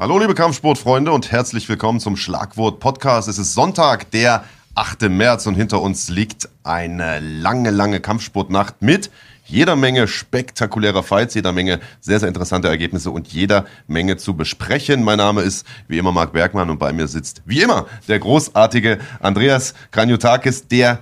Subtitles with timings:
[0.00, 3.26] Hallo liebe Kampfsportfreunde und herzlich willkommen zum Schlagwort Podcast.
[3.26, 4.44] Es ist Sonntag, der
[4.76, 5.08] 8.
[5.08, 9.10] März und hinter uns liegt eine lange, lange Kampfsportnacht mit
[9.44, 15.02] jeder Menge spektakulärer Fights, jeder Menge sehr, sehr interessante Ergebnisse und jeder Menge zu besprechen.
[15.02, 18.98] Mein Name ist wie immer Marc Bergmann und bei mir sitzt wie immer der großartige
[19.18, 21.00] Andreas Kranjotakis, der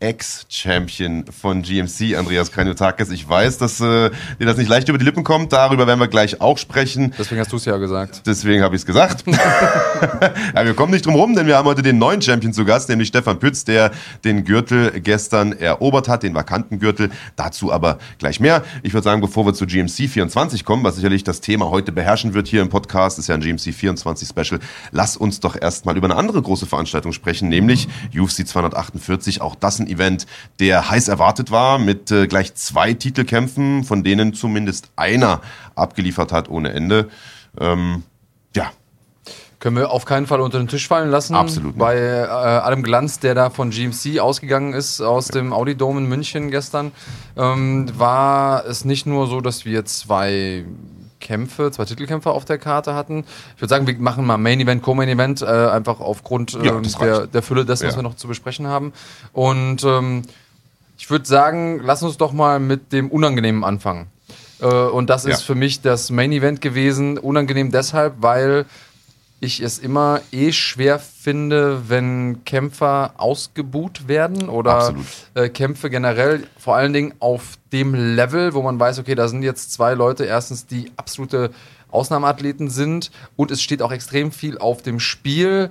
[0.00, 3.10] Ex-Champion von GMC, Andreas Kranjotakis.
[3.10, 5.52] Ich weiß, dass äh, dir das nicht leicht über die Lippen kommt.
[5.52, 7.12] Darüber werden wir gleich auch sprechen.
[7.18, 8.22] Deswegen hast du es ja gesagt.
[8.24, 9.24] Deswegen habe ich es gesagt.
[10.54, 12.88] ja, wir kommen nicht drum rum, denn wir haben heute den neuen Champion zu Gast,
[12.88, 13.90] nämlich Stefan Pütz, der
[14.24, 17.10] den Gürtel gestern erobert hat, den vakanten Gürtel.
[17.36, 18.64] Dazu aber gleich mehr.
[18.82, 22.32] Ich würde sagen, bevor wir zu GMC 24 kommen, was sicherlich das Thema heute beherrschen
[22.32, 24.60] wird hier im Podcast, ist ja ein GMC 24 Special.
[24.92, 29.42] Lass uns doch erstmal über eine andere große Veranstaltung sprechen, nämlich UFC 248.
[29.42, 30.26] Auch das ein Event,
[30.58, 35.40] der heiß erwartet war, mit äh, gleich zwei Titelkämpfen, von denen zumindest einer
[35.74, 37.10] abgeliefert hat ohne Ende.
[37.58, 38.04] Ähm,
[38.54, 38.72] ja,
[39.60, 41.34] können wir auf keinen Fall unter den Tisch fallen lassen.
[41.34, 41.72] Absolut.
[41.72, 41.78] Nicht.
[41.78, 45.34] Bei äh, allem Glanz, der da von GMC ausgegangen ist, aus ja.
[45.34, 46.92] dem Audi Dome in München gestern,
[47.36, 50.64] ähm, war es nicht nur so, dass wir zwei
[51.20, 53.24] Kämpfe, zwei Titelkämpfe auf der Karte hatten.
[53.54, 56.80] Ich würde sagen, wir machen mal Main Event, Co-Main Event, äh, einfach aufgrund äh, ja,
[56.80, 57.88] der, der, Fülle dessen, ja.
[57.90, 58.92] was wir noch zu besprechen haben.
[59.32, 60.22] Und ähm,
[60.98, 64.08] ich würde sagen, lass uns doch mal mit dem Unangenehmen anfangen.
[64.60, 65.30] Äh, und das ja.
[65.30, 67.18] ist für mich das Main Event gewesen.
[67.18, 68.66] Unangenehm deshalb, weil
[69.40, 74.94] ich es immer eh schwer finde, wenn Kämpfer ausgebuht werden oder
[75.34, 79.42] äh, Kämpfe generell, vor allen Dingen auf dem Level, wo man weiß, okay, da sind
[79.42, 81.50] jetzt zwei Leute, erstens die absolute
[81.90, 85.70] Ausnahmeathleten sind und es steht auch extrem viel auf dem Spiel.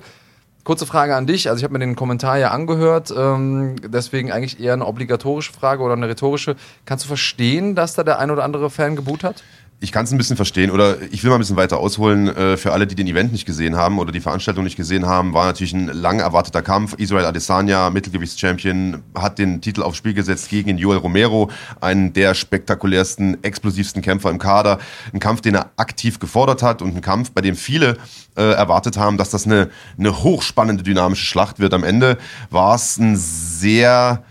[0.63, 1.47] Kurze Frage an dich.
[1.49, 5.81] Also ich habe mir den Kommentar ja angehört, ähm, deswegen eigentlich eher eine obligatorische Frage
[5.81, 6.55] oder eine rhetorische.
[6.85, 9.43] Kannst du verstehen, dass da der ein oder andere Fan geboot hat?
[9.81, 12.27] Ich kann es ein bisschen verstehen oder ich will mal ein bisschen weiter ausholen.
[12.27, 15.33] Äh, für alle, die den Event nicht gesehen haben oder die Veranstaltung nicht gesehen haben,
[15.33, 16.95] war natürlich ein lang erwarteter Kampf.
[16.95, 23.41] Israel Adesanya, Mittelgewichtschampion, hat den Titel aufs Spiel gesetzt gegen Joel Romero, einen der spektakulärsten,
[23.41, 24.79] explosivsten Kämpfer im Kader.
[25.13, 27.97] Ein Kampf, den er aktiv gefordert hat und ein Kampf, bei dem viele
[28.35, 31.73] äh, erwartet haben, dass das eine, eine hochspannende, dynamische Schlacht wird.
[31.73, 32.17] Am Ende
[32.49, 34.23] war es ein sehr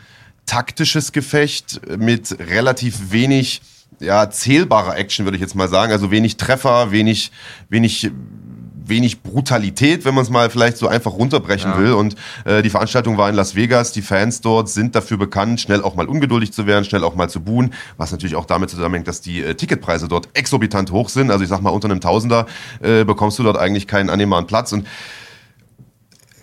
[0.45, 3.63] taktisches Gefecht mit relativ wenig
[4.01, 5.93] ja, zählbarer Action, würde ich jetzt mal sagen.
[5.93, 7.31] Also wenig Treffer, wenig,
[7.69, 8.11] wenig,
[8.85, 11.79] wenig Brutalität, wenn man es mal vielleicht so einfach runterbrechen ja.
[11.79, 11.93] will.
[11.93, 13.93] Und äh, die Veranstaltung war in Las Vegas.
[13.93, 17.29] Die Fans dort sind dafür bekannt, schnell auch mal ungeduldig zu werden, schnell auch mal
[17.29, 21.31] zu buhen, was natürlich auch damit zusammenhängt, dass die äh, Ticketpreise dort exorbitant hoch sind.
[21.31, 22.47] Also ich sag mal, unter einem Tausender
[22.81, 24.73] äh, bekommst du dort eigentlich keinen annehmbaren Platz.
[24.73, 24.87] Und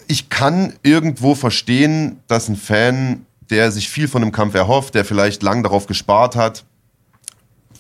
[0.08, 5.06] ich kann irgendwo verstehen, dass ein Fan, der sich viel von einem Kampf erhofft, der
[5.06, 6.64] vielleicht lang darauf gespart hat,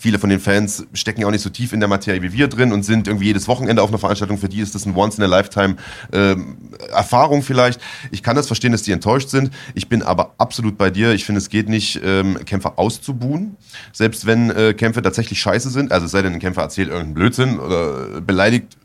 [0.05, 2.47] viele von den Fans stecken ja auch nicht so tief in der Materie wie wir
[2.47, 4.37] drin und sind irgendwie jedes Wochenende auf einer Veranstaltung.
[4.37, 7.81] Für die ist das ein Once-in-a-Lifetime-Erfahrung ähm, vielleicht.
[8.11, 9.49] Ich kann das verstehen, dass die enttäuscht sind.
[9.73, 11.13] Ich bin aber absolut bei dir.
[11.13, 13.57] Ich finde, es geht nicht, ähm, Kämpfer auszubuhen.
[13.93, 15.91] Selbst wenn äh, Kämpfe tatsächlich scheiße sind.
[15.91, 18.77] Also sei denn, ein Kämpfer erzählt irgendeinen Blödsinn oder beleidigt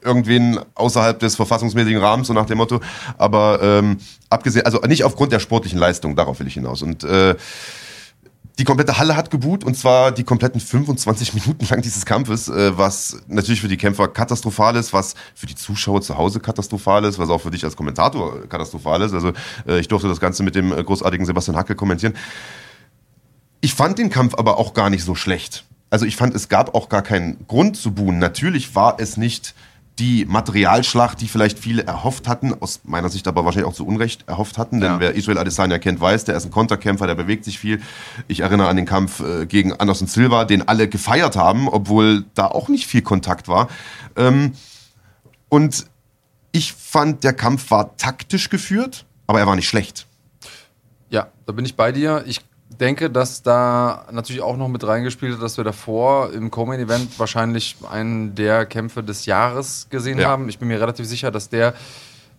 [0.00, 2.80] irgendwen außerhalb des verfassungsmäßigen Rahmens, so nach dem Motto.
[3.18, 3.96] Aber ähm,
[4.30, 6.82] abgesehen, also nicht aufgrund der sportlichen Leistung, darauf will ich hinaus.
[6.82, 7.34] Und äh,
[8.58, 12.76] die komplette Halle hat geboot und zwar die kompletten 25 Minuten lang dieses Kampfes, äh,
[12.76, 17.18] was natürlich für die Kämpfer katastrophal ist, was für die Zuschauer zu Hause katastrophal ist,
[17.18, 19.12] was auch für dich als Kommentator katastrophal ist.
[19.12, 19.32] Also
[19.66, 22.14] äh, ich durfte das Ganze mit dem äh, großartigen Sebastian Hacke kommentieren.
[23.60, 25.64] Ich fand den Kampf aber auch gar nicht so schlecht.
[25.90, 28.18] Also ich fand, es gab auch gar keinen Grund zu buhen.
[28.18, 29.54] Natürlich war es nicht
[29.98, 34.28] die Materialschlacht, die vielleicht viele erhofft hatten, aus meiner Sicht aber wahrscheinlich auch zu Unrecht
[34.28, 35.00] erhofft hatten, denn ja.
[35.00, 37.80] wer Israel Adesanya kennt, weiß, der ist ein Konterkämpfer, der bewegt sich viel.
[38.28, 42.46] Ich erinnere an den Kampf äh, gegen Anderson Silva, den alle gefeiert haben, obwohl da
[42.46, 43.68] auch nicht viel Kontakt war.
[44.16, 44.52] Ähm,
[45.48, 45.86] und
[46.52, 50.06] ich fand, der Kampf war taktisch geführt, aber er war nicht schlecht.
[51.08, 52.24] Ja, da bin ich bei dir.
[52.26, 52.40] Ich
[52.78, 57.76] denke, dass da natürlich auch noch mit reingespielt hat, dass wir davor im Co-Main-Event wahrscheinlich
[57.90, 60.28] einen der Kämpfe des Jahres gesehen ja.
[60.28, 60.48] haben.
[60.48, 61.74] Ich bin mir relativ sicher, dass der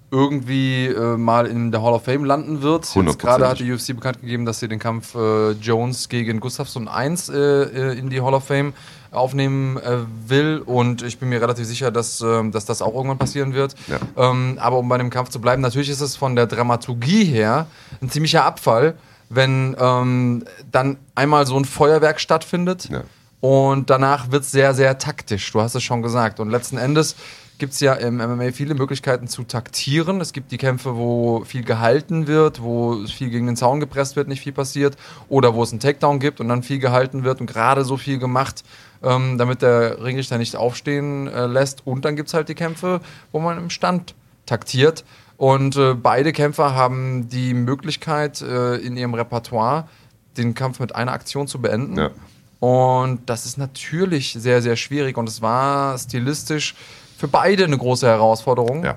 [0.09, 2.87] irgendwie äh, mal in der Hall of Fame landen wird.
[2.95, 6.87] Jetzt gerade hat die UFC bekannt gegeben, dass sie den Kampf äh, Jones gegen Gustafsson
[6.87, 8.73] 1 äh, äh, in die Hall of Fame
[9.11, 9.97] aufnehmen äh,
[10.27, 13.75] will und ich bin mir relativ sicher, dass, ähm, dass das auch irgendwann passieren wird.
[13.87, 14.31] Ja.
[14.31, 17.67] Ähm, aber um bei dem Kampf zu bleiben, natürlich ist es von der Dramaturgie her
[18.01, 18.95] ein ziemlicher Abfall,
[19.29, 23.03] wenn ähm, dann einmal so ein Feuerwerk stattfindet ja.
[23.41, 25.51] und danach wird es sehr, sehr taktisch.
[25.51, 26.39] Du hast es schon gesagt.
[26.39, 27.15] Und letzten Endes
[27.57, 30.21] gibt es ja im MMA viele Möglichkeiten zu taktieren.
[30.21, 34.27] Es gibt die Kämpfe, wo viel gehalten wird, wo viel gegen den Zaun gepresst wird,
[34.27, 34.95] nicht viel passiert.
[35.27, 38.19] Oder wo es einen Takedown gibt und dann viel gehalten wird und gerade so viel
[38.19, 38.63] gemacht,
[39.03, 41.85] ähm, damit der Ringrichter nicht aufstehen äh, lässt.
[41.85, 43.01] Und dann gibt es halt die Kämpfe,
[43.31, 44.13] wo man im Stand
[44.45, 45.03] taktiert.
[45.37, 49.87] Und äh, beide Kämpfer haben die Möglichkeit, äh, in ihrem Repertoire
[50.35, 51.97] den Kampf mit einer Aktion zu beenden.
[51.97, 52.11] Ja.
[52.59, 55.17] Und das ist natürlich sehr, sehr schwierig.
[55.17, 56.75] Und es war stilistisch
[57.17, 58.83] für beide eine große Herausforderung.
[58.83, 58.95] Ja.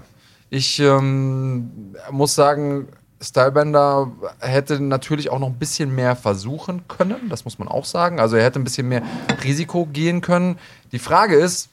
[0.48, 2.88] Ich ähm, muss sagen,
[3.20, 4.10] Stylebender
[4.40, 8.18] hätte natürlich auch noch ein bisschen mehr versuchen können, das muss man auch sagen.
[8.18, 9.02] Also er hätte ein bisschen mehr
[9.44, 10.58] Risiko gehen können.
[10.92, 11.68] Die Frage ist,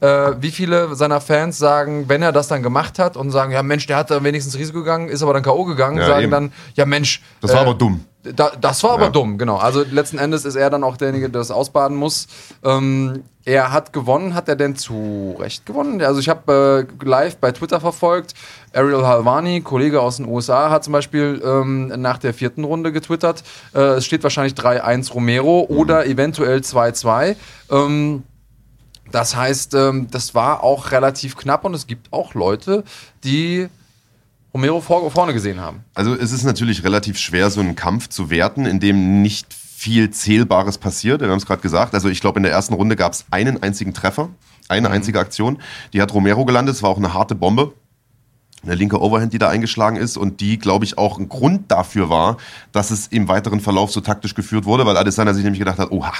[0.00, 3.62] äh, wie viele seiner Fans sagen, wenn er das dann gemacht hat und sagen, ja
[3.62, 5.64] Mensch, der hat da wenigstens Risiko gegangen, ist aber dann K.O.
[5.64, 6.30] gegangen, ja, sagen eben.
[6.30, 7.22] dann, ja Mensch.
[7.40, 8.04] Das war äh, aber dumm.
[8.22, 9.10] Da, das war aber ja.
[9.10, 9.56] dumm, genau.
[9.56, 12.26] Also letzten Endes ist er dann auch derjenige, der das ausbaden muss.
[12.64, 14.34] Ähm, er hat gewonnen.
[14.34, 16.02] Hat er denn zu Recht gewonnen?
[16.02, 18.34] Also ich habe äh, live bei Twitter verfolgt.
[18.74, 23.42] Ariel Halvani, Kollege aus den USA, hat zum Beispiel ähm, nach der vierten Runde getwittert.
[23.74, 25.76] Äh, es steht wahrscheinlich 3-1 Romero mhm.
[25.76, 27.36] oder eventuell 2-2.
[27.70, 28.24] Ähm,
[29.10, 32.84] das heißt, ähm, das war auch relativ knapp und es gibt auch Leute,
[33.24, 33.68] die
[34.54, 35.84] Romero vor, vorne gesehen haben.
[35.94, 40.10] Also es ist natürlich relativ schwer, so einen Kampf zu werten, in dem nicht viel
[40.10, 41.20] Zählbares passiert.
[41.20, 41.94] Wir haben es gerade gesagt.
[41.94, 44.28] Also ich glaube, in der ersten Runde gab es einen einzigen Treffer,
[44.68, 44.94] eine mhm.
[44.94, 45.58] einzige Aktion.
[45.92, 46.74] Die hat Romero gelandet.
[46.74, 47.72] Es war auch eine harte Bombe.
[48.64, 52.10] Eine linke Overhand, die da eingeschlagen ist und die, glaube ich, auch ein Grund dafür
[52.10, 52.38] war,
[52.72, 55.92] dass es im weiteren Verlauf so taktisch geführt wurde, weil Adesanya sich nämlich gedacht hat,
[55.92, 56.12] oha,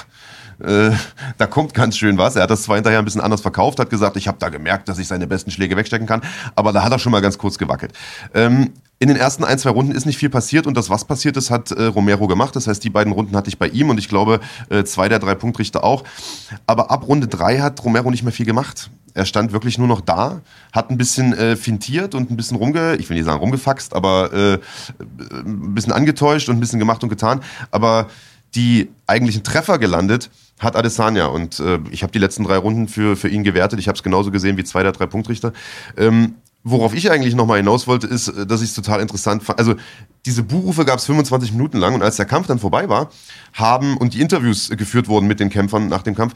[0.63, 0.91] äh,
[1.37, 2.35] da kommt ganz schön was.
[2.35, 4.89] Er hat das zwar hinterher ein bisschen anders verkauft, hat gesagt, ich habe da gemerkt,
[4.89, 6.21] dass ich seine besten Schläge wegstecken kann,
[6.55, 7.93] aber da hat er schon mal ganz kurz gewackelt.
[8.33, 11.37] Ähm, in den ersten ein, zwei Runden ist nicht viel passiert und das, was passiert
[11.37, 12.53] ist, hat äh, Romero gemacht.
[12.57, 15.19] Das heißt, die beiden Runden hatte ich bei ihm und ich glaube, äh, zwei der
[15.19, 16.03] drei Punktrichter auch.
[16.67, 18.91] Aber ab Runde drei hat Romero nicht mehr viel gemacht.
[19.13, 20.41] Er stand wirklich nur noch da,
[20.73, 24.33] hat ein bisschen äh, fintiert und ein bisschen rumge, ich will nicht sagen rumgefaxt, aber
[24.33, 24.59] äh,
[24.99, 27.41] ein bisschen angetäuscht und ein bisschen gemacht und getan.
[27.71, 28.07] Aber
[28.55, 30.29] die eigentlichen Treffer gelandet
[30.59, 31.27] hat Adesanya.
[31.27, 33.79] Und äh, ich habe die letzten drei Runden für, für ihn gewertet.
[33.79, 35.53] Ich habe es genauso gesehen wie zwei der drei Punktrichter.
[35.97, 39.59] Ähm, worauf ich eigentlich nochmal hinaus wollte, ist, äh, dass ich es total interessant fand.
[39.59, 39.75] Also
[40.25, 43.09] diese Buchrufe gab es 25 Minuten lang und als der Kampf dann vorbei war,
[43.53, 46.33] haben und die Interviews geführt wurden mit den Kämpfern nach dem Kampf,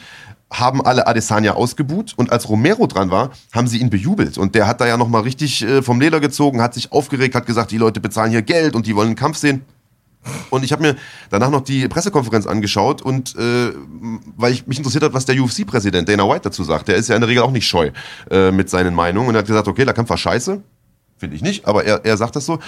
[0.52, 4.68] haben alle Adesanya ausgebuht und als Romero dran war, haben sie ihn bejubelt und der
[4.68, 7.78] hat da ja nochmal richtig äh, vom Leder gezogen, hat sich aufgeregt, hat gesagt, die
[7.78, 9.66] Leute bezahlen hier Geld und die wollen einen Kampf sehen.
[10.50, 10.96] Und ich habe mir
[11.30, 13.74] danach noch die Pressekonferenz angeschaut und äh,
[14.38, 16.88] weil ich mich interessiert hat, was der UFC-Präsident Dana White dazu sagt.
[16.88, 17.92] Der ist ja in der Regel auch nicht scheu
[18.30, 20.62] äh, mit seinen Meinungen und er hat gesagt, okay, der Kampf war scheiße.
[21.18, 22.60] Finde ich nicht, aber er, er sagt das so.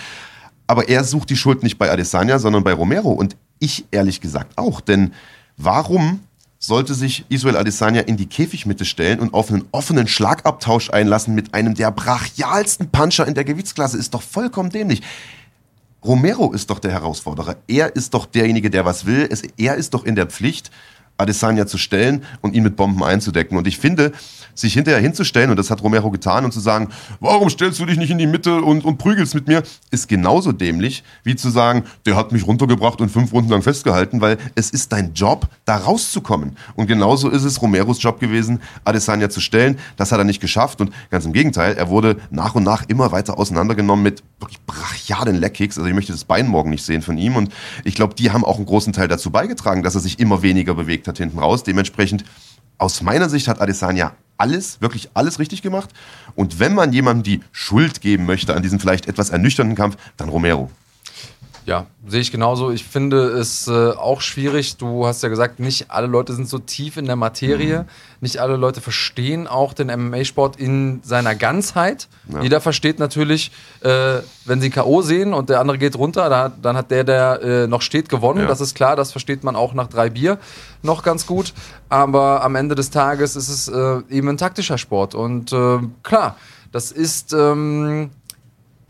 [0.67, 3.11] Aber er sucht die Schuld nicht bei Adesanya, sondern bei Romero.
[3.11, 4.81] Und ich ehrlich gesagt auch.
[4.81, 5.13] Denn
[5.57, 6.21] warum
[6.57, 11.53] sollte sich Israel Adesanya in die Käfigmitte stellen und auf einen offenen Schlagabtausch einlassen mit
[11.53, 13.97] einem der brachialsten Puncher in der Gewichtsklasse?
[13.97, 15.01] Ist doch vollkommen dämlich.
[16.05, 17.55] Romero ist doch der Herausforderer.
[17.67, 19.27] Er ist doch derjenige, der was will.
[19.29, 20.69] Es, er ist doch in der Pflicht,
[21.17, 23.57] Adesanya zu stellen und ihn mit Bomben einzudecken.
[23.57, 24.11] Und ich finde,
[24.55, 27.97] sich hinterher hinzustellen, und das hat Romero getan, und zu sagen, warum stellst du dich
[27.97, 31.83] nicht in die Mitte und, und prügelst mit mir, ist genauso dämlich, wie zu sagen,
[32.05, 35.77] der hat mich runtergebracht und fünf Runden lang festgehalten, weil es ist dein Job, da
[35.77, 36.57] rauszukommen.
[36.75, 39.77] Und genauso ist es Romeros Job gewesen, Adesanya zu stellen.
[39.97, 43.11] Das hat er nicht geschafft und ganz im Gegenteil, er wurde nach und nach immer
[43.11, 45.77] weiter auseinandergenommen mit wirklich brachialen Leckkicks.
[45.77, 47.51] Also ich möchte das Bein morgen nicht sehen von ihm und
[47.83, 50.73] ich glaube, die haben auch einen großen Teil dazu beigetragen, dass er sich immer weniger
[50.73, 51.63] bewegt hat hinten raus.
[51.63, 52.23] Dementsprechend
[52.77, 55.89] aus meiner Sicht hat Adesanya alles, wirklich alles richtig gemacht.
[56.35, 60.29] Und wenn man jemandem die Schuld geben möchte an diesem vielleicht etwas ernüchternden Kampf, dann
[60.29, 60.69] Romero.
[61.65, 62.69] Ja, sehe ich genauso.
[62.69, 64.77] Ich finde es äh, auch schwierig.
[64.77, 67.79] Du hast ja gesagt, nicht alle Leute sind so tief in der Materie.
[67.79, 67.85] Mhm.
[68.21, 72.07] Nicht alle Leute verstehen auch den MMA-Sport in seiner Ganzheit.
[72.31, 72.41] Ja.
[72.43, 75.01] Jeder versteht natürlich, äh, wenn sie K.O.
[75.01, 78.41] sehen und der andere geht runter, da, dann hat der, der äh, noch steht, gewonnen.
[78.41, 78.47] Ja.
[78.47, 80.37] Das ist klar, das versteht man auch nach drei Bier
[80.83, 81.51] noch ganz gut.
[81.89, 85.15] Aber am Ende des Tages ist es äh, eben ein taktischer Sport.
[85.15, 86.37] Und äh, klar,
[86.71, 87.33] das ist.
[87.33, 88.11] Ähm,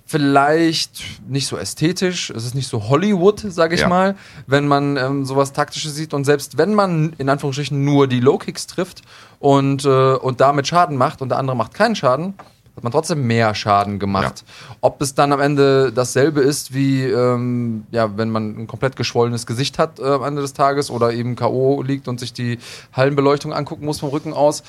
[0.05, 3.87] vielleicht nicht so ästhetisch, es ist nicht so Hollywood, sage ich ja.
[3.87, 6.13] mal, wenn man ähm, sowas Taktisches sieht.
[6.13, 9.01] Und selbst wenn man in Anführungsstrichen nur die Low-Kicks trifft
[9.39, 12.35] und, äh, und damit Schaden macht und der andere macht keinen Schaden,
[12.75, 14.43] hat man trotzdem mehr Schaden gemacht.
[14.45, 14.75] Ja.
[14.81, 19.45] Ob es dann am Ende dasselbe ist, wie ähm, ja, wenn man ein komplett geschwollenes
[19.45, 21.81] Gesicht hat äh, am Ende des Tages oder eben K.O.
[21.81, 22.59] liegt und sich die
[22.91, 24.63] Hallenbeleuchtung angucken muss vom Rücken aus,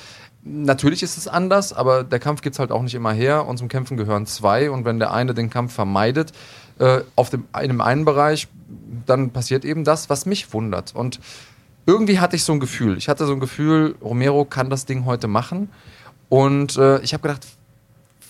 [0.48, 3.58] Natürlich ist es anders, aber der Kampf gibt es halt auch nicht immer her und
[3.58, 6.32] zum Kämpfen gehören zwei und wenn der eine den Kampf vermeidet,
[6.78, 8.46] äh, auf dem, in dem einen Bereich,
[9.06, 10.94] dann passiert eben das, was mich wundert.
[10.94, 11.18] Und
[11.84, 12.96] irgendwie hatte ich so ein Gefühl.
[12.96, 15.68] Ich hatte so ein Gefühl, Romero kann das Ding heute machen.
[16.28, 17.46] Und äh, ich habe gedacht,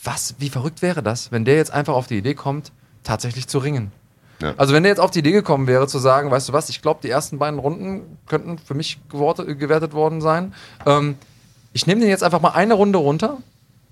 [0.03, 3.59] was, wie verrückt wäre das, wenn der jetzt einfach auf die Idee kommt, tatsächlich zu
[3.59, 3.93] ringen.
[4.41, 4.55] Ja.
[4.57, 6.83] Also wenn der jetzt auf die Idee gekommen wäre, zu sagen, weißt du was, ich
[6.83, 10.55] glaube, die ersten beiden Runden könnten für mich gewertet worden sein.
[10.85, 11.17] Ähm,
[11.77, 13.37] ich nehme den jetzt einfach mal eine Runde runter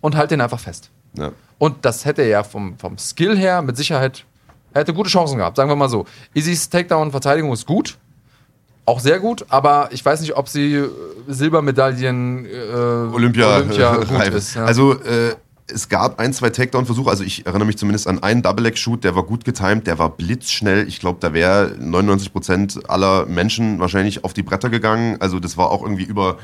[0.00, 0.88] und halte den einfach fest.
[1.18, 1.32] Ja.
[1.58, 4.24] Und das hätte er ja vom, vom Skill her mit Sicherheit,
[4.72, 6.06] er hätte gute Chancen gehabt, sagen wir mal so.
[6.32, 7.98] Isis Takedown-Verteidigung ist gut,
[8.86, 10.88] auch sehr gut, aber ich weiß nicht, ob sie äh,
[11.28, 14.54] Silbermedaillen äh, Olympia, Olympia gut ist.
[14.54, 14.64] Ja.
[14.64, 15.34] Also äh,
[15.66, 19.24] es gab ein, zwei Takedown-Versuche, also ich erinnere mich zumindest an einen Double-Leg-Shoot, der war
[19.24, 20.88] gut getimed, der war blitzschnell.
[20.88, 25.18] Ich glaube, da wäre 99% aller Menschen wahrscheinlich auf die Bretter gegangen.
[25.20, 26.38] Also das war auch irgendwie über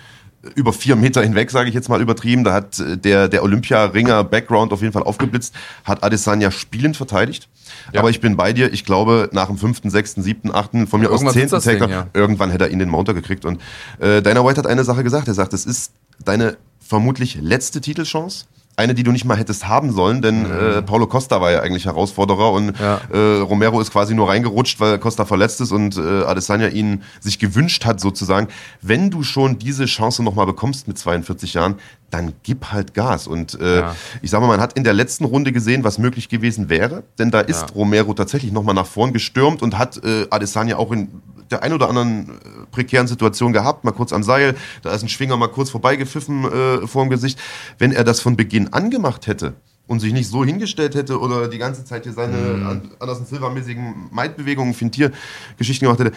[0.54, 2.44] über vier Meter hinweg, sage ich jetzt mal übertrieben.
[2.44, 5.54] Da hat äh, der, der Olympia-Ringer Background auf jeden Fall aufgeblitzt,
[5.85, 7.49] hat Adesanya spielend verteidigt.
[7.92, 8.00] Ja.
[8.00, 8.73] Aber ich bin bei dir.
[8.73, 12.06] Ich glaube, nach dem fünften, sechsten, siebten, achten, von mir ja, aus zehnten Takedown, ja.
[12.14, 13.44] irgendwann hätte er ihn den Mounter gekriegt.
[13.44, 13.61] Und
[13.99, 15.28] äh, Dana White hat eine Sache gesagt.
[15.28, 15.92] Er sagt, es ist
[16.25, 18.47] deine vermutlich letzte Titelchance
[18.81, 20.79] eine, die du nicht mal hättest haben sollen, denn mhm.
[20.79, 23.01] äh, Paulo Costa war ja eigentlich Herausforderer und ja.
[23.13, 27.39] äh, Romero ist quasi nur reingerutscht, weil Costa verletzt ist und äh, Adesanya ihn sich
[27.39, 28.49] gewünscht hat sozusagen.
[28.81, 31.77] Wenn du schon diese Chance nochmal bekommst mit 42 Jahren,
[32.11, 33.26] dann gib halt Gas.
[33.26, 33.97] Und äh, ja.
[34.23, 37.31] ich sage mal, man hat in der letzten Runde gesehen, was möglich gewesen wäre, denn
[37.31, 37.75] da ist ja.
[37.75, 41.09] Romero tatsächlich nochmal nach vorn gestürmt und hat äh, Adesanya auch in
[41.50, 42.33] der ein oder anderen äh,
[42.71, 46.87] prekären Situation gehabt, mal kurz am Seil, da ist ein Schwinger mal kurz vorbeigepfiffen äh,
[46.87, 47.38] vor dem Gesicht.
[47.79, 49.55] Wenn er das von Beginn an gemacht hätte
[49.87, 52.90] und sich nicht so hingestellt hätte oder die ganze Zeit hier seine mm.
[53.00, 56.12] Anderson Silva-mäßigen Maidbewegungen, Fintier-Geschichten gemacht hätte,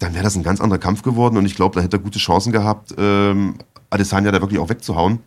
[0.00, 2.18] dann wäre das ein ganz anderer Kampf geworden und ich glaube, da hätte er gute
[2.18, 3.56] Chancen gehabt, ähm,
[3.90, 5.20] Adesanya da wirklich auch wegzuhauen.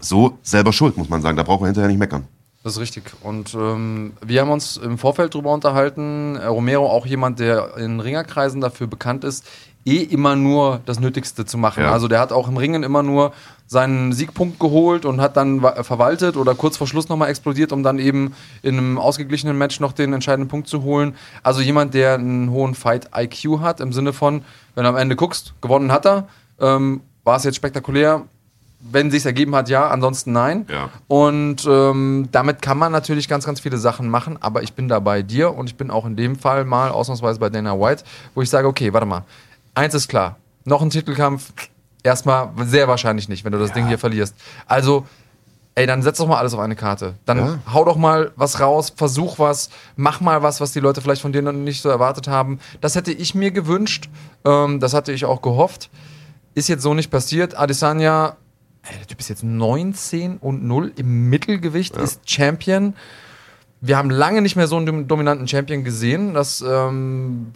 [0.00, 1.36] So selber schuld, muss man sagen.
[1.36, 2.26] Da braucht er hinterher nicht meckern.
[2.62, 3.12] Das ist richtig.
[3.22, 6.36] Und ähm, wir haben uns im Vorfeld darüber unterhalten.
[6.36, 9.46] Äh, Romero auch jemand, der in Ringerkreisen dafür bekannt ist,
[9.84, 11.82] eh immer nur das Nötigste zu machen.
[11.84, 11.92] Ja.
[11.92, 13.32] Also der hat auch im Ringen immer nur
[13.66, 17.98] seinen Siegpunkt geholt und hat dann verwaltet oder kurz vor Schluss nochmal explodiert, um dann
[17.98, 21.14] eben in einem ausgeglichenen Match noch den entscheidenden Punkt zu holen.
[21.42, 24.42] Also jemand, der einen hohen Fight-IQ hat, im Sinne von,
[24.74, 26.26] wenn du am Ende guckst, gewonnen hat er,
[26.60, 28.24] ähm, war es jetzt spektakulär,
[28.80, 30.66] wenn sich ergeben hat, ja, ansonsten nein.
[30.68, 30.88] Ja.
[31.06, 34.98] Und ähm, damit kann man natürlich ganz, ganz viele Sachen machen, aber ich bin da
[35.00, 38.42] bei dir und ich bin auch in dem Fall mal ausnahmsweise bei Dana White, wo
[38.42, 39.22] ich sage, okay, warte mal,
[39.80, 41.52] eins ist klar, noch ein Titelkampf,
[42.02, 43.76] erstmal sehr wahrscheinlich nicht, wenn du das ja.
[43.76, 44.34] Ding hier verlierst.
[44.66, 45.06] Also,
[45.74, 47.14] ey, dann setz doch mal alles auf eine Karte.
[47.24, 47.58] Dann ja.
[47.72, 51.32] hau doch mal was raus, versuch was, mach mal was, was die Leute vielleicht von
[51.32, 52.60] dir noch nicht so erwartet haben.
[52.80, 54.10] Das hätte ich mir gewünscht,
[54.44, 55.90] ähm, das hatte ich auch gehofft.
[56.54, 57.56] Ist jetzt so nicht passiert.
[57.56, 58.36] Adesanya
[58.88, 62.02] der Typ ist jetzt 19 und 0 im Mittelgewicht, ja.
[62.02, 62.94] ist Champion.
[63.80, 66.34] Wir haben lange nicht mehr so einen dominanten Champion gesehen.
[66.34, 67.52] Das ähm,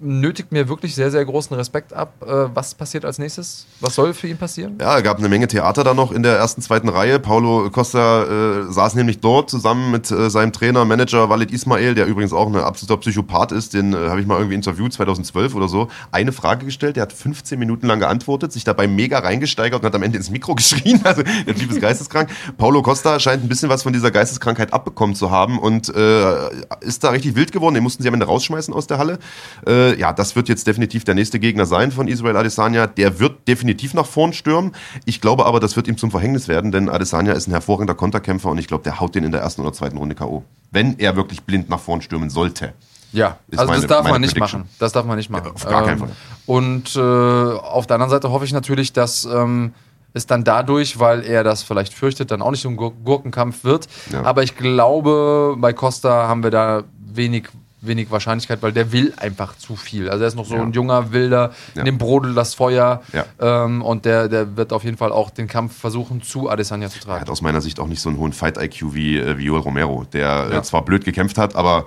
[0.00, 2.12] nötigt mir wirklich sehr, sehr großen Respekt ab.
[2.22, 3.66] Äh, was passiert als nächstes?
[3.80, 4.78] Was soll für ihn passieren?
[4.80, 7.18] Ja, es gab eine Menge Theater da noch in der ersten, zweiten Reihe.
[7.18, 12.06] Paulo Costa äh, saß nämlich dort zusammen mit äh, seinem Trainer, Manager Walid Ismail, der
[12.06, 13.74] übrigens auch ein absoluter Psychopath ist.
[13.74, 15.88] Den äh, habe ich mal irgendwie interviewt, 2012 oder so.
[16.12, 19.94] Eine Frage gestellt, der hat 15 Minuten lang geantwortet, sich dabei mega reingesteigert und hat
[19.94, 21.00] am Ende ins Mikro geschrien.
[21.04, 22.30] Also der Typ ist geisteskrank.
[22.56, 26.48] Paulo Costa scheint ein bisschen was von dieser Geisteskrankheit abbekommen zu haben und äh,
[26.80, 27.74] ist da richtig wild geworden.
[27.74, 29.18] Den mussten sie am Ende rausschmeißen aus der Halle.
[29.66, 32.86] Äh, ja, das wird jetzt definitiv der nächste Gegner sein von Israel Adesanya.
[32.86, 34.72] Der wird definitiv nach vorn stürmen.
[35.04, 38.50] Ich glaube aber, das wird ihm zum Verhängnis werden, denn Adesanya ist ein hervorragender Konterkämpfer
[38.50, 40.44] und ich glaube, der haut den in der ersten oder zweiten Runde K.O.
[40.70, 42.74] Wenn er wirklich blind nach vorn stürmen sollte.
[43.12, 44.60] Ja, also meine, das darf man nicht Prediction.
[44.62, 44.70] machen.
[44.78, 45.46] Das darf man nicht machen.
[45.46, 46.16] Ja, auf gar keinen ähm, Fall.
[46.46, 49.72] Und äh, auf der anderen Seite hoffe ich natürlich, dass ähm,
[50.12, 53.86] es dann dadurch, weil er das vielleicht fürchtet, dann auch nicht so ein Gurkenkampf wird.
[54.10, 54.22] Ja.
[54.24, 57.48] Aber ich glaube, bei Costa haben wir da wenig
[57.80, 60.08] wenig Wahrscheinlichkeit, weil der will einfach zu viel.
[60.08, 60.62] Also er ist noch so ja.
[60.62, 61.84] ein junger Wilder, ja.
[61.84, 63.24] dem brodelt das Feuer ja.
[63.40, 67.00] ähm, und der, der wird auf jeden Fall auch den Kampf versuchen, zu Adesanya zu
[67.00, 67.18] tragen.
[67.18, 69.60] Er hat aus meiner Sicht auch nicht so einen hohen Fight-IQ wie, äh, wie Joel
[69.60, 71.86] Romero, der äh, zwar blöd gekämpft hat, aber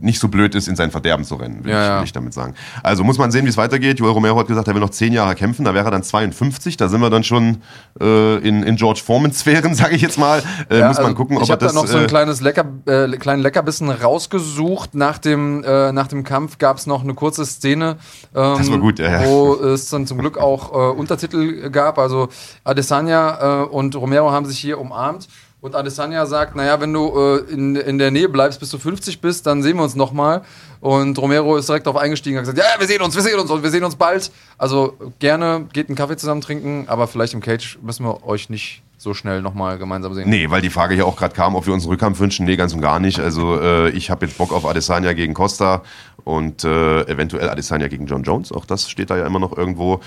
[0.00, 2.32] nicht so blöd ist, in sein Verderben zu rennen, will, ja, ich, will ich, damit
[2.32, 2.54] sagen.
[2.82, 3.98] Also muss man sehen, wie es weitergeht.
[3.98, 6.76] Joel Romero hat gesagt, er will noch zehn Jahre kämpfen, da wäre er dann 52.
[6.76, 7.58] Da sind wir dann schon
[8.00, 10.42] äh, in, in George Foreman-Sphären, sage ich jetzt mal.
[10.70, 11.72] Äh, ja, muss man also gucken, ob er das...
[11.72, 14.94] Ich habe da noch so ein äh, kleines Lecker, äh, kleinen Leckerbissen rausgesucht.
[14.94, 17.96] Nach dem, äh, nach dem Kampf gab es noch eine kurze Szene,
[18.34, 19.24] ähm, gut, ja.
[19.24, 21.98] wo es dann zum Glück auch äh, Untertitel gab.
[21.98, 22.28] Also
[22.64, 25.28] Adesanya und Romero haben sich hier umarmt.
[25.60, 29.20] Und Adesanya sagt, naja, wenn du äh, in, in der Nähe bleibst, bis du 50
[29.20, 30.42] bist, dann sehen wir uns nochmal.
[30.80, 33.40] Und Romero ist direkt darauf eingestiegen und hat gesagt, ja, wir sehen uns, wir sehen
[33.40, 34.30] uns und wir sehen uns bald.
[34.56, 38.82] Also gerne geht einen Kaffee zusammen trinken, aber vielleicht im Cage müssen wir euch nicht
[38.98, 40.28] so schnell nochmal gemeinsam sehen.
[40.28, 42.46] Nee, weil die Frage hier auch gerade kam, ob wir uns einen Rückkampf wünschen.
[42.46, 43.18] Nee, ganz und gar nicht.
[43.18, 45.82] Also äh, ich habe jetzt Bock auf Adesanya gegen Costa
[46.22, 48.52] und äh, eventuell Adesanya gegen John Jones.
[48.52, 50.00] Auch das steht da ja immer noch irgendwo.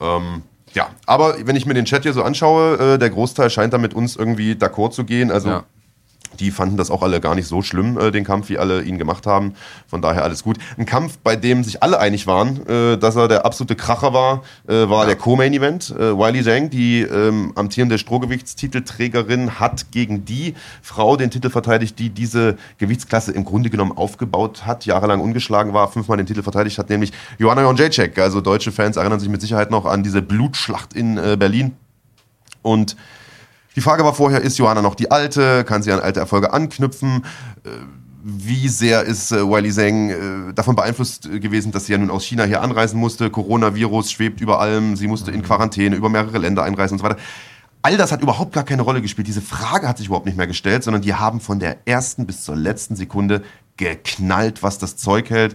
[0.00, 0.42] Ähm,
[0.74, 3.78] Ja, aber wenn ich mir den Chat hier so anschaue, äh, der Großteil scheint da
[3.78, 5.30] mit uns irgendwie d'accord zu gehen.
[5.30, 5.64] Also Ja.
[6.40, 8.98] Die fanden das auch alle gar nicht so schlimm, äh, den Kampf, wie alle ihn
[8.98, 9.54] gemacht haben.
[9.86, 10.58] Von daher alles gut.
[10.78, 14.42] Ein Kampf, bei dem sich alle einig waren, äh, dass er der absolute Kracher war,
[14.68, 15.90] äh, war der Co-Main-Event.
[15.90, 22.10] Äh, Wiley Zhang, die ähm, amtierende Strohgewichtstitelträgerin, hat gegen die Frau den Titel verteidigt, die
[22.10, 26.90] diese Gewichtsklasse im Grunde genommen aufgebaut hat, jahrelang ungeschlagen war, fünfmal den Titel verteidigt hat,
[26.90, 28.18] nämlich Joanna Jędrzejczyk.
[28.18, 31.72] Also deutsche Fans erinnern sich mit Sicherheit noch an diese Blutschlacht in äh, Berlin.
[32.62, 32.96] Und
[33.76, 35.64] die Frage war vorher, ist Johanna noch die Alte?
[35.64, 37.24] Kann sie an alte Erfolge anknüpfen?
[37.64, 37.70] Äh,
[38.22, 42.24] Wie sehr ist äh, Wiley Zhang äh, davon beeinflusst gewesen, dass sie ja nun aus
[42.24, 43.30] China hier anreisen musste?
[43.30, 47.20] Coronavirus schwebt über allem, sie musste in Quarantäne über mehrere Länder einreisen und so weiter.
[47.82, 49.26] All das hat überhaupt gar keine Rolle gespielt.
[49.26, 52.42] Diese Frage hat sich überhaupt nicht mehr gestellt, sondern die haben von der ersten bis
[52.42, 53.42] zur letzten Sekunde
[53.76, 55.54] geknallt, was das Zeug hält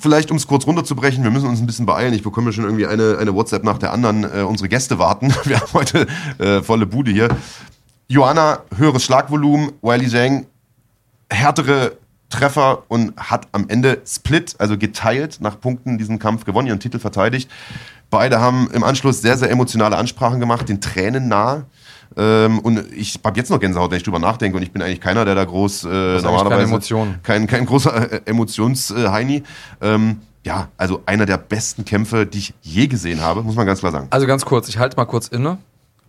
[0.00, 2.14] vielleicht um es kurz runterzubrechen, wir müssen uns ein bisschen beeilen.
[2.14, 4.24] Ich bekomme schon irgendwie eine, eine WhatsApp nach der anderen.
[4.24, 5.34] Äh, unsere Gäste warten.
[5.44, 6.06] Wir haben heute
[6.38, 7.28] äh, volle Bude hier.
[8.08, 9.72] Joanna, höheres Schlagvolumen.
[9.82, 10.46] Wiley Zhang,
[11.30, 11.96] härtere
[12.28, 16.98] Treffer und hat am Ende split, also geteilt nach Punkten diesen Kampf gewonnen, ihren Titel
[16.98, 17.50] verteidigt.
[18.10, 21.66] Beide haben im Anschluss sehr, sehr emotionale Ansprachen gemacht, den Tränen nahe.
[22.16, 24.56] Ähm, und ich habe jetzt noch Gänsehaut, wenn ich drüber nachdenke.
[24.56, 25.88] Und ich bin eigentlich keiner, der da groß äh,
[26.22, 26.70] normalerweise.
[26.70, 27.18] keine.
[27.22, 29.42] Kein, kein großer äh, Emotionsheini.
[29.80, 33.80] Ähm, ja, also einer der besten Kämpfe, die ich je gesehen habe, muss man ganz
[33.80, 34.08] klar sagen.
[34.10, 35.58] Also ganz kurz, ich halte mal kurz inne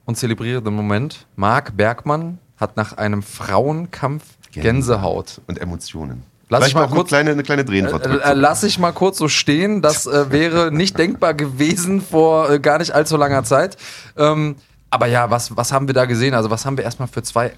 [0.05, 1.25] und zelebriere den Moment.
[1.35, 5.41] Marc Bergmann hat nach einem Frauenkampf Gänsehaut.
[5.47, 6.23] Und Emotionen.
[6.47, 8.91] Lass Vielleicht ich mal eine kurz- kleine, eine kleine Drehen Äh, äh, lass ich mal
[8.91, 9.81] kurz so stehen.
[9.81, 13.77] Das äh, wäre nicht denkbar gewesen vor äh, gar nicht allzu langer Zeit.
[14.15, 14.55] Ähm,
[14.95, 16.33] aber ja, was, was haben wir da gesehen?
[16.33, 17.51] Also, was haben wir erstmal für zwei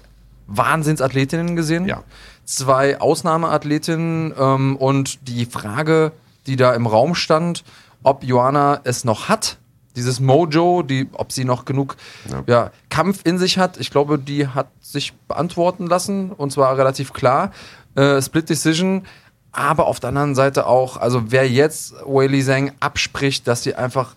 [0.48, 1.86] Wahnsinnsathletinnen gesehen?
[1.86, 2.02] Ja.
[2.44, 6.10] Zwei Ausnahmeathletinnen ähm, und die Frage,
[6.48, 7.62] die da im Raum stand,
[8.02, 9.58] ob Joanna es noch hat.
[9.94, 11.96] Dieses Mojo, die, ob sie noch genug
[12.28, 12.42] Ja.
[12.48, 12.70] ja.
[12.90, 17.52] Kampf in sich hat, ich glaube, die hat sich beantworten lassen und zwar relativ klar.
[17.94, 19.06] Äh, Split Decision,
[19.52, 24.16] aber auf der anderen Seite auch, also wer jetzt Weili Zhang abspricht, dass sie einfach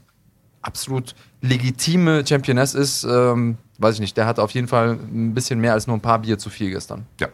[0.64, 5.60] absolut legitime Championess ist, ähm, weiß ich nicht, der hat auf jeden Fall ein bisschen
[5.60, 7.06] mehr als nur ein paar Bier zu viel gestern.
[7.20, 7.28] Ja.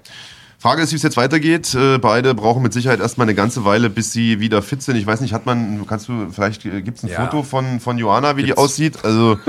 [0.68, 1.74] Frage ist, wie es jetzt weitergeht.
[1.76, 4.98] Äh, beide brauchen mit Sicherheit erstmal eine ganze Weile, bis sie wieder fit sind.
[4.98, 7.24] Ich weiß nicht, hat man, kannst du, vielleicht gibt es ein Ja.
[7.24, 8.62] Foto von, von Joanna, wie die Gibt's.
[8.62, 9.06] aussieht?
[9.06, 9.40] Also,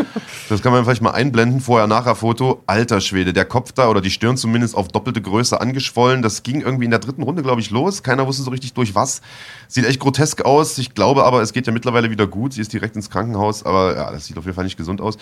[0.48, 2.62] das kann man vielleicht mal einblenden, vorher-nachher-Foto.
[2.68, 6.22] Alter Schwede, der Kopf da oder die Stirn zumindest auf doppelte Größe angeschwollen.
[6.22, 8.04] Das ging irgendwie in der dritten Runde, glaube ich, los.
[8.04, 9.20] Keiner wusste so richtig durch was.
[9.66, 10.78] Sieht echt grotesk aus.
[10.78, 12.52] Ich glaube aber, es geht ja mittlerweile wieder gut.
[12.52, 15.16] Sie ist direkt ins Krankenhaus, aber ja, das sieht auf jeden Fall nicht gesund aus.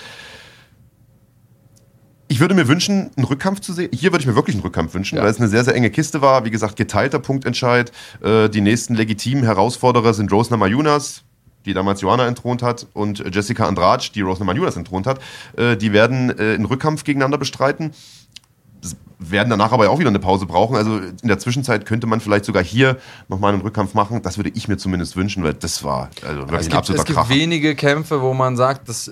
[2.29, 3.91] Ich würde mir wünschen, einen Rückkampf zu sehen.
[3.93, 5.23] Hier würde ich mir wirklich einen Rückkampf wünschen, Ja.
[5.23, 6.45] weil es eine sehr, sehr enge Kiste war.
[6.45, 7.93] Wie gesagt, geteilter Punktentscheid.
[8.21, 11.23] Äh, die nächsten legitimen Herausforderer sind Rosna Mayunas,
[11.67, 15.21] die damals Joanna entthront hat, und Jessica Andrade, die Rosna Mayunas entthront hat.
[15.57, 17.93] Äh, die werden äh, einen Rückkampf gegeneinander bestreiten.
[19.19, 20.77] Werden danach aber auch wieder eine Pause brauchen.
[20.77, 24.21] Also in der Zwischenzeit könnte man vielleicht sogar hier nochmal einen Rückkampf machen.
[24.23, 27.03] Das würde ich mir zumindest wünschen, weil das war also wirklich Es ein gibt, absoluter
[27.03, 27.31] es gibt Kracher.
[27.35, 29.09] wenige Kämpfe, wo man sagt, das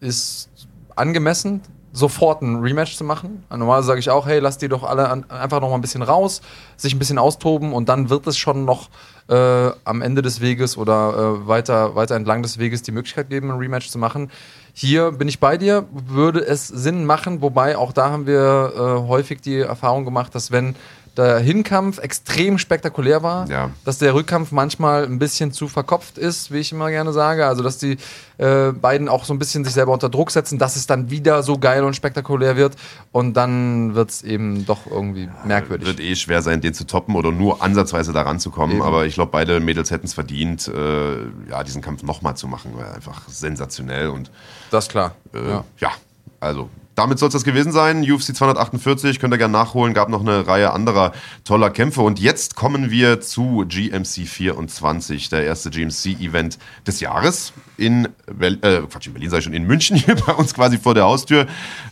[0.00, 0.50] ist
[0.96, 3.44] angemessen, sofort ein Rematch zu machen.
[3.50, 6.02] Normalerweise sage ich auch, hey, lass die doch alle an, einfach noch mal ein bisschen
[6.02, 6.40] raus,
[6.76, 8.88] sich ein bisschen austoben und dann wird es schon noch
[9.28, 13.50] äh, am Ende des Weges oder äh, weiter, weiter entlang des Weges die Möglichkeit geben,
[13.50, 14.30] ein Rematch zu machen.
[14.72, 19.08] Hier bin ich bei dir, würde es Sinn machen, wobei auch da haben wir äh,
[19.08, 20.76] häufig die Erfahrung gemacht, dass wenn
[21.16, 23.70] der Hinkampf extrem spektakulär war, Ja.
[23.84, 27.46] dass der Rückkampf manchmal ein bisschen zu verkopft ist, wie ich immer gerne sage.
[27.46, 27.96] Also, dass die
[28.38, 31.42] äh, beiden auch so ein bisschen sich selber unter Druck setzen, dass es dann wieder
[31.42, 32.76] so geil und spektakulär wird.
[33.12, 35.86] Und dann wird es eben doch irgendwie merkwürdig.
[35.86, 38.74] Wird eh schwer sein, den zu toppen oder nur ansatzweise daran zu kommen.
[38.74, 38.82] Eben.
[38.82, 42.72] Aber ich glaube, beide Mädels hätten es verdient, äh, ja, diesen Kampf nochmal zu machen.
[42.74, 44.30] Weil einfach sensationell und
[44.70, 45.14] das ist klar.
[45.34, 45.64] äh, ja.
[45.78, 45.90] ja.
[46.38, 46.70] also
[47.00, 48.02] damit soll es das gewesen sein.
[48.02, 49.94] UFC 248 könnt ihr gerne nachholen.
[49.94, 51.12] Gab noch eine Reihe anderer
[51.44, 52.02] toller Kämpfe.
[52.02, 58.82] Und jetzt kommen wir zu GMC 24, der erste GMC-Event des Jahres in, Ber äh,
[58.82, 61.46] Quatsch, in Berlin, sei schon in München, hier bei uns quasi vor der Haustür.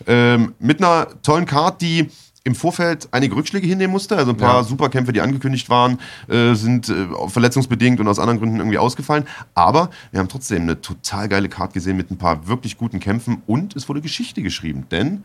[0.07, 2.11] Ähm, mit einer tollen Card, die
[2.45, 4.17] im Vorfeld einige Rückschläge hinnehmen musste.
[4.17, 4.63] Also ein paar Ja.
[4.65, 5.99] Superkämpfe, die angekündigt waren,
[6.29, 9.25] äh, sind äh, verletzungsbedingt und aus anderen Gründen irgendwie ausgefallen.
[9.55, 13.43] Aber wir haben trotzdem eine total geile Card gesehen mit ein paar wirklich guten Kämpfen
[13.47, 14.87] und es wurde Geschichte geschrieben.
[14.91, 15.25] Denn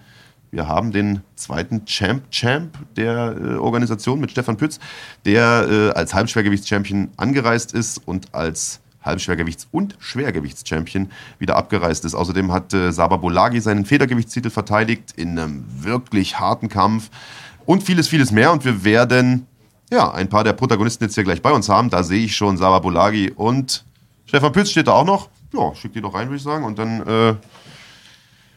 [0.52, 4.80] wir haben den zweiten Champ-Champ der äh, Organisation mit Stefan Pütz,
[5.26, 12.16] der äh, als Halbschwergewichts-Champion angereist ist und als Halbschwergewichts- und Schwergewichts-Champion wieder abgereist ist.
[12.16, 17.10] Außerdem hat äh, Saba Bolagi seinen Federgewichtstitel verteidigt in einem wirklich harten Kampf
[17.66, 18.52] und vieles, vieles mehr.
[18.52, 19.48] Und wir werden
[19.92, 21.90] ja ein paar der Protagonisten jetzt hier gleich bei uns haben.
[21.90, 23.86] Da sehe ich schon Saba Bolagi und
[24.26, 25.30] Stefan Pütz steht da auch noch.
[25.54, 26.64] Ja, schick die doch rein, würde ich sagen.
[26.64, 27.36] Und dann äh,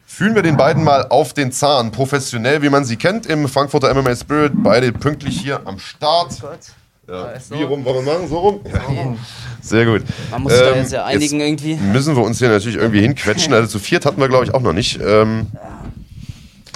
[0.05, 1.91] fühlen wir den beiden mal auf den Zahn.
[1.91, 4.53] Professionell, wie man sie kennt, im Frankfurter MMA Spirit.
[4.55, 6.41] Beide pünktlich hier am Start.
[6.41, 6.59] Gott.
[7.07, 7.39] Ja.
[7.39, 7.55] So.
[7.55, 8.27] Wie rum, wollen wir machen?
[8.27, 8.59] So rum?
[8.65, 9.15] Ja.
[9.61, 10.03] Sehr gut.
[10.29, 11.75] Man muss sich da Ähm, jetzt ja einigen irgendwie.
[11.75, 13.53] Müssen wir uns hier natürlich irgendwie hinquetschen.
[13.53, 14.99] Also zu viert hatten wir, glaube ich, auch noch nicht.
[15.01, 15.47] Ähm,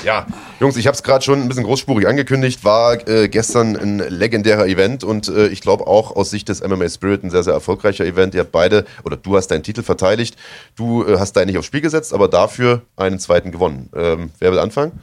[0.03, 0.25] ja,
[0.59, 2.63] Jungs, ich habe es gerade schon ein bisschen großspurig angekündigt.
[2.63, 6.89] War äh, gestern ein legendärer Event und äh, ich glaube auch aus Sicht des MMA
[6.89, 8.33] Spirit ein sehr, sehr erfolgreicher Event.
[8.33, 10.37] Ihr habt beide, oder du hast deinen Titel verteidigt.
[10.75, 13.89] Du äh, hast deinen nicht aufs Spiel gesetzt, aber dafür einen zweiten gewonnen.
[13.95, 14.93] Ähm, wer will anfangen?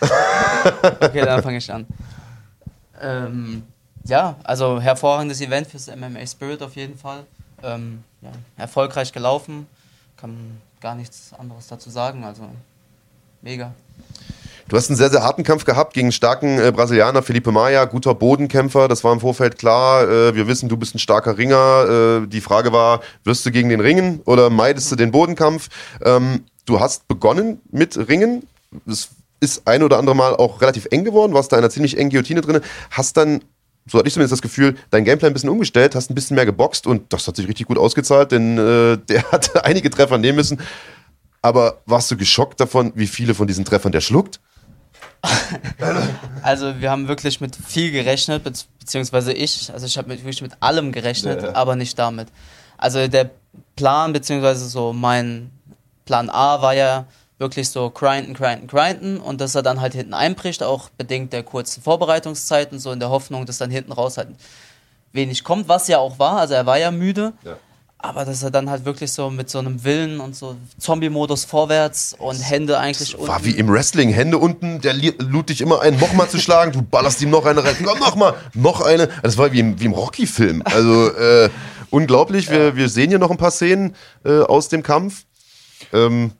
[1.00, 1.86] Okay, dann fange ich an.
[3.00, 3.64] Ähm,
[4.04, 7.24] ja, also hervorragendes Event fürs MMA Spirit auf jeden Fall.
[7.62, 9.66] Ähm, ja, erfolgreich gelaufen.
[10.16, 12.24] Kann gar nichts anderes dazu sagen.
[12.24, 12.42] Also
[13.40, 13.72] mega.
[14.68, 17.84] Du hast einen sehr, sehr harten Kampf gehabt gegen einen starken äh, Brasilianer, Felipe Maia,
[17.84, 20.08] guter Bodenkämpfer, das war im Vorfeld klar.
[20.08, 22.22] Äh, wir wissen, du bist ein starker Ringer.
[22.22, 25.68] Äh, die Frage war, wirst du gegen den ringen oder meidest du den Bodenkampf?
[26.02, 28.46] Ähm, du hast begonnen mit Ringen.
[28.86, 29.10] Es
[29.40, 32.10] ist ein oder andere Mal auch relativ eng geworden, warst da in einer ziemlich engen
[32.10, 32.60] Guillotine drin.
[32.90, 33.42] Hast dann,
[33.86, 36.46] so hatte ich zumindest das Gefühl, dein Gameplay ein bisschen umgestellt, hast ein bisschen mehr
[36.46, 40.36] geboxt und das hat sich richtig gut ausgezahlt, denn äh, der hat einige Treffer nehmen
[40.36, 40.60] müssen.
[41.42, 44.40] Aber warst du geschockt davon, wie viele von diesen Treffern der schluckt?
[46.42, 49.72] Also wir haben wirklich mit viel gerechnet, be beziehungsweise ich.
[49.72, 51.54] Also ich habe mit, wirklich mit allem gerechnet, Ja.
[51.54, 52.28] aber nicht damit.
[52.76, 53.30] Also der
[53.76, 55.50] Plan, beziehungsweise so mein
[56.04, 57.06] Plan A war ja
[57.42, 61.42] wirklich so grinden, grinden, grinden und dass er dann halt hinten einbricht, auch bedingt der
[61.42, 64.28] kurzen Vorbereitungszeiten, so in der Hoffnung, dass dann hinten raus halt
[65.12, 66.38] wenig kommt, was ja auch war.
[66.38, 67.34] Also er war ja müde.
[67.44, 67.56] Ja.
[67.98, 72.16] Aber dass er dann halt wirklich so mit so einem Willen und so Zombie-Modus vorwärts
[72.18, 73.28] und Hände eigentlich unten.
[73.28, 76.82] War wie im Wrestling, Hände unten, der lud dich immer ein, nochmal zu schlagen, du
[76.82, 79.08] ballerst ihm noch eine rein, komm, nochmal, noch eine.
[79.22, 80.62] Das war wie im, wie im Rocky-Film.
[80.64, 81.48] Also äh,
[81.90, 85.24] unglaublich, wir, wir sehen hier noch ein paar Szenen äh, aus dem Kampf.
[85.92, 86.32] Ähm,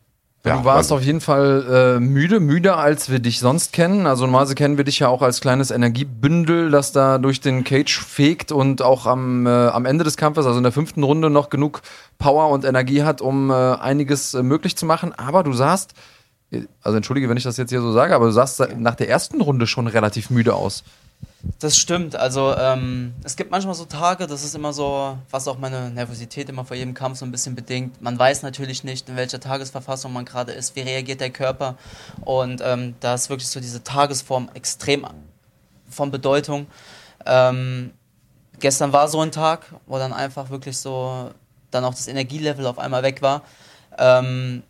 [0.45, 0.97] ja, du warst Wahnsinn.
[0.97, 4.07] auf jeden Fall äh, müde, müder als wir dich sonst kennen.
[4.07, 8.01] Also normalerweise kennen wir dich ja auch als kleines Energiebündel, das da durch den Cage
[8.01, 11.49] fegt und auch am, äh, am Ende des Kampfes, also in der fünften Runde, noch
[11.49, 11.83] genug
[12.19, 15.13] Power und Energie hat, um äh, einiges äh, möglich zu machen.
[15.13, 15.95] Aber du sahst,
[16.51, 19.09] äh, also entschuldige, wenn ich das jetzt hier so sage, aber du sahst nach der
[19.09, 20.83] ersten Runde schon relativ müde aus.
[21.59, 22.15] Das stimmt.
[22.15, 26.49] Also ähm, es gibt manchmal so Tage, das ist immer so, was auch meine Nervosität
[26.49, 28.01] immer vor jedem Kampf so ein bisschen bedingt.
[28.01, 31.77] Man weiß natürlich nicht, in welcher Tagesverfassung man gerade ist, wie reagiert der Körper.
[32.25, 35.05] Und ähm, da ist wirklich so diese Tagesform extrem
[35.91, 36.67] von Bedeutung.
[37.27, 37.93] Ähm,
[38.61, 41.31] gestern war so ein Tag, wo dann einfach wirklich so
[41.73, 43.43] dann auch das Energielevel auf einmal weg war.
[43.99, 44.63] Ähm,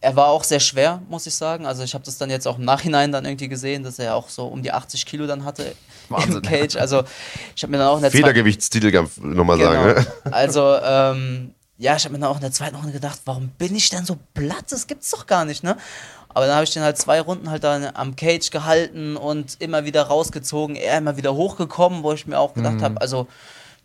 [0.00, 1.66] er war auch sehr schwer, muss ich sagen.
[1.66, 4.28] Also ich habe das dann jetzt auch im Nachhinein dann irgendwie gesehen, dass er auch
[4.28, 5.74] so um die 80 Kilo dann hatte
[6.08, 6.36] Wahnsinn.
[6.36, 6.76] im Cage.
[6.76, 7.04] Also
[7.54, 9.86] ich habe mir dann auch in der zweiten Federgewichtstitelkampf, nochmal sagen.
[9.86, 10.06] Ne?
[10.32, 13.74] also, ähm, ja, ich habe mir dann auch in der zweiten Runde gedacht, warum bin
[13.74, 14.66] ich denn so platt?
[14.70, 15.76] Das gibt's doch gar nicht, ne?
[16.28, 19.84] Aber dann habe ich den halt zwei Runden halt dann am Cage gehalten und immer
[19.84, 23.28] wieder rausgezogen, er immer wieder hochgekommen, wo ich mir auch gedacht habe, also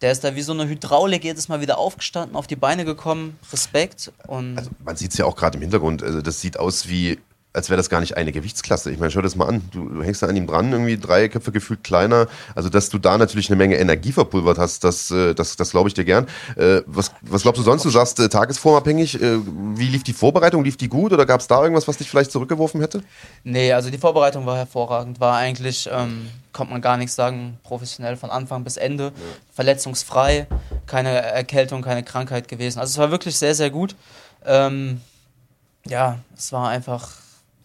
[0.01, 3.37] der ist da wie so eine Hydraulik jedes Mal wieder aufgestanden, auf die Beine gekommen,
[3.51, 6.87] Respekt und Also man sieht es ja auch gerade im Hintergrund, also das sieht aus
[6.87, 7.19] wie,
[7.51, 8.91] als wäre das gar nicht eine Gewichtsklasse.
[8.91, 9.63] Ich meine, schau das mal an.
[9.71, 12.27] Du, du hängst da an ihm dran, irgendwie drei Köpfe gefühlt kleiner.
[12.53, 15.87] Also, dass du da natürlich eine Menge Energie verpulvert hast, das, äh, das, das glaube
[15.89, 16.27] ich dir gern.
[16.55, 17.83] Äh, was, was glaubst du sonst?
[17.83, 19.19] Du sagst äh, tagesformabhängig.
[19.19, 20.63] Wie lief die Vorbereitung?
[20.63, 23.01] Lief die gut oder gab es da irgendwas, was dich vielleicht zurückgeworfen hätte?
[23.43, 25.19] Nee, also die Vorbereitung war hervorragend.
[25.19, 29.11] War eigentlich, ähm, kommt man gar nichts sagen, professionell von Anfang bis Ende.
[29.55, 30.45] Verletzungsfrei,
[30.85, 32.79] keine Erkältung, keine Krankheit gewesen.
[32.79, 33.95] Also es war wirklich sehr, sehr gut.
[34.45, 35.01] Ähm,
[35.87, 37.09] ja, es war einfach.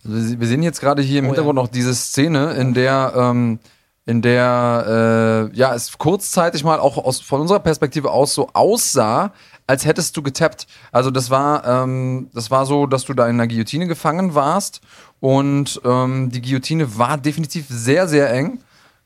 [0.05, 1.31] Wir sehen jetzt gerade hier im Oh ja.
[1.33, 3.59] Hintergrund noch diese Szene, in der, ähm,
[4.07, 9.33] in der, äh, ja, es kurzzeitig mal auch aus, von unserer Perspektive aus so aussah,
[9.67, 10.67] als hättest du getappt.
[10.93, 14.83] Also das war, ähm, das war so, dass du da in einer Guillotine gefangen warst
[15.21, 18.59] und ähm, die Guillotine war definitiv sehr, sehr eng.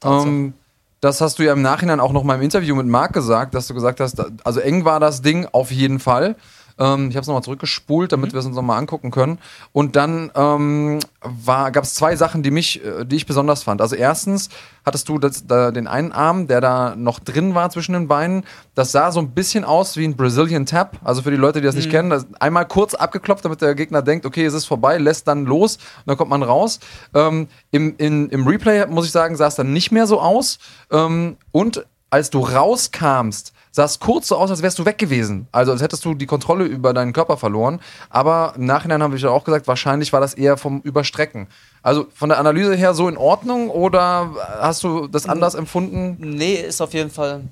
[0.03, 0.55] Ähm,
[1.01, 3.69] das hast du ja im Nachhinein auch noch mal im Interview mit Marc gesagt, dass
[3.69, 6.35] du gesagt hast, also eng war das Ding auf jeden Fall.
[6.79, 9.39] Ähm, ich habe es nochmal zurückgespult, damit wir es uns nochmal angucken können.
[9.73, 11.01] Und dann ähm,
[11.47, 13.81] gab es zwei Sachen, die mich, äh, die ich besonders fand.
[13.81, 14.49] Also erstens
[14.85, 18.45] hattest du das, da, den einen Arm, der da noch drin war zwischen den Beinen.
[18.75, 20.97] Das sah so ein bisschen aus wie ein Brazilian Tap.
[21.05, 24.03] Also für die Leute, die das nicht kennen, das einmal kurz abgeklopft, damit der Gegner
[24.03, 26.81] denkt, okay, es ist vorbei, lässt dann los und dann kommt man raus.
[27.15, 30.59] Ähm, im, in, Im Replay, muss ich sagen, sah es dann nicht mehr so aus.
[30.91, 35.47] Ähm, und als du rauskamst, sah es kurz so aus, als wärst du weg gewesen.
[35.53, 37.79] Also als hättest du die Kontrolle über deinen Körper verloren.
[38.11, 41.47] Aber im Nachhinein habe ich ja auch gesagt, wahrscheinlich war das eher vom Überstrecken.
[41.81, 46.17] Also von der Analyse her so in Ordnung oder hast du das anders empfunden?
[46.19, 47.43] Nee, ist auf jeden Fall,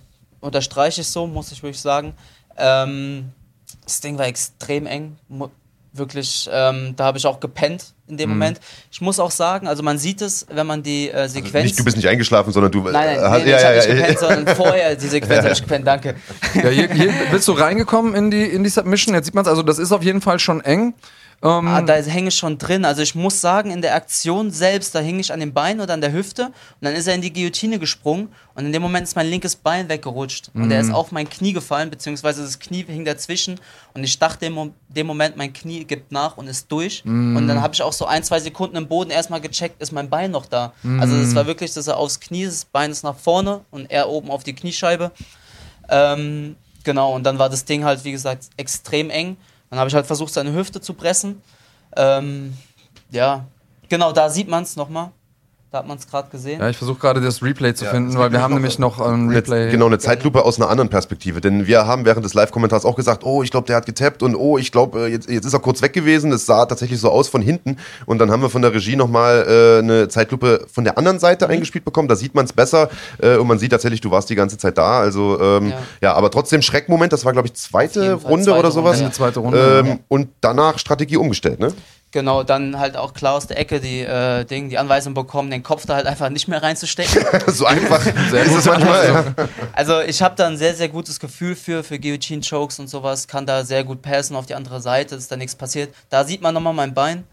[0.40, 2.12] unterstreiche ich so, muss ich wirklich sagen.
[2.56, 3.30] Ähm,
[3.84, 5.16] das Ding war extrem eng.
[5.98, 8.60] Wirklich, ähm, da habe ich auch gepennt in dem Moment.
[8.90, 11.64] Ich muss auch sagen, also man sieht es, wenn man die äh, Sequenz.
[11.64, 12.82] Nicht, du bist nicht eingeschlafen, sondern du.
[12.82, 14.96] Nein, nein, äh, nee, hast- nee, ja, ich ja, habe nicht ja, gepennt, sondern vorher
[14.96, 16.14] die Sequenz habe ich gepennt, danke.
[16.54, 19.14] Ja, hier, hier bist du reingekommen in die, in die Submission.
[19.14, 20.94] Jetzt sieht man es, also das ist auf jeden Fall schon eng.
[21.42, 22.84] Ähm, Ah, da hänge ich schon drin.
[22.86, 25.92] Also ich muss sagen, in der Aktion selbst, da hing ich an dem Bein oder
[25.92, 29.06] an der Hüfte und dann ist er in die Guillotine gesprungen und in dem Moment
[29.06, 32.84] ist mein linkes Bein weggerutscht und er ist auf mein Knie gefallen, beziehungsweise das Knie
[32.88, 33.60] hing dazwischen
[33.92, 37.02] und ich dachte Mo- dem Moment, mein Knie gibt nach und ist durch
[37.36, 40.08] und dann habe ich auch so ein, zwei Sekunden im Boden erstmal gecheckt, ist mein
[40.08, 40.72] Bein noch da.
[41.00, 43.90] Also es war wirklich, dass er aufs Knie ist, das Bein ist nach vorne und
[43.90, 45.12] er oben auf die Kniescheibe.
[45.88, 49.36] Ähm, genau, und dann war das Ding halt, wie gesagt, extrem eng.
[49.76, 51.42] Dann habe ich halt versucht, seine Hüfte zu pressen.
[51.98, 52.56] Ähm,
[53.10, 53.44] ja,
[53.90, 55.10] genau, da sieht man es nochmal.
[55.76, 56.58] Da hat man es gerade gesehen.
[56.58, 59.24] ja, ich versuche gerade das Replay zu Ja, finden, weil wir haben nämlich noch ein
[59.28, 59.70] Eine- Replay.
[59.70, 61.42] Genau, eine Zeitlupe aus einer anderen Perspektive.
[61.42, 64.34] Denn wir haben während des Live-Kommentars auch gesagt, oh, ich glaube, der hat getappt und
[64.36, 66.32] oh, ich glaube, jetzt, jetzt ist er kurz weg gewesen.
[66.32, 67.76] Es sah tatsächlich so aus von hinten.
[68.06, 71.20] Und dann haben wir von der Regie nochmal äh, eine Zeitlupe von der anderen Mhm.
[71.20, 72.08] Seite eingespielt bekommen.
[72.08, 74.78] Da sieht man es besser äh, und man sieht tatsächlich, du warst die ganze Zeit
[74.78, 74.98] da.
[75.00, 75.76] Also ähm, ja.
[76.00, 76.14] Ja.
[76.14, 77.12] aber trotzdem Schreckmoment.
[77.12, 78.92] Das war, glaube ich, zweite Runde zweite oder sowas.
[78.94, 79.84] Runde, Ende zweite Runde.
[79.86, 81.68] Ähm, Und danach Strategie umgestellt, ne?
[82.16, 85.62] Genau, dann halt auch klar aus der Ecke die, äh, Ding, die Anweisung bekommen, den
[85.62, 87.22] Kopf da halt einfach nicht mehr reinzustecken.
[87.46, 89.06] so einfach ist es manchmal.
[89.36, 89.48] Ja.
[89.74, 93.28] Also ich habe da ein sehr, sehr gutes Gefühl für, für Guillotine Chokes und sowas,
[93.28, 95.94] kann da sehr gut passen auf die andere Seite, ist da nichts passiert.
[96.08, 97.24] Da sieht man nochmal mein Bein.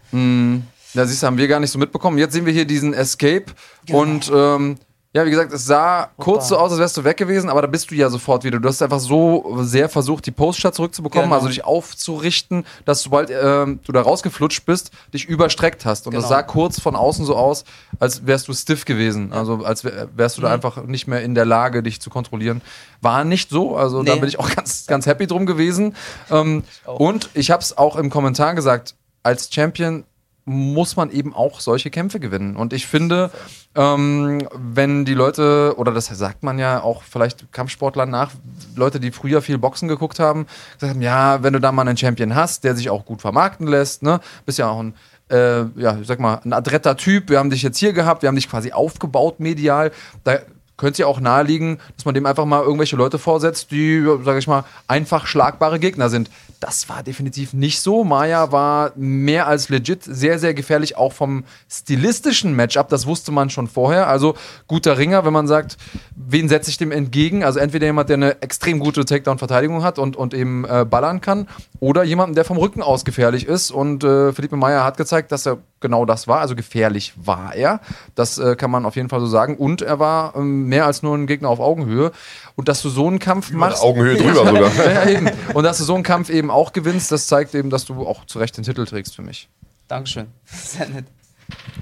[0.92, 2.18] Ja, siehst du, haben wir gar nicht so mitbekommen.
[2.18, 3.46] Jetzt sehen wir hier diesen Escape
[3.86, 4.00] Genau.
[4.00, 4.76] und ähm,
[5.16, 7.68] ja, wie gesagt, es sah kurz so aus, als wärst du weg gewesen, aber da
[7.68, 8.58] bist du ja sofort wieder.
[8.58, 11.36] Du hast einfach so sehr versucht, die Post-Shot zurückzubekommen, Genau.
[11.36, 16.06] also dich aufzurichten, dass sobald ähm, du da rausgeflutscht bist, dich überstreckt hast.
[16.08, 16.34] Und das Genau.
[16.34, 17.64] sah kurz von außen so aus,
[18.00, 19.32] als wärst du stiff gewesen.
[19.32, 20.54] Also als wär, wärst du da Mhm.
[20.54, 22.60] einfach nicht mehr in der Lage, dich zu kontrollieren.
[23.00, 24.20] War nicht so, also da Nee.
[24.20, 25.94] bin ich auch ganz, ganz happy drum gewesen.
[26.30, 26.98] Ähm, auch.
[26.98, 30.02] und ich habe es auch im Kommentar gesagt, als Champion
[30.44, 32.56] muss man eben auch solche Kämpfe gewinnen.
[32.56, 33.30] Und ich finde,
[33.74, 38.30] ähm, wenn die Leute, oder das sagt man ja auch vielleicht Kampfsportlern nach,
[38.76, 41.96] Leute, die früher viel Boxen geguckt haben, gesagt haben, ja, wenn du da mal einen
[41.96, 44.94] Champion hast, der sich auch gut vermarkten lässt, ne, bist ja auch ein
[45.30, 47.30] äh, ja, ich sag mal, ein adretter Typ.
[47.30, 49.90] Wir haben dich jetzt hier gehabt, wir haben dich quasi aufgebaut medial.
[50.22, 50.40] Da
[50.76, 54.46] könnte ja auch naheliegen, dass man dem einfach mal irgendwelche Leute vorsetzt, die, sag ich
[54.46, 56.30] mal, einfach schlagbare Gegner sind.
[56.64, 58.04] Das war definitiv nicht so.
[58.04, 62.88] Maya war mehr als legit, sehr, sehr gefährlich, auch vom stilistischen Matchup.
[62.88, 64.08] Das wusste man schon vorher.
[64.08, 64.34] Also
[64.66, 65.76] guter Ringer, wenn man sagt,
[66.16, 67.44] wen setze ich dem entgegen?
[67.44, 71.48] Also entweder jemand, der eine extrem gute Takedown-Verteidigung hat und, und eben äh, ballern kann,
[71.80, 73.70] oder jemanden, der vom Rücken aus gefährlich ist.
[73.70, 76.40] Und äh, Felipe Maya hat gezeigt, dass er genau das war.
[76.40, 77.80] Also gefährlich war er.
[78.14, 79.58] Das äh, kann man auf jeden Fall so sagen.
[79.58, 82.10] Und er war ähm, mehr als nur ein Gegner auf Augenhöhe.
[82.56, 83.82] Und dass du so einen Kampf machst.
[83.82, 84.74] Augenhöhe drüber sogar.
[84.74, 85.30] Ja, eben.
[85.52, 88.24] Und dass du so einen Kampf eben auch gewinnst, das zeigt eben, dass du auch
[88.24, 89.50] zu Recht den Titel trägst für mich.
[89.86, 90.28] Dankeschön.
[90.46, 91.04] Sehr nett.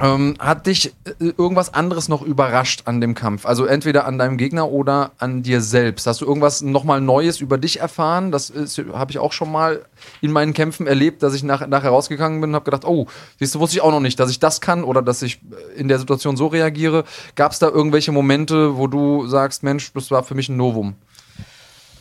[0.00, 3.46] Ähm, hat dich äh, irgendwas anderes noch überrascht an dem Kampf?
[3.46, 6.06] Also entweder an deinem Gegner oder an dir selbst.
[6.06, 8.32] Hast du irgendwas nochmal Neues über dich erfahren?
[8.32, 8.52] Das
[8.92, 9.84] habe ich auch schon mal
[10.20, 13.06] in meinen Kämpfen erlebt, dass ich nach, nachher rausgegangen bin und habe gedacht, oh,
[13.38, 15.40] siehst du, wusste ich auch noch nicht, dass ich das kann oder dass ich
[15.76, 17.04] äh, in der Situation so reagiere.
[17.36, 20.94] Gab es da irgendwelche Momente, wo du sagst, Mensch, das war für mich ein Novum?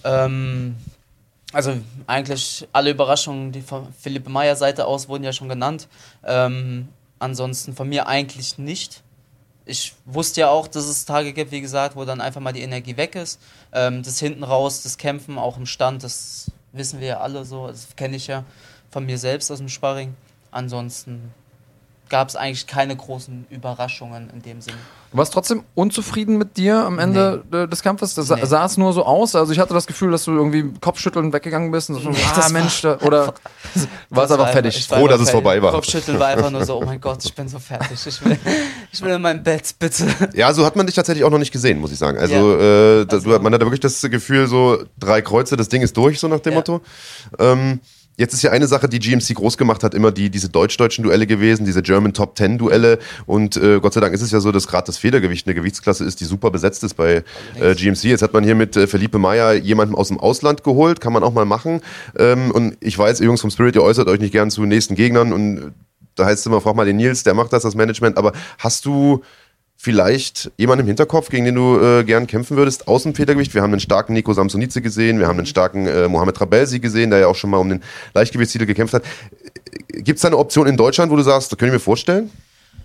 [0.04, 0.76] Ähm,
[1.54, 5.88] also eigentlich alle Überraschungen, die von Philippe Meyer Seite aus wurden ja schon genannt.
[6.24, 6.88] Ähm,
[7.22, 9.04] ansonsten von mir eigentlich nicht.
[9.66, 12.62] Ich wusste ja auch, dass es Tage gibt, wie gesagt, wo dann einfach mal die
[12.62, 13.40] Energie weg ist.
[13.72, 17.68] Ähm, das hinten raus, das Kämpfen auch im Stand, das wissen wir ja alle so.
[17.68, 18.44] Das kenne ich ja
[18.90, 20.16] von mir selbst aus dem Sparring.
[20.50, 21.34] Ansonsten
[22.12, 24.78] gab es eigentlich keine großen Überraschungen in dem Sinne.
[25.12, 28.14] Du warst trotzdem unzufrieden mit dir am Ende äh, des Kampfes?
[28.14, 28.46] Das Nee.
[28.46, 29.34] sah es nur so aus?
[29.36, 32.36] Also ich hatte das Gefühl, dass du irgendwie Kopfschütteln weggegangen bist und so, Nee, ah
[32.36, 33.34] das Mensch, da, oder war
[33.74, 34.78] es Das einfach war fertig?
[34.78, 35.72] ich war Froh, dass es vorbei war.
[35.72, 37.98] Kopfschütteln war einfach nur so, oh mein Gott, ich bin so fertig.
[38.06, 38.38] Ich will,
[38.92, 40.06] ich will in mein Bett, bitte.
[40.34, 42.18] Ja, so hat man dich tatsächlich auch noch nicht gesehen, muss ich sagen.
[42.18, 43.02] Also, Ja.
[43.02, 46.28] äh, Also- man hat wirklich das Gefühl, so drei Kreuze, das Ding ist durch, so
[46.28, 46.60] nach dem Ja.
[46.60, 46.82] Motto.
[47.40, 47.80] Ähm,
[48.18, 51.28] jetzt ist ja eine Sache, die GMC groß gemacht hat, immer die diese deutsch-deutschen Duelle
[51.28, 53.00] gewesen, diese German Top Ten Duelle.
[53.26, 56.04] Und äh, Gott sei Dank ist es ja so, dass gerade das Federgewicht eine Gewichtsklasse
[56.06, 57.24] ist, die super besetzt ist bei
[57.60, 58.04] äh, GMC.
[58.06, 61.24] Jetzt hat man hier mit äh, Felipe Meyer jemanden aus dem Ausland geholt, kann man
[61.24, 61.82] auch mal machen.
[62.18, 64.96] Ähm, und ich weiß, ihr Jungs vom Spirit, ihr äußert euch nicht gern zu nächsten
[64.96, 65.62] Gegnern und äh,
[66.16, 68.18] da heißt es immer, frag mal den Nils, der macht das, das Management.
[68.18, 69.22] Aber hast du
[69.82, 73.56] vielleicht jemanden im Hinterkopf, gegen den du äh, gern kämpfen würdest, aus dem Federgewicht?
[73.56, 77.10] Wir haben einen starken Nico Samsonice gesehen, wir haben einen starken äh, Mohamed Rabelsi gesehen,
[77.10, 77.82] der ja auch schon mal um den
[78.14, 79.04] Leichtgewichtstitel gekämpft hat.
[79.88, 82.30] Gibt es da eine Option in Deutschland, wo du sagst, das können wir mir vorstellen?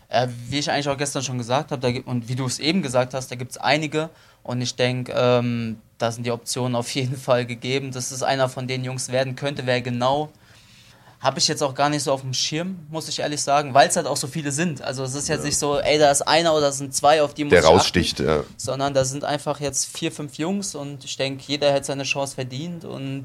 [0.08, 2.80] Äh, wie ich eigentlich auch gestern schon gesagt habe, da und wie du es eben
[2.80, 4.08] gesagt hast, da gibt es einige.
[4.42, 7.92] Und ich denke, ähm, da sind die Optionen auf jeden Fall gegeben.
[7.92, 10.30] Dass es einer von den Jungs werden könnte, wer genau,
[11.20, 13.88] habe ich jetzt auch gar nicht so auf dem Schirm, muss ich ehrlich sagen, weil
[13.88, 14.82] es halt auch so viele sind.
[14.82, 15.46] Also es ist jetzt ja.
[15.46, 17.66] nicht so, ey, da ist einer oder es sind zwei, auf die muss Der ich
[17.66, 18.44] raussticht, achten, ja.
[18.56, 22.34] Sondern da sind einfach jetzt vier, fünf Jungs und ich denke, jeder hätte seine Chance
[22.34, 23.24] verdient und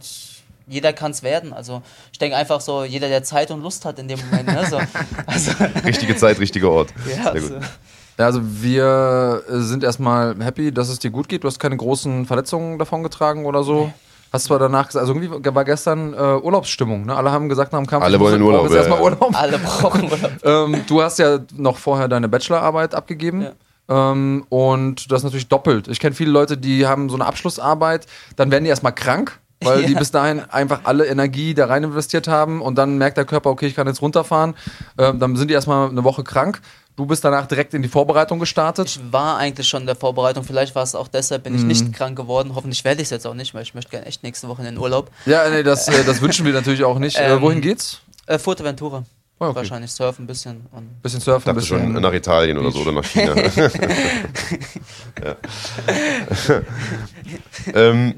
[0.67, 1.53] jeder kann es werden.
[1.53, 4.47] Also ich denke einfach so, jeder, der Zeit und Lust hat in dem Moment.
[4.47, 4.65] Ne?
[4.69, 4.79] So,
[5.25, 5.51] also
[5.85, 6.93] Richtige Zeit, richtiger Ort.
[7.09, 7.51] Ja, Sehr gut.
[7.51, 7.67] Also.
[8.17, 11.43] Also wir sind erstmal happy, dass es dir gut geht.
[11.43, 13.85] Du hast keine großen Verletzungen davon getragen oder so.
[13.85, 13.93] Nee.
[14.31, 17.15] Hast zwar danach gesagt, also irgendwie war gestern äh, Urlaubsstimmung, ne?
[17.15, 18.69] Alle haben gesagt nach dem Kampf, alle wollen in Urlaub.
[18.69, 18.77] Ja.
[18.77, 19.31] Erstmal Urlaub.
[19.33, 20.31] Alle brauchen Urlaub.
[20.43, 23.41] ähm, du hast ja noch vorher deine Bachelorarbeit abgegeben.
[23.41, 23.51] Ja.
[23.89, 25.89] Ähm, und das ist natürlich doppelt.
[25.89, 29.81] Ich kenne viele Leute, die haben so eine Abschlussarbeit, dann werden die erstmal krank, weil
[29.81, 29.87] ja.
[29.87, 33.49] die bis dahin einfach alle Energie da rein investiert haben und dann merkt der Körper,
[33.49, 34.55] okay, ich kann jetzt runterfahren.
[34.97, 36.61] Ähm, dann sind die erstmal eine Woche krank.
[36.95, 38.87] Du bist danach direkt in die Vorbereitung gestartet?
[38.87, 40.43] Ich war eigentlich schon in der Vorbereitung.
[40.43, 41.67] Vielleicht war es auch deshalb, bin ich mhm.
[41.67, 42.51] nicht krank geworden.
[42.53, 44.65] Hoffentlich werde ich es jetzt auch nicht, weil ich möchte gerne echt nächste Woche in
[44.65, 45.09] den Urlaub.
[45.25, 47.17] Ja, nee, das, äh, das wünschen wir natürlich auch nicht.
[47.17, 48.01] Äh, ähm, wohin geht's?
[48.27, 49.05] Äh, Fuerteventura.
[49.41, 49.55] Oh, okay.
[49.55, 50.67] Wahrscheinlich surfen ein bisschen.
[50.71, 51.79] Und bisschen surfen, ein bisschen.
[51.79, 53.33] schon nach Italien oder so oder nach China.
[57.73, 58.13] ähm,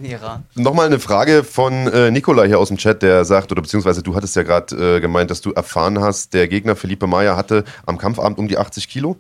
[0.55, 4.15] Nochmal eine Frage von äh, Nikola hier aus dem Chat, der sagt, oder beziehungsweise du
[4.15, 7.97] hattest ja gerade äh, gemeint, dass du erfahren hast, der Gegner Felipe Maya hatte am
[7.97, 9.15] Kampfabend um die 80 Kilo.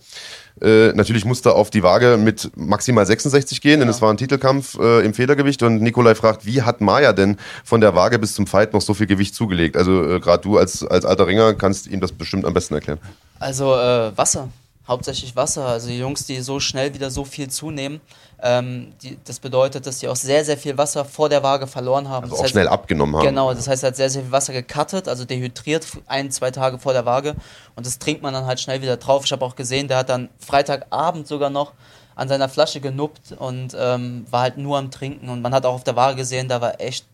[0.61, 3.93] Äh, natürlich musste auf die Waage mit maximal 66 gehen, denn ja.
[3.93, 5.63] es war ein Titelkampf äh, im Federgewicht.
[5.63, 8.93] Und Nikolai fragt, wie hat Maya denn von der Waage bis zum Fight noch so
[8.93, 9.75] viel Gewicht zugelegt?
[9.75, 12.99] Also äh, gerade du als, als alter Ringer kannst ihm das bestimmt am besten erklären.
[13.39, 14.49] Also äh, Wasser,
[14.87, 15.65] hauptsächlich Wasser.
[15.65, 18.01] Also die Jungs, die so schnell wieder so viel zunehmen,
[18.41, 22.09] ähm, die, das bedeutet, dass sie auch sehr, sehr viel Wasser vor der Waage verloren
[22.09, 22.23] haben.
[22.23, 23.25] Also das auch heißt, schnell abgenommen haben.
[23.25, 26.77] Genau, das heißt, er hat sehr, sehr viel Wasser gecuttet, also dehydriert ein, zwei Tage
[26.79, 27.35] vor der Waage.
[27.75, 29.23] Und das trinkt man dann halt schnell wieder drauf.
[29.25, 31.71] Ich habe auch gesehen, der hat dann Freitagabend sogar noch
[32.15, 35.29] an seiner Flasche genuppt und ähm, war halt nur am Trinken.
[35.29, 37.05] Und man hat auch auf der Waage gesehen, da war echt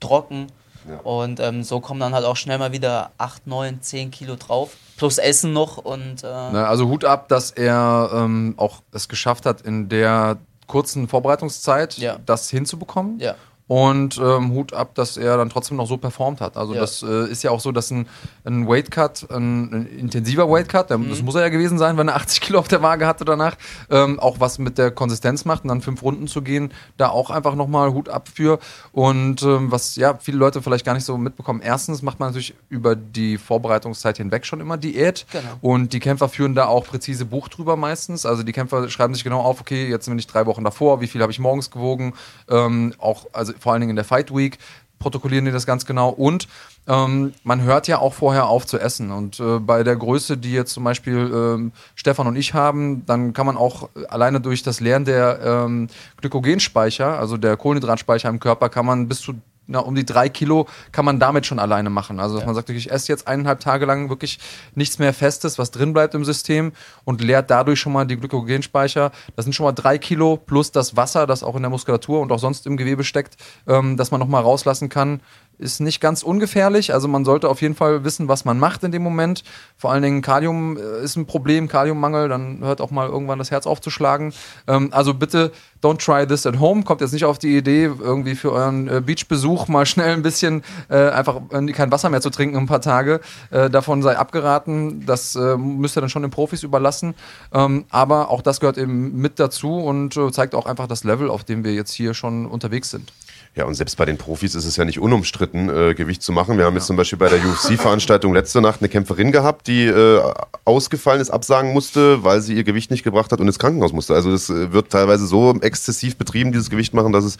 [0.00, 0.48] trocken.
[0.88, 0.98] Ja.
[0.98, 4.76] Und ähm, so kommen dann halt auch schnell mal wieder 8, 9, 10 Kilo drauf.
[4.96, 6.22] Plus Essen noch und.
[6.22, 11.08] Äh Na, also Hut ab, dass er ähm, auch es geschafft hat, in der kurzen
[11.08, 12.18] Vorbereitungszeit ja.
[12.24, 13.18] das hinzubekommen.
[13.18, 13.34] Ja.
[13.66, 16.58] Und ähm, Hut ab, dass er dann trotzdem noch so performt hat.
[16.58, 16.80] Also ja.
[16.80, 18.06] das äh, ist ja auch so, dass ein,
[18.44, 21.08] ein Weight Cut, ein, ein intensiver Weight Cut, der, mhm.
[21.08, 23.56] das muss er ja gewesen sein, wenn er 80 Kilo auf der Waage hatte danach,
[23.90, 27.30] ähm, auch was mit der Konsistenz macht und dann fünf Runden zu gehen, da auch
[27.30, 28.58] einfach nochmal Hut ab für.
[28.92, 32.54] Und ähm, was ja viele Leute vielleicht gar nicht so mitbekommen, erstens macht man natürlich
[32.68, 35.24] über die Vorbereitungszeit hinweg schon immer Diät.
[35.32, 35.48] Genau.
[35.62, 38.26] Und die Kämpfer führen da auch präzise Buch drüber meistens.
[38.26, 41.06] Also die Kämpfer schreiben sich genau auf, okay, jetzt bin ich drei Wochen davor, wie
[41.06, 42.12] viel habe ich morgens gewogen,
[42.50, 44.58] ähm, auch, also vor allen Dingen in der Fight Week,
[44.98, 46.08] protokollieren die das ganz genau.
[46.08, 46.48] Und
[46.86, 49.10] ähm, man hört ja auch vorher auf zu essen.
[49.10, 53.32] Und äh, bei der Größe, die jetzt zum Beispiel ähm, Stefan und ich haben, dann
[53.32, 55.88] kann man auch alleine durch das Leeren der ähm,
[56.18, 59.34] Glykogenspeicher, also der Kohlenhydratspeicher im Körper, kann man bis zu
[59.66, 62.20] na, um die drei Kilo kann man damit schon alleine machen.
[62.20, 62.46] Also, dass ja.
[62.46, 64.38] man sagt, ich esse jetzt eineinhalb Tage lang wirklich
[64.74, 66.72] nichts mehr Festes, was drin bleibt im System
[67.04, 69.12] und leert dadurch schon mal die Glykogenspeicher.
[69.36, 72.30] Das sind schon mal drei Kilo plus das Wasser, das auch in der Muskulatur und
[72.32, 75.20] auch sonst im Gewebe steckt, ähm, dass man nochmal rauslassen kann
[75.58, 76.92] ist nicht ganz ungefährlich.
[76.92, 79.44] Also man sollte auf jeden Fall wissen, was man macht in dem Moment.
[79.76, 83.50] Vor allen Dingen Kalium äh, ist ein Problem, Kaliummangel, dann hört auch mal irgendwann das
[83.50, 84.32] Herz aufzuschlagen.
[84.66, 86.82] Ähm, also bitte don't try this at home.
[86.82, 90.62] Kommt jetzt nicht auf die Idee, irgendwie für euren äh, Beachbesuch mal schnell ein bisschen
[90.88, 91.40] äh, einfach
[91.72, 93.20] kein Wasser mehr zu trinken ein paar Tage.
[93.50, 95.06] Äh, davon sei abgeraten.
[95.06, 97.14] Das äh, müsst ihr dann schon den Profis überlassen.
[97.52, 101.44] Ähm, aber auch das gehört eben mit dazu und zeigt auch einfach das Level, auf
[101.44, 103.12] dem wir jetzt hier schon unterwegs sind.
[103.56, 106.58] Ja, und selbst bei den Profis ist es ja nicht unumstritten, äh, Gewicht zu machen.
[106.58, 106.78] Wir haben ja.
[106.78, 110.20] jetzt zum Beispiel bei der UFC-Veranstaltung letzte Nacht eine Kämpferin gehabt, die äh,
[110.64, 114.14] ausgefallen ist, absagen musste, weil sie ihr Gewicht nicht gebracht hat und ins Krankenhaus musste.
[114.14, 117.36] Also das äh, wird teilweise so exzessiv betrieben, dieses Gewicht machen, dass es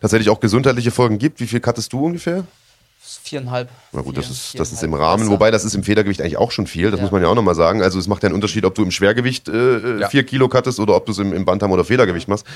[0.00, 1.40] tatsächlich auch gesundheitliche Folgen gibt.
[1.40, 2.44] Wie viel kattest du ungefähr?
[3.22, 3.68] Viereinhalb.
[3.92, 5.24] Na gut, vier, das ist, das ist im Rahmen.
[5.24, 5.32] Besser.
[5.32, 6.92] Wobei, das ist im Federgewicht eigentlich auch schon viel.
[6.92, 7.02] Das ja.
[7.02, 7.82] muss man ja auch nochmal sagen.
[7.82, 10.08] Also es macht ja einen Unterschied, ob du im Schwergewicht äh, äh ja.
[10.08, 12.46] vier Kilo kattest oder ob du es im, im Bantam- oder Federgewicht machst.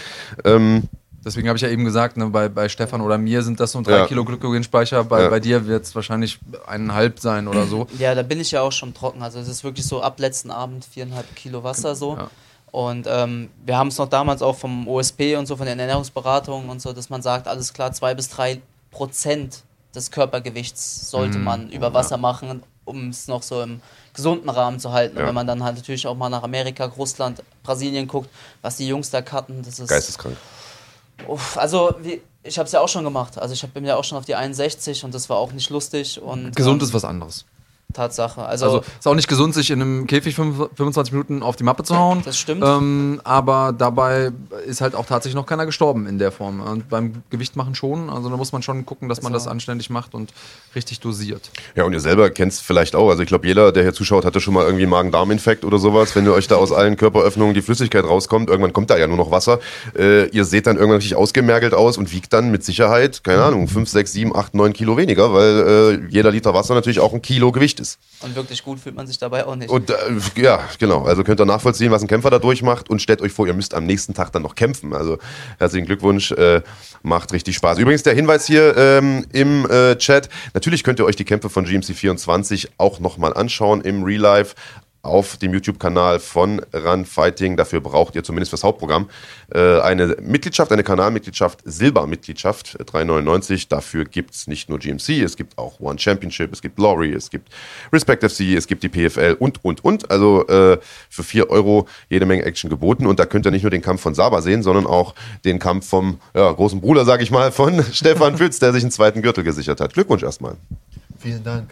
[0.45, 0.85] Ähm,
[1.25, 3.83] Deswegen habe ich ja eben gesagt, ne, bei, bei Stefan oder mir sind das so
[3.83, 4.07] drei ja.
[4.07, 5.05] Kilo Glykogenspeicher.
[5.05, 5.29] Bei, ja.
[5.29, 7.87] bei dir wird es wahrscheinlich eineinhalb sein oder so.
[7.99, 9.23] Ja, da bin ich ja auch schon trocken.
[9.23, 12.17] Also es ist wirklich so ab letzten Abend viereinhalb Kilo Wasser so.
[12.17, 12.31] Ja.
[12.73, 16.71] Und ähm, wir haben es noch damals auch vom OSP und so, von den Ernährungsberatungen
[16.71, 19.65] und so, dass man sagt, alles klar, zwei bis drei Prozent
[19.95, 21.45] des Körpergewichts sollte mhm.
[21.45, 23.81] man über Wasser machen, um es noch so im
[24.15, 25.17] gesunden Rahmen zu halten.
[25.17, 25.23] Ja.
[25.23, 28.31] Und wenn man dann halt natürlich auch mal nach Amerika, Russland, Brasilien guckt,
[28.63, 29.89] was die Jungs da cutten, das ist.
[29.89, 30.37] Geisteskrank.
[31.29, 33.39] Uff, also wie, ich habe es ja auch schon gemacht.
[33.39, 36.21] Also ich bin ja auch schon auf die 61 und das war auch nicht lustig.
[36.21, 37.45] Und, Gesund ähm, ist was anderes.
[37.93, 38.43] Tatsache.
[38.45, 41.65] Also, Also ist auch nicht gesund, sich in einem Käfig fünf- 25 Minuten auf die
[41.65, 42.23] Mappe zu hauen.
[42.25, 42.63] Das stimmt.
[42.65, 44.31] Ähm, aber dabei
[44.67, 46.61] ist halt auch tatsächlich noch keiner gestorben in der Form.
[46.61, 48.11] Und beim Gewicht machen schon.
[48.11, 50.33] Also da muss man schon gucken, dass man Also- das anständig macht und
[50.75, 51.51] richtig dosiert.
[51.75, 53.09] Ja, und ihr selber kennt es vielleicht auch.
[53.11, 56.15] Also ich glaube, jeder, der hier zuschaut, hatte schon mal irgendwie einen Magen-Darm-Infekt oder sowas.
[56.15, 59.17] Wenn ihr euch da aus allen Körperöffnungen die Flüssigkeit rauskommt, irgendwann kommt da ja nur
[59.17, 59.59] noch Wasser.
[59.99, 63.67] Äh, ihr seht dann irgendwann richtig ausgemergelt aus und wiegt dann mit Sicherheit, keine Ahnung,
[63.69, 67.23] 5, 6, 7, 8, 9 Kilo weniger, weil äh, jeder Liter Wasser natürlich auch ein
[67.23, 67.99] Kilo Gewicht ist.
[68.23, 69.71] und wirklich gut fühlt man sich dabei auch nicht.
[69.71, 69.95] Und äh,
[70.37, 71.05] ja, genau.
[71.05, 73.75] Also könnt ihr nachvollziehen, was ein Kämpfer da durchmacht und stellt euch vor, ihr müsst
[73.75, 74.93] am nächsten Tag dann noch kämpfen.
[74.93, 75.19] Also
[75.59, 76.63] herzlichen Glückwunsch, äh,
[77.03, 77.79] macht richtig Spaß.
[77.79, 81.67] Übrigens der Hinweis hier ähm, im äh, Chat, natürlich könnt ihr euch die Kämpfe von
[81.67, 84.55] GMC24 auch nochmal anschauen im Real Life
[85.03, 87.57] auf dem YouTube-Kanal von Run Fighting.
[87.57, 89.09] Dafür braucht ihr zumindest fürs Hauptprogramm
[89.55, 93.69] äh, eine Mitgliedschaft, eine Kanalmitgliedschaft, Silbermitgliedschaft, äh, 3,99.
[93.69, 97.49] Dafür gibt's nicht nur GMC, es gibt auch One Championship, es gibt Glory, es gibt
[97.93, 100.11] Respect FC, es gibt die PFL und, und, und.
[100.11, 100.79] Also äh,
[101.09, 103.07] für 4 Euro jede Menge Action geboten.
[103.07, 105.89] Und da könnt ihr nicht nur den Kampf von Saba sehen, sondern auch den Kampf
[105.89, 109.45] vom ja, großen Bruder, sage ich mal, von Stefan Pütz, der sich einen zweiten Gürtel
[109.45, 109.95] gesichert hat.
[109.95, 110.57] Glückwunsch erstmal.
[111.19, 111.71] Vielen Dank.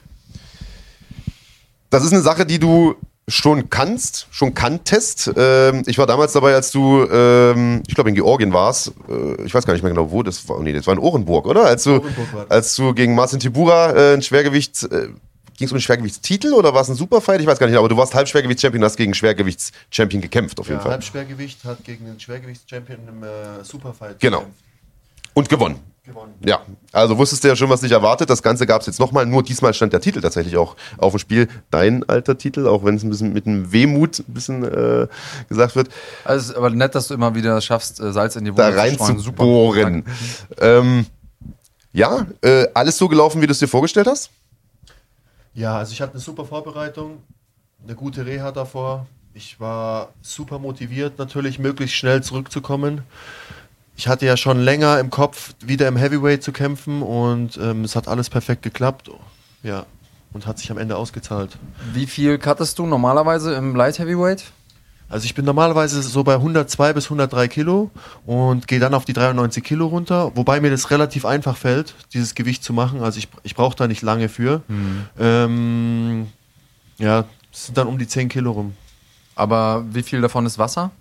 [1.90, 2.96] Das ist eine Sache, die du
[3.28, 5.30] schon kannst, schon kanntest.
[5.36, 8.92] Ähm, ich war damals dabei, als du, ähm, ich glaube in Georgien warst.
[9.08, 10.60] Äh, ich weiß gar nicht mehr genau, wo das war.
[10.60, 11.66] Nee, das war in Orenburg, oder?
[11.66, 12.00] Als du,
[12.48, 15.08] als du gegen Marcin Tibura äh, ein Schwergewicht, äh,
[15.56, 17.40] ging es um den Schwergewichtstitel oder war es ein Superfight?
[17.40, 20.82] Ich weiß gar nicht, aber du warst Halbschwergewichtschampion, hast gegen Schwergewichtschampion gekämpft, auf jeden Ja,
[20.82, 20.92] Fall.
[20.92, 24.38] Halbschwergewicht hat gegen den Schwergewichtschampion im äh, Superfight Genau.
[24.38, 24.60] gekämpft.
[25.34, 25.76] Und gewonnen.
[26.08, 26.34] Gewonnen.
[26.44, 26.60] Ja,
[26.92, 28.28] also wusstest du ja schon, was dich erwartet.
[28.28, 29.26] Das Ganze gab es jetzt nochmal.
[29.26, 31.48] Nur diesmal stand der Titel tatsächlich auch auf dem Spiel.
[31.70, 35.06] Dein alter Titel, auch wenn es ein bisschen mit einem Wehmut ein bisschen äh,
[35.48, 35.88] gesagt wird,
[36.24, 38.66] Also es ist aber nett, dass du immer wieder schaffst, äh, Salz in die da
[38.66, 39.18] Wunde rein streuen.
[39.20, 40.04] zu bohren.
[40.60, 41.06] Ähm,
[41.92, 44.30] ja, äh, alles so gelaufen, wie du es dir vorgestellt hast?
[45.54, 47.22] Ja, also ich hatte eine super Vorbereitung,
[47.84, 49.06] eine gute Reha davor.
[49.34, 53.02] Ich war super motiviert, natürlich möglichst schnell zurückzukommen.
[53.98, 57.96] Ich hatte ja schon länger im Kopf, wieder im Heavyweight zu kämpfen und ähm, es
[57.96, 59.10] hat alles perfekt geklappt.
[59.64, 59.86] Ja,
[60.32, 61.58] und hat sich am Ende ausgezahlt.
[61.92, 64.52] Wie viel cuttest du normalerweise im Light Heavyweight?
[65.08, 67.90] Also ich bin normalerweise so bei 102 bis 103 Kilo
[68.24, 72.36] und gehe dann auf die 93 Kilo runter, wobei mir das relativ einfach fällt, dieses
[72.36, 73.02] Gewicht zu machen.
[73.02, 74.62] Also ich, ich brauche da nicht lange für.
[75.18, 76.28] Ähm,
[76.98, 78.76] ja, es sind dann um die 10 Kilo rum.
[79.34, 80.92] Aber wie viel davon ist Wasser?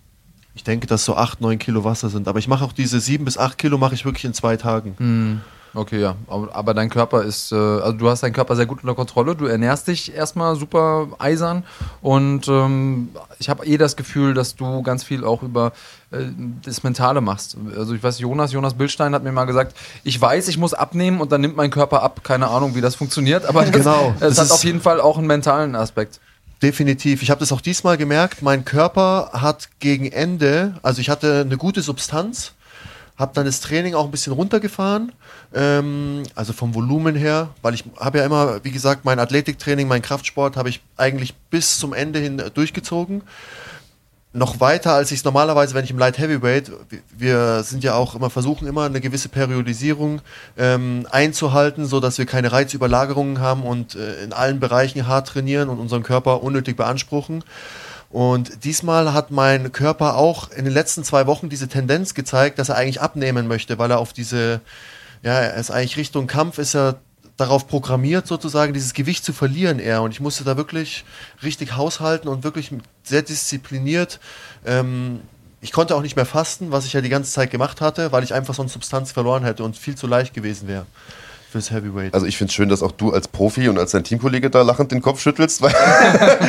[0.58, 2.26] Ich denke, dass so 8, 9 Kilo Wasser sind.
[2.26, 4.96] Aber ich mache auch diese 7 bis 8 Kilo mache ich wirklich in zwei Tagen.
[4.98, 5.40] Hm,
[5.72, 6.16] okay, ja.
[6.26, 9.36] Aber, dein Körper ist, äh, also du hast deinen Körper sehr gut unter Kontrolle.
[9.36, 11.62] Du ernährst dich erstmal super eisern
[12.02, 15.70] und ähm, ich habe eh das Gefühl, dass du ganz viel auch über
[16.10, 16.24] äh,
[16.64, 17.56] das Mentale machst.
[17.76, 21.20] Also ich weiß, Jonas, Jonas Bildstein hat mir mal gesagt, ich weiß, ich muss abnehmen
[21.20, 22.24] und dann nimmt mein Körper ab.
[22.24, 24.12] Keine Ahnung, wie das funktioniert, aber das, Genau.
[24.18, 26.18] es hat auf jeden Fall auch einen mentalen Aspekt.
[26.62, 27.22] Definitiv.
[27.22, 28.42] Ich habe das auch diesmal gemerkt.
[28.42, 32.52] Mein Körper hat gegen Ende, also ich hatte eine gute Substanz,
[33.16, 35.12] habe dann das Training auch ein bisschen runtergefahren,
[35.54, 40.02] ähm, also vom Volumen her, weil ich habe ja immer, wie gesagt, mein Athletiktraining, mein
[40.02, 43.22] Kraftsport habe ich eigentlich bis zum Ende hin durchgezogen.
[44.38, 46.70] Noch weiter, als ich es normalerweise, wenn ich im Light Heavyweight,
[47.16, 50.20] wir- sind ja auch immer, versuchen immer eine gewisse Periodisierung
[50.56, 55.68] ähm, einzuhalten, so dass wir keine Reizüberlagerungen haben und äh, in allen Bereichen hart trainieren
[55.68, 57.42] und unseren Körper unnötig beanspruchen.
[58.10, 62.70] Und diesmal hat mein Körper auch in den letzten zwei Wochen diese Tendenz gezeigt, dass
[62.70, 64.60] er eigentlich abnehmen möchte, weil er auf diese,
[65.22, 66.96] ja, er ist eigentlich Richtung Kampf, ist er
[67.38, 70.02] darauf programmiert, sozusagen dieses Gewicht zu verlieren eher.
[70.02, 71.04] Und ich musste da wirklich
[71.42, 72.70] richtig haushalten und wirklich
[73.04, 74.20] sehr diszipliniert.
[74.66, 75.20] Ähm,
[75.60, 78.22] ich konnte auch nicht mehr fasten, was ich ja die ganze Zeit gemacht hatte, weil
[78.22, 80.84] ich einfach sonst Substanz verloren hätte und viel zu leicht gewesen wäre
[81.50, 82.12] fürs Heavyweight.
[82.12, 84.62] Also ich finde es schön, dass auch du als Profi und als dein Teamkollege da
[84.62, 85.74] lachend den Kopf schüttelst, weil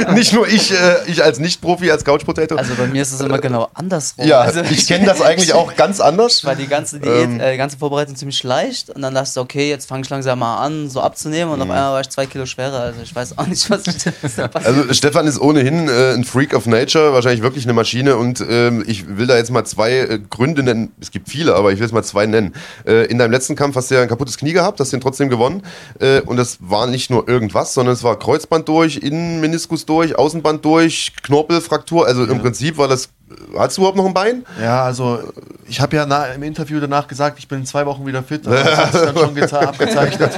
[0.14, 0.76] nicht nur ich, äh,
[1.08, 2.56] ich als Nicht-Profi, als Couch Potato.
[2.56, 4.28] Also bei mir ist es immer genau andersrum.
[4.28, 6.44] ja, also ich kenne das eigentlich auch ganz anders.
[6.44, 9.70] war die ganze Diät, äh, die ganze Vorbereitung ziemlich leicht und dann dachte ich, okay,
[9.70, 12.46] jetzt fange ich langsam mal an, so abzunehmen und auf einmal war ich zwei Kilo
[12.46, 12.82] schwerer.
[12.82, 14.12] Also ich weiß auch nicht, was, ich, da
[14.50, 14.56] passiert.
[14.56, 18.84] Also Stefan ist ohnehin äh, ein Freak of Nature, wahrscheinlich wirklich eine Maschine und ähm,
[18.86, 20.92] ich will da jetzt mal zwei äh, Gründe nennen.
[21.00, 22.54] Es gibt viele, aber ich will jetzt mal zwei nennen.
[22.86, 25.64] Äh, in deinem letzten Kampf hast du ja ein kaputtes Knie gehabt, den trotzdem gewonnen
[26.00, 30.64] äh, und das war nicht nur irgendwas, sondern es war Kreuzband durch, Innenmeniskus durch, Außenband
[30.66, 32.06] durch, Knorpelfraktur.
[32.08, 33.10] Also im Prinzip war das.
[33.56, 34.44] Hast du überhaupt noch ein Bein?
[34.60, 35.20] Ja, also
[35.68, 38.48] ich habe ja na, im Interview danach gesagt, ich bin in zwei Wochen wieder fit.
[38.48, 40.32] Also das hat sich dann schon abgezeichnet.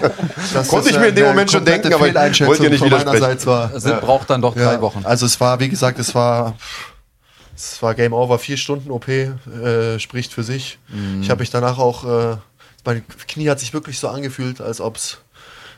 [0.53, 2.83] dass Konnte das, ich mir in dem Moment schon denken, aber ich wollte dir nicht
[2.83, 3.05] widersprechen.
[3.21, 3.73] meinerseits war.
[3.73, 5.01] Es sind- braucht dann doch drei Ja, Wochen.
[5.05, 6.55] Also es war, wie gesagt, es war,
[7.55, 10.77] es war Game Over, vier Stunden OP, äh, spricht für sich.
[10.89, 11.21] Mhm.
[11.21, 12.37] Ich habe mich danach auch, äh,
[12.83, 15.19] mein Knie hat sich wirklich so angefühlt, als ob es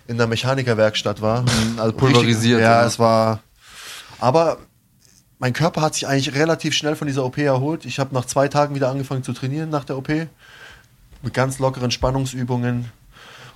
[0.08, 1.46] in der Mechanikerwerkstatt war.
[1.78, 2.60] Also pulverisiert.
[2.60, 2.86] Richtig, ja, ja.
[2.86, 3.40] es war.
[4.20, 4.58] Aber
[5.40, 7.86] mein Körper hat sich eigentlich relativ schnell von dieser OP erholt.
[7.86, 10.10] Ich habe nach zwei Tagen wieder angefangen zu trainieren nach der OP.
[10.10, 12.92] Mit ganz lockeren Spannungsübungen.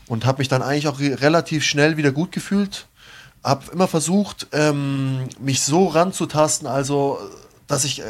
[0.07, 2.87] Und habe mich dann eigentlich auch re relativ schnell wieder gut gefühlt.
[3.43, 7.19] Habe immer versucht, ähm, mich so ranzutasten, also
[7.67, 8.01] dass ich.
[8.01, 8.03] Äh,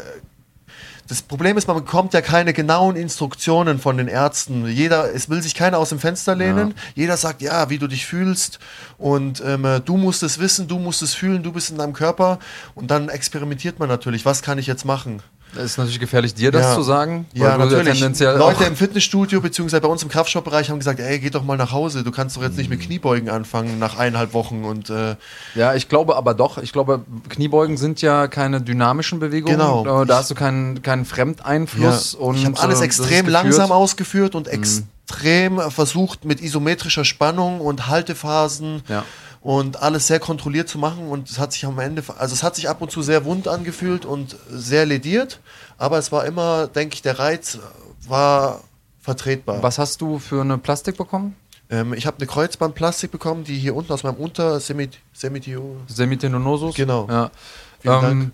[1.07, 4.67] das Problem ist, man bekommt ja keine genauen Instruktionen von den Ärzten.
[4.67, 6.73] Jeder, es will sich keiner aus dem Fenster lehnen.
[6.95, 8.59] Jeder sagt, ja, wie du dich fühlst.
[8.97, 11.93] Und ähm, äh, du musst es wissen, du musst es fühlen, du bist in deinem
[11.93, 12.39] Körper.
[12.75, 15.21] Und dann experimentiert man natürlich, was kann ich jetzt machen?
[15.55, 16.75] Das ist natürlich gefährlich, dir das Ja.
[16.75, 17.25] zu sagen.
[17.33, 17.99] Ja, natürlich.
[18.19, 21.71] Leute im Fitnessstudio beziehungsweise bei uns im Kraftsportbereich haben gesagt, ey, geh doch mal nach
[21.71, 22.03] Hause.
[22.03, 22.57] Du kannst doch jetzt Mhm.
[22.57, 24.63] nicht mit Kniebeugen anfangen nach eineinhalb Wochen.
[24.65, 25.15] Und äh,
[25.55, 26.57] Ja, ich glaube aber doch.
[26.59, 29.57] Ich glaube, Kniebeugen sind ja keine dynamischen Bewegungen.
[29.57, 30.03] Genau.
[30.03, 32.13] Äh, Da hast du keinen, keinen Fremdeinfluss.
[32.13, 33.25] Ja, Und, ich habe alles äh, extrem.
[33.25, 33.31] Mhm.
[33.31, 39.03] langsam ausgeführt und extrem versucht mit isometrischer Spannung und Haltephasen Ja.
[39.41, 42.55] Und alles sehr kontrolliert zu machen und es hat sich am Ende, also es hat
[42.55, 45.39] sich ab und zu sehr wund angefühlt und sehr lediert,
[45.77, 47.59] aber es war immer, denke ich, der Reiz
[48.07, 48.61] war
[48.99, 49.63] vertretbar.
[49.63, 51.35] Was hast du für eine Plastik bekommen?
[51.69, 55.77] Ähm, ich habe eine Kreuzbandplastik bekommen, die hier unten aus meinem Unter Semit Semitio.
[55.87, 56.75] Semitenonosus?
[56.75, 57.07] Genau.
[57.09, 57.31] Ja.
[57.79, 58.31] Vielen Ähm,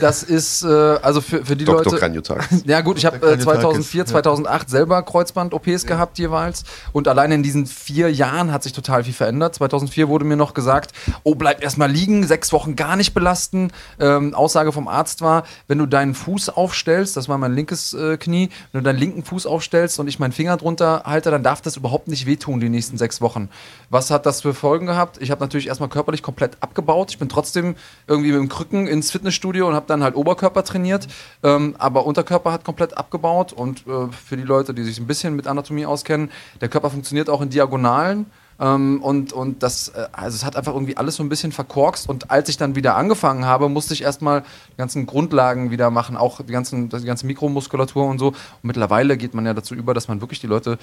[0.00, 1.92] das ist, äh, also für, für die Dr.
[1.92, 2.38] Leute.
[2.64, 4.22] Ja gut, ich habe äh, Keine 2004, Tages, ja.
[4.22, 9.14] 2008 selber Kreuzband-OPs gehabt jeweils und allein in diesen vier Jahren hat sich total viel
[9.14, 9.54] verändert.
[9.54, 10.92] 2004 wurde mir noch gesagt,
[11.22, 13.72] oh bleib erstmal liegen, sechs Wochen gar nicht belasten.
[13.98, 18.16] Ähm, Aussage vom Arzt war, wenn du deinen Fuß aufstellst, das war mein linkes äh,
[18.18, 21.62] Knie, wenn du deinen linken Fuß aufstellst und ich meinen Finger drunter halte, dann darf
[21.62, 23.48] das überhaupt nicht wehtun die nächsten sechs Wochen.
[23.90, 25.18] Was hat das für Folgen gehabt?
[25.20, 27.10] Ich habe natürlich erstmal körperlich komplett abgebaut.
[27.10, 27.76] Ich bin trotzdem
[28.06, 31.06] irgendwie mit dem Krücken ins Fitnessstudio und habe dann halt Oberkörper trainiert,
[31.42, 35.36] ähm, aber Unterkörper hat komplett abgebaut und äh, für die Leute, die sich ein bisschen
[35.36, 36.30] mit Anatomie auskennen,
[36.60, 38.26] der Körper funktioniert auch in Diagonalen.
[38.60, 42.08] Ähm, und, und das, äh, also es hat einfach irgendwie alles so ein bisschen verkorkst.
[42.08, 46.16] Und als ich dann wieder angefangen habe, musste ich erstmal die ganzen Grundlagen wieder machen,
[46.16, 48.28] auch die, ganzen, die ganze Mikromuskulatur und so.
[48.28, 50.76] Und mittlerweile geht man ja dazu über, dass man wirklich die Leute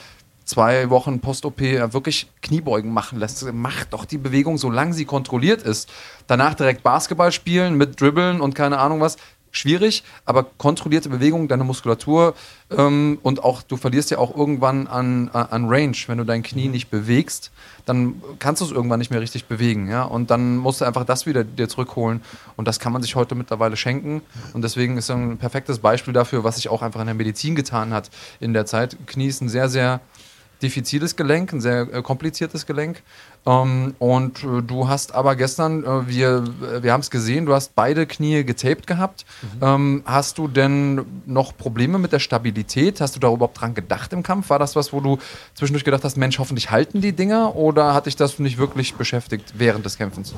[0.46, 3.52] zwei Wochen Post-OP wirklich Kniebeugen machen lässt.
[3.52, 5.90] Macht doch die Bewegung, solange sie kontrolliert ist.
[6.28, 9.18] Danach direkt Basketball spielen mit Dribbeln und keine Ahnung was.
[9.52, 12.34] Schwierig, aber kontrollierte Bewegung, deine Muskulatur
[12.78, 16.68] ähm, und auch du verlierst ja auch irgendwann an, an Range, wenn du dein Knie
[16.68, 17.52] nicht bewegst,
[17.86, 20.04] dann kannst du es irgendwann nicht mehr richtig bewegen, ja.
[20.04, 22.22] Und dann musst du einfach das wieder dir zurückholen.
[22.58, 24.22] Und das kann man sich heute mittlerweile schenken.
[24.54, 27.94] Und deswegen ist ein perfektes Beispiel dafür, was sich auch einfach in der Medizin getan
[27.94, 28.10] hat
[28.42, 28.98] in der Zeit.
[29.06, 30.02] Knie ist ein sehr, sehr
[30.66, 33.04] diffiziles Gelenk, ein sehr äh, kompliziertes Gelenk.
[33.46, 37.54] Ähm, und äh, du hast aber gestern, äh, wir, äh, wir haben es gesehen, du
[37.54, 39.26] hast beide Knie getaped gehabt.
[39.62, 43.00] Ähm, hast du denn noch Probleme mit der Stabilität?
[43.00, 44.50] Hast du da überhaupt dran gedacht im Kampf?
[44.50, 45.20] War das was, wo du
[45.54, 47.56] zwischendurch gedacht hast, Mensch, hoffentlich halten die Dinger?
[47.56, 50.34] Oder hat dich das nicht wirklich beschäftigt während des Kämpfens?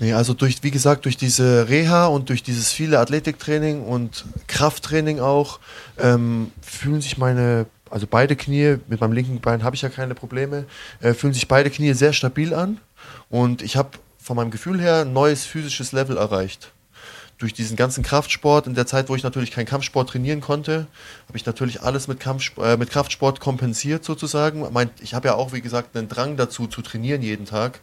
[0.00, 5.18] Nee, also durch, wie gesagt, durch diese Reha und durch dieses viele Athletiktraining und Krafttraining
[5.18, 5.58] auch,
[5.98, 10.14] ähm, fühlen sich meine, also beide Knie, mit meinem linken Bein habe ich ja keine
[10.14, 10.64] Probleme,
[11.00, 12.78] äh, fühlen sich beide Knie sehr stabil an
[13.30, 16.72] und ich habe von meinem Gefühl her ein neues physisches Level erreicht.
[17.38, 20.88] Durch diesen ganzen Kraftsport, in der Zeit, wo ich natürlich keinen Kampfsport trainieren konnte,
[21.28, 24.66] habe ich natürlich alles mit, Kampfsp äh, mit Kraftsport kompensiert sozusagen.
[24.72, 27.78] Mein, ich habe ja auch, wie gesagt, einen Drang dazu, zu trainieren jeden Tag.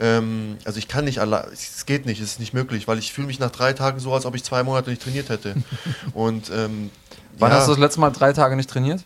[0.00, 3.12] Ähm, also ich kann nicht allein, es geht nicht, es ist nicht möglich, weil ich
[3.12, 5.56] fühle mich nach drei Tagen so, als ob ich zwei Monate nicht trainiert hätte.
[6.14, 6.90] Und ähm,
[7.38, 9.04] Wann ja, hast du das letzte Mal drei Tage nicht trainiert?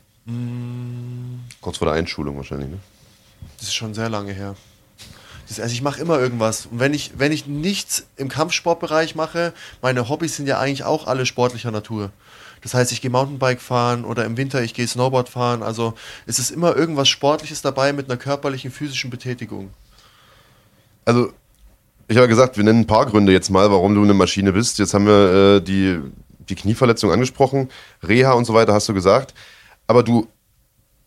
[1.61, 2.79] Kurz vor der Einschulung wahrscheinlich, ne?
[3.59, 4.57] das ist schon sehr lange her.
[5.49, 6.67] Das, also ich mache immer irgendwas.
[6.67, 9.53] Und wenn ich, wenn ich nichts im Kampfsportbereich mache,
[9.83, 12.11] meine Hobbys sind ja eigentlich auch alle sportlicher Natur.
[12.63, 15.63] Das heißt, ich gehe Mountainbike fahren oder im Winter ich gehe Snowboard fahren.
[15.63, 15.95] Also
[16.27, 19.71] es ist immer irgendwas Sportliches dabei mit einer körperlichen, physischen Betätigung.
[21.05, 21.33] Also,
[22.09, 24.79] ich habe gesagt, wir nennen ein paar Gründe jetzt mal, warum du eine Maschine bist.
[24.81, 26.01] Jetzt haben wir äh, die,
[26.49, 27.71] die Knieverletzung angesprochen,
[28.03, 29.35] Reha und so weiter hast du gesagt.
[29.87, 30.27] Aber du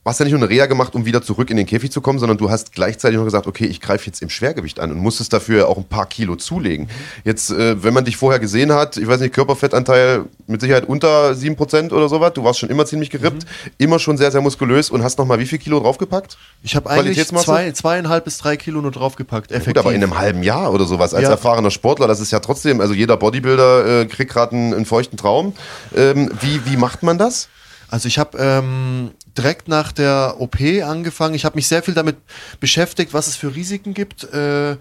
[0.06, 2.20] hast ja nicht nur eine Reha gemacht, um wieder zurück in den Käfig zu kommen,
[2.20, 5.34] sondern du hast gleichzeitig noch gesagt, okay, ich greife jetzt im Schwergewicht an und musstest
[5.34, 6.90] dafür auch ein paar Kilo zulegen.
[7.26, 11.36] Jetzt, äh, wenn man dich vorher gesehen hat, ich weiß nicht, Körperfettanteil mit Sicherheit unter
[11.36, 13.46] 7% oder sowas, du warst schon immer ziemlich gerippt,
[13.78, 16.38] immer schon sehr, sehr muskulös und hast nochmal wie viel Kilo draufgepackt?
[16.64, 19.52] Ich habe eigentlich zwei, zweieinhalb bis drei Kilo nur draufgepackt.
[19.52, 19.74] Effektiv.
[19.74, 21.32] Gut, aber in einem halben Jahr oder sowas als Ja.
[21.32, 25.18] erfahrener Sportler, das ist ja trotzdem, also jeder Bodybuilder äh, kriegt gerade einen, einen feuchten
[25.18, 25.54] Traum.
[25.96, 27.50] Ähm, wie, wie macht man das?
[27.90, 31.34] Also ich habe ähm, direkt nach der OP angefangen.
[31.34, 32.18] Ich habe mich sehr viel damit
[32.60, 34.24] beschäftigt, was es für Risiken gibt.
[34.26, 34.78] Äh,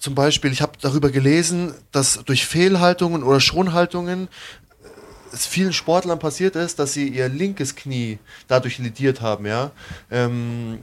[0.00, 4.88] zum Beispiel, ich habe darüber gelesen, dass durch Fehlhaltungen oder Schonhaltungen äh,
[5.32, 8.18] es vielen Sportlern passiert ist, dass sie ihr linkes Knie
[8.48, 9.46] dadurch lediert haben.
[9.46, 9.70] Ja.
[10.10, 10.80] Ähm,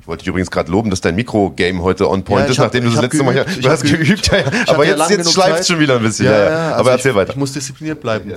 [0.00, 2.58] Ich wollte dich übrigens gerade loben, dass dein Mikro-Game heute on point Ja, ich ist,
[2.58, 4.44] hab- nachdem du ich das letzte Mal geübt, ja, ich du hast geübt, ja, ja.
[4.64, 6.26] Ich aber ja jetzt, jetzt schleift schon wieder ein bisschen.
[6.26, 7.30] Ja, ja, also aber ich, erzähl weiter.
[7.30, 8.32] Ich muss diszipliniert bleiben.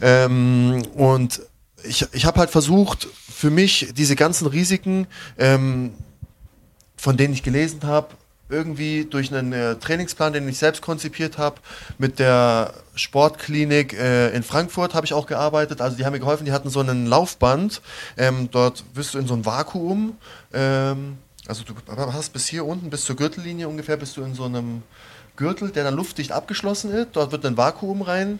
[0.00, 1.40] Ähm, und
[1.84, 5.06] ich, ich habe halt versucht, für mich diese ganzen Risiken,
[5.38, 5.92] ähm,
[6.96, 8.08] von denen ich gelesen habe,
[8.48, 11.56] irgendwie durch einen äh, Trainingsplan, den ich selbst konzipiert habe,
[11.98, 15.80] mit der Sportklinik äh, in Frankfurt habe ich auch gearbeitet.
[15.80, 17.82] Also die haben mir geholfen, die hatten so einen Laufband.
[18.16, 20.16] Ähm, dort wirst du in so ein Vakuum.
[20.52, 21.18] Ähm,
[21.48, 24.82] also du hast bis hier unten, bis zur Gürtellinie ungefähr, bist du in so einem
[25.36, 27.08] Gürtel, der dann luftdicht abgeschlossen ist.
[27.12, 28.38] Dort wird ein Vakuum rein.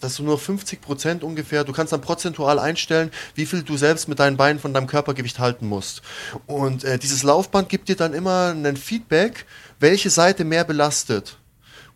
[0.00, 1.62] Das ist nur 50 Prozent ungefähr.
[1.64, 5.38] Du kannst dann prozentual einstellen, wie viel du selbst mit deinen Beinen von deinem Körpergewicht
[5.38, 6.02] halten musst.
[6.46, 9.46] Und äh, dieses Laufband gibt dir dann immer ein Feedback,
[9.78, 11.36] welche Seite mehr belastet.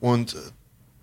[0.01, 0.39] Und äh,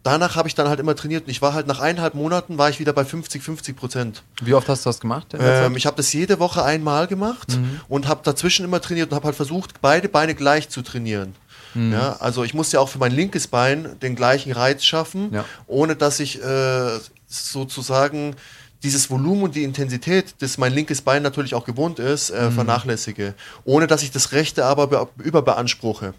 [0.04, 1.26] danach habe ich dann halt immer trainiert.
[1.26, 4.24] Und ich war halt nach eineinhalb Monaten war ich wieder bei 50, 50 Prozent.
[4.42, 5.34] Wie oft hast du das gemacht?
[5.40, 7.82] Ähm, ich habe das jede Woche einmal gemacht Mhm.
[7.90, 11.36] und habe dazwischen immer trainiert und habe halt versucht, beide Beine gleich zu trainieren.
[11.74, 11.94] Mhm.
[11.94, 15.46] Ja, also ich musste ja auch für mein linkes Bein den gleichen Reiz schaffen, Ja.
[15.68, 18.36] ohne dass ich äh, sozusagen
[18.84, 22.52] dieses Volumen und die Intensität, das mein linkes Bein natürlich auch gewohnt ist, äh, Mhm.
[22.54, 23.36] vernachlässige.
[23.64, 26.14] Ohne dass ich das rechte aber be überbeanspruche.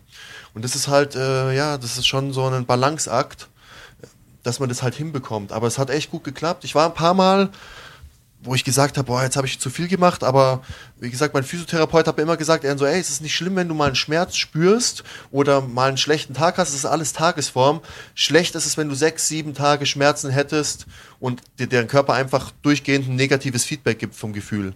[0.55, 3.49] Und das ist halt, äh, ja, das ist schon so ein Balanceakt,
[4.45, 5.51] dass man das halt hinbekommt.
[5.53, 6.65] Aber es hat echt gut geklappt.
[6.65, 7.51] Ich war ein paar Mal
[8.43, 10.63] wo ich gesagt habe, boah, jetzt habe ich zu viel gemacht, aber
[10.99, 13.57] wie gesagt, mein Physiotherapeut hat mir immer gesagt, er so, ey, es ist nicht schlimm,
[13.57, 17.13] wenn du mal einen Schmerz spürst oder mal einen schlechten Tag hast, es ist alles
[17.13, 17.81] Tagesform.
[18.15, 20.87] Schlecht ist es, wenn du sechs, sieben Tage Schmerzen hättest
[21.21, 24.75] und dir deren Körper einfach durchgehend ein negatives Feedback gibt vom Gefühl.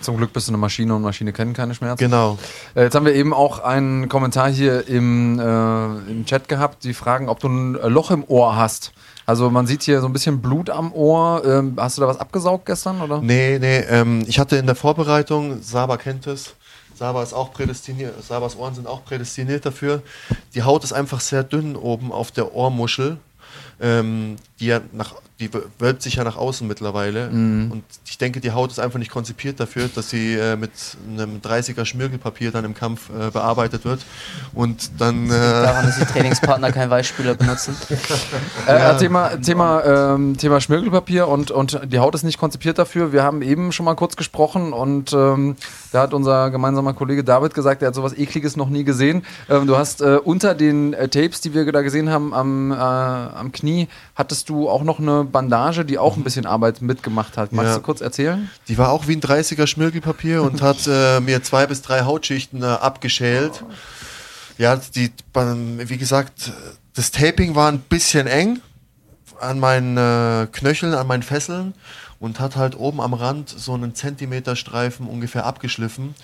[0.00, 2.02] Zum Glück bist du eine Maschine und Maschine kennen keine Schmerzen.
[2.02, 2.38] Genau.
[2.74, 6.94] Äh, Jetzt haben wir eben auch einen Kommentar hier im, äh, im Chat gehabt, die
[6.94, 8.92] fragen, ob du ein Loch im Ohr hast.
[9.26, 11.42] Also man sieht hier so ein bisschen Blut am Ohr.
[11.44, 13.20] Ähm, hast du da was abgesaugt gestern oder?
[13.20, 16.54] Nee, nee, ähm, ich hatte in der Vorbereitung, Saba kennt es,
[16.94, 20.02] Saba ist auch prädestiniert, Sabas Ohren sind auch prädestiniert dafür.
[20.54, 23.18] Die Haut ist einfach sehr dünn oben auf der Ohrmuschel.
[23.80, 27.28] Ähm, die ja nach, die wölbt sich ja nach außen mittlerweile.
[27.28, 30.70] Und ich denke, die Haut ist einfach nicht konzipiert dafür, dass sie äh, mit
[31.18, 34.04] einem 30er Schmirgelpapier dann im Kampf äh, bearbeitet wird.
[34.54, 35.26] Und dann.
[35.26, 37.76] Äh, Daran, dass die Trainingspartner keinen Weichspüler benutzen.
[38.66, 43.12] Äh, Thema, Thema, ähm, Thema Schmirgelpapier und, und die Haut ist nicht konzipiert dafür.
[43.12, 45.56] Wir haben eben schon mal kurz gesprochen und ähm,
[45.90, 49.24] da hat unser gemeinsamer Kollege David gesagt, er hat sowas ekliges noch nie gesehen.
[49.48, 52.74] Ähm, du hast äh, unter den äh, Tapes, die wir da gesehen haben am, äh,
[52.74, 57.52] am Knie, hattest du auch noch eine Bandage, die auch ein bisschen Arbeit mitgemacht hat.
[57.52, 57.76] Magst Ja.
[57.76, 58.50] du kurz erzählen?
[58.68, 62.62] Die war auch wie ein 30er Schmirgelpapier und hat äh, mir zwei bis drei Hautschichten
[62.62, 63.64] äh, abgeschält.
[64.58, 66.52] Ja, die, wie gesagt,
[66.94, 68.60] das Taping war ein bisschen eng
[69.40, 71.74] an meinen äh, Knöcheln, an meinen Fesseln
[72.22, 76.14] und hat halt oben am Rand so einen Zentimeterstreifen ungefähr abgeschliffen.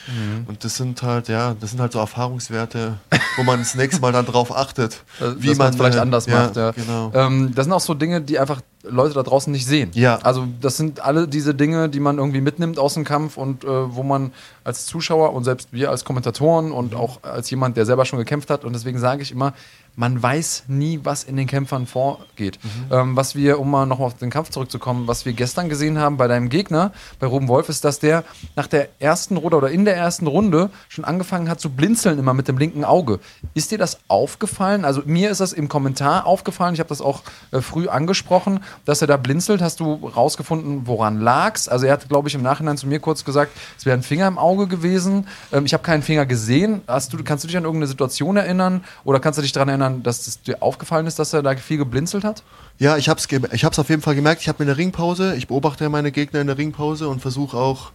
[0.46, 2.99] Und das sind halt, ja, das sind halt so Erfahrungswerte,
[3.36, 5.03] wo man das nächste Mal dann drauf achtet,
[5.38, 6.57] wie man man's vielleicht äh, anders ja, macht.
[6.57, 6.70] Ja.
[6.70, 7.11] Genau.
[7.14, 9.90] Ähm, das sind auch so Dinge, die einfach Leute da draußen nicht sehen.
[9.94, 10.18] Ja.
[10.22, 13.66] Also das sind alle diese Dinge, die man irgendwie mitnimmt aus dem Kampf und äh,
[13.66, 14.32] wo man
[14.62, 18.51] als Zuschauer und selbst wir als Kommentatoren und auch als jemand, der selber schon gekämpft
[18.51, 19.53] hat und deswegen sage ich immer,
[19.99, 22.61] man weiß nie, was in den Kämpfern vorgeht.
[22.88, 26.16] Ähm, was wir, um mal noch auf den Kampf zurückzukommen, was wir gestern gesehen haben
[26.16, 28.22] bei deinem Gegner, bei Ruben Wolf, ist, dass der
[28.55, 32.32] nach der ersten Runde oder in der ersten Runde schon angefangen hat zu blinzeln immer
[32.32, 33.18] mit dem linken Auge.
[33.55, 34.84] Ist dir das aufgefallen?
[34.84, 39.01] Also mir ist das im Kommentar aufgefallen, ich habe das auch äh, früh angesprochen, dass
[39.01, 39.61] er da blinzelt.
[39.61, 41.66] Hast du rausgefunden, woran lag's?
[41.66, 44.28] Also er hat, glaube ich, im Nachhinein zu mir kurz gesagt, es wäre ein Finger
[44.28, 45.26] im Auge gewesen.
[45.53, 46.82] Ähm, ich habe keinen Finger gesehen.
[46.86, 49.88] Hast du, kannst du dich an irgendeine Situation erinnern oder kannst du dich daran erinnern,
[49.91, 52.43] dass es dir aufgefallen ist, dass er da viel geblinzelt hat?
[52.78, 54.41] Ja, ich habe es ich hab's auf jeden Fall gemerkt.
[54.43, 55.34] Ich habe mir eine Ringpause.
[55.36, 57.93] Ich beobachte ja meine Gegner in der Ringpause und versuche auch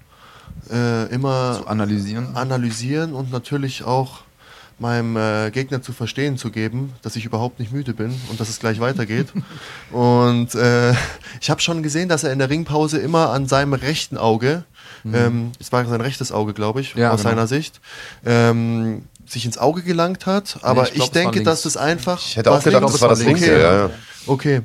[0.72, 2.36] äh, immer Analysieren.
[2.36, 4.22] analysieren und natürlich auch
[4.80, 8.50] meinem äh, Gegner zu verstehen zu geben, dass ich überhaupt nicht müde bin und dass
[8.50, 9.28] es gleich weitergeht.
[9.92, 10.92] und äh,
[11.40, 14.64] ich habe schon gesehen, dass er in der Ringpause immer an seinem rechten Auge,
[15.06, 17.02] ähm, es war sein rechtes Auge, glaube ich, Mhm.
[17.02, 17.32] Ja, aus genau.
[17.32, 17.80] seiner Sicht,
[18.26, 19.04] ähm,
[19.34, 20.58] sich ins Auge gelangt hat.
[20.62, 22.20] Aber ich ich, glaub, es war denke, dass das einfach.
[22.26, 22.94] Ich hätte auch gedacht, links?
[22.94, 23.62] das war das linke.
[23.62, 23.90] Ja, ja.
[24.26, 24.62] Okay.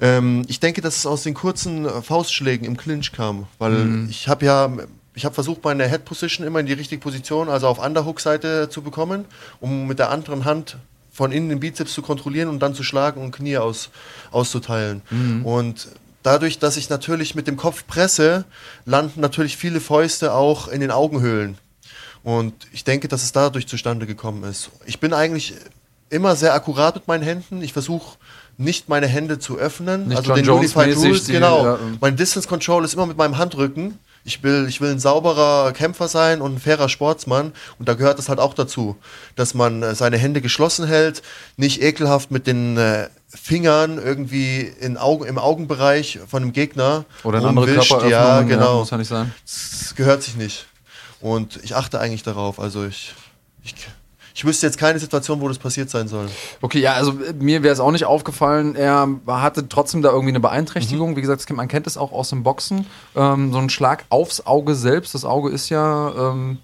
[0.00, 4.08] Ähm, ich denke, dass es aus den kurzen äh, Faustschlägen im Clinch kam, weil Mhm.
[4.10, 4.70] ich habe ja,
[5.14, 8.82] ich habe versucht, meine Head Position immer in die richtige Position, also auf Underhook-Seite zu
[8.82, 9.24] bekommen,
[9.60, 10.76] um mit der anderen Hand
[11.12, 13.90] von innen den Bizeps zu kontrollieren und dann zu schlagen und Knie aus,
[14.30, 15.02] auszuteilen.
[15.10, 15.44] Mhm.
[15.44, 15.88] Und
[16.22, 18.44] dadurch, dass ich natürlich mit dem Kopf presse,
[18.86, 21.58] landen natürlich viele Fäuste auch in den Augenhöhlen.
[22.24, 24.70] Und ich denke, dass es dadurch zustande gekommen ist.
[24.86, 25.54] Ich bin eigentlich
[26.10, 27.62] immer sehr akkurat mit meinen Händen.
[27.62, 28.16] Ich versuche
[28.58, 30.08] nicht meine Hände zu öffnen.
[30.08, 31.64] Nicht also John den Jones mäßig, Rules, die- genau.
[31.64, 33.98] ja, mein Distance Control ist immer mit meinem Handrücken.
[34.24, 37.52] Ich will, ich will ein sauberer Kämpfer sein und ein fairer Sportsmann.
[37.80, 38.94] Und da gehört es halt auch dazu,
[39.34, 41.22] dass man äh, seine Hände geschlossen hält,
[41.56, 47.38] nicht ekelhaft mit den äh, Fingern irgendwie in Augen, im Augenbereich von einem Gegner Oder
[47.38, 47.66] eine andere.
[47.66, 48.10] Körperöffnung.
[48.10, 48.80] Ja, genau.
[48.80, 49.34] muss ja nicht sein.
[49.44, 50.66] Das gehört sich nicht.
[51.22, 52.58] Und ich achte eigentlich darauf.
[52.60, 53.14] Also ich,
[53.64, 53.74] ich,
[54.34, 56.28] ich wüsste jetzt keine Situation, wo das passiert sein soll.
[56.60, 58.74] Okay, ja, also äh, mir wäre es auch nicht aufgefallen.
[58.74, 61.16] Er hatte trotzdem da irgendwie eine Beeinträchtigung.
[61.16, 62.86] Wie gesagt, man kennt es auch aus dem Boxen.
[63.14, 65.14] Ähm, so ein Schlag aufs Auge selbst.
[65.14, 66.58] Das Auge ist ja ähm,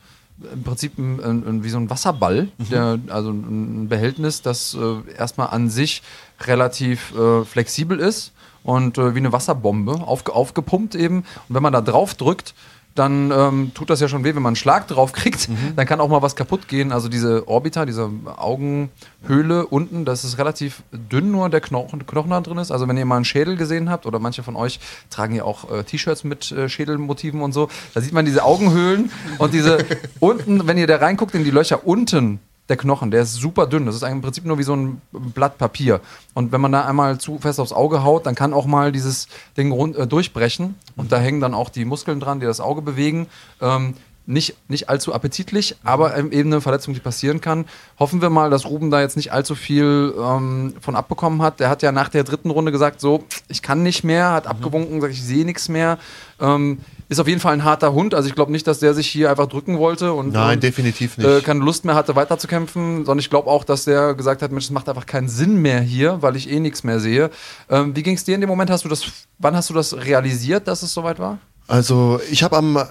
[0.52, 5.48] im Prinzip ein, ein, wie so ein Wasserball, der, also ein Behältnis, das äh, erstmal
[5.48, 6.02] an sich
[6.40, 8.32] relativ äh, flexibel ist
[8.62, 11.18] und äh, wie eine Wasserbombe aufge aufgepumpt eben.
[11.48, 12.54] Und wenn man da drauf drückt,
[12.98, 15.48] dann ähm, tut das ja schon weh, wenn man einen Schlag drauf kriegt.
[15.76, 16.92] Dann kann auch mal was kaputt gehen.
[16.92, 22.40] Also diese Orbita, diese Augenhöhle unten, das ist relativ dünn nur, der Knochen, Knochen da
[22.40, 22.70] drin ist.
[22.70, 24.80] Also wenn ihr mal einen Schädel gesehen habt, oder manche von euch
[25.10, 29.10] tragen ja auch äh, T-Shirts mit äh, Schädelmotiven und so, da sieht man diese Augenhöhlen
[29.38, 29.84] und diese
[30.20, 33.86] unten, wenn ihr da reinguckt in die Löcher unten, der Knochen, der ist super dünn.
[33.86, 36.00] Das ist im Prinzip nur wie so ein Blatt Papier.
[36.34, 39.28] Und wenn man da einmal zu fest aufs Auge haut, dann kann auch mal dieses
[39.56, 40.74] Ding rund, äh, durchbrechen.
[40.96, 43.26] Und da hängen dann auch die Muskeln dran, die das Auge bewegen.
[43.60, 43.94] Ähm,
[44.28, 47.64] nicht, nicht allzu appetitlich, aber ähm, eben eine Verletzung, die passieren kann.
[47.98, 51.60] Hoffen wir mal, dass Ruben da jetzt nicht allzu viel ähm, von abbekommen hat.
[51.60, 54.96] Der hat ja nach der dritten Runde gesagt, so, ich kann nicht mehr, hat abgewunken,
[54.96, 55.98] gesagt, ich sehe nichts mehr.
[56.40, 58.14] Ähm, ist auf jeden Fall ein harter Hund.
[58.14, 61.16] Also ich glaube nicht, dass der sich hier einfach drücken wollte und, Nein, und definitiv
[61.16, 61.26] nicht.
[61.26, 64.66] äh, keine Lust mehr hatte, weiterzukämpfen, sondern ich glaube auch, dass der gesagt hat, Mensch,
[64.66, 67.30] es macht einfach keinen Sinn mehr hier, weil ich eh nichts mehr sehe.
[67.70, 68.70] Ähm, wie ging es dir in dem Moment?
[68.70, 69.04] Hast du das,
[69.38, 71.38] wann hast du das realisiert, dass es soweit war?
[71.66, 72.82] Also ich habe am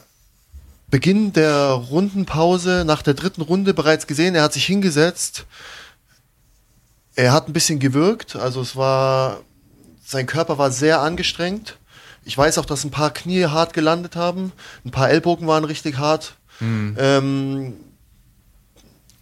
[0.89, 5.45] Beginn der Rundenpause nach der dritten Runde bereits gesehen, er hat sich hingesetzt.
[7.15, 9.41] Er hat ein bisschen gewirkt, also es war,
[10.05, 11.77] sein Körper war sehr angestrengt.
[12.27, 14.51] Ich weiß auch, dass ein paar Knie hart gelandet haben,
[14.85, 16.35] ein paar Ellbogen waren richtig hart.
[16.59, 17.73] Ähm,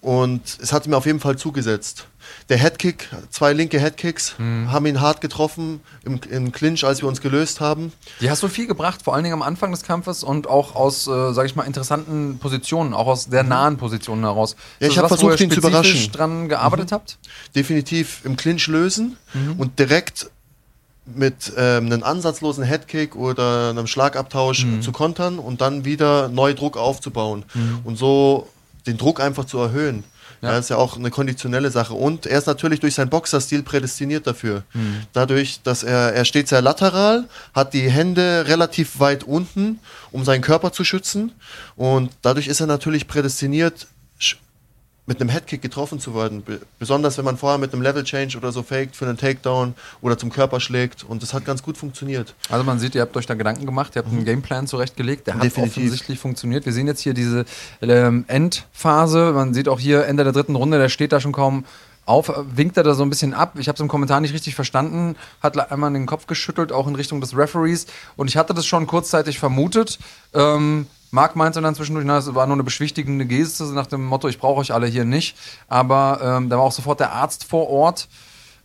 [0.02, 2.08] und es hat mir auf jeden Fall zugesetzt.
[2.50, 7.22] Der Headkick, zwei linke Headkicks, haben ihn hart getroffen im, im Clinch, als wir uns
[7.22, 7.92] gelöst haben.
[8.22, 11.08] Die hast du viel gebracht, vor allen Dingen am Anfang des Kampfes und auch aus,
[11.08, 14.56] äh, sag ich mal, interessanten Positionen, auch aus sehr nahen Positionen heraus.
[14.56, 14.60] Mhm.
[14.80, 16.12] Ja, ich das hab was, wo versucht, ihn zu überraschen.
[16.12, 17.18] dran gearbeitet habt?
[17.56, 19.18] definitiv im Clinch lösen
[19.58, 20.30] und direkt
[21.06, 26.78] mit ähm, einem ansatzlosen Headkick oder einem Schlagabtausch zu kontern und dann wieder neu Druck
[26.78, 27.46] aufzubauen
[27.84, 28.48] und so
[28.88, 30.04] den Druck einfach zu erhöhen.
[30.42, 30.52] Ja.
[30.52, 31.94] Das ist ja auch eine konditionelle Sache.
[31.94, 34.64] Und er ist natürlich durch seinen Boxerstil prädestiniert dafür.
[35.14, 39.80] Dadurch, dass er, er steht sehr lateral, hat die Hände relativ weit unten,
[40.12, 41.32] um seinen Körper zu schützen.
[41.76, 43.88] Und dadurch ist er natürlich prädestiniert,
[45.08, 46.42] mit einem Headkick getroffen zu werden.
[46.42, 49.76] Be besonders wenn man vorher mit einem Level Change oder so faked für einen Takedown
[50.02, 51.04] oder zum Körper schlägt.
[51.04, 52.34] Und das hat ganz gut funktioniert.
[52.50, 55.36] Also man sieht, ihr habt euch da Gedanken gemacht, ihr habt einen Gameplan zurechtgelegt, der
[55.36, 55.78] hat Definitiv.
[55.78, 56.66] offensichtlich funktioniert.
[56.66, 57.46] Wir sehen jetzt hier diese
[57.82, 61.66] ähm, Endphase, man sieht auch hier Ende der dritten Runde, der steht da schon kaum
[62.06, 63.54] auf, winkt er da so ein bisschen ab.
[63.58, 66.96] Ich habe es im Kommentar nicht richtig verstanden, hat einmal den Kopf geschüttelt, auch in
[66.96, 67.88] Richtung des Referees.
[68.16, 70.00] Und ich hatte das schon kurzzeitig vermutet.
[70.34, 74.28] Ähm, Marc meinte dann zwischendurch, na, es war nur eine beschwichtigende Geste nach dem Motto,
[74.28, 75.36] ich brauche euch alle hier nicht.
[75.68, 78.08] Aber ähm, da war auch sofort der Arzt vor Ort.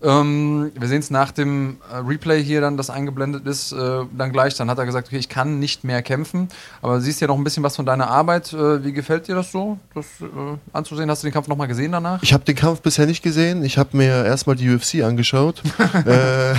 [0.03, 3.77] Ähm, wir sehen es nach dem äh, Replay hier dann, das eingeblendet ist, äh,
[4.17, 4.55] dann gleich.
[4.57, 6.49] Dann hat er gesagt, okay, ich kann nicht mehr kämpfen.
[6.81, 8.53] Aber du siehst ja noch ein bisschen was von deiner Arbeit.
[8.53, 10.27] Äh, wie gefällt dir das so, das äh,
[10.73, 11.11] anzusehen?
[11.11, 12.23] Hast du den Kampf nochmal gesehen danach?
[12.23, 13.63] Ich habe den Kampf bisher nicht gesehen.
[13.63, 15.63] Ich habe mir erstmal die UFC angeschaut
[16.07, 16.55] äh,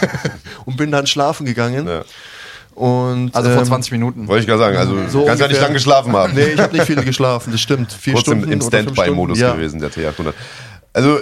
[0.64, 1.88] und bin dann schlafen gegangen.
[1.88, 2.02] Ja.
[2.76, 4.28] Und, Also vor ähm, 20 Minuten.
[4.28, 5.62] Wollte ich gerade sagen, also So kannst ja nicht ungefähr.
[5.62, 6.34] lang geschlafen haben.
[6.34, 7.90] Nee, ich habe nicht viel geschlafen, das stimmt.
[7.90, 9.38] Vier Kurz im, Stunden im fünf Standby-Modus.
[9.40, 9.54] Ja.
[9.54, 10.34] gewesen, der T800.
[10.92, 11.20] Also,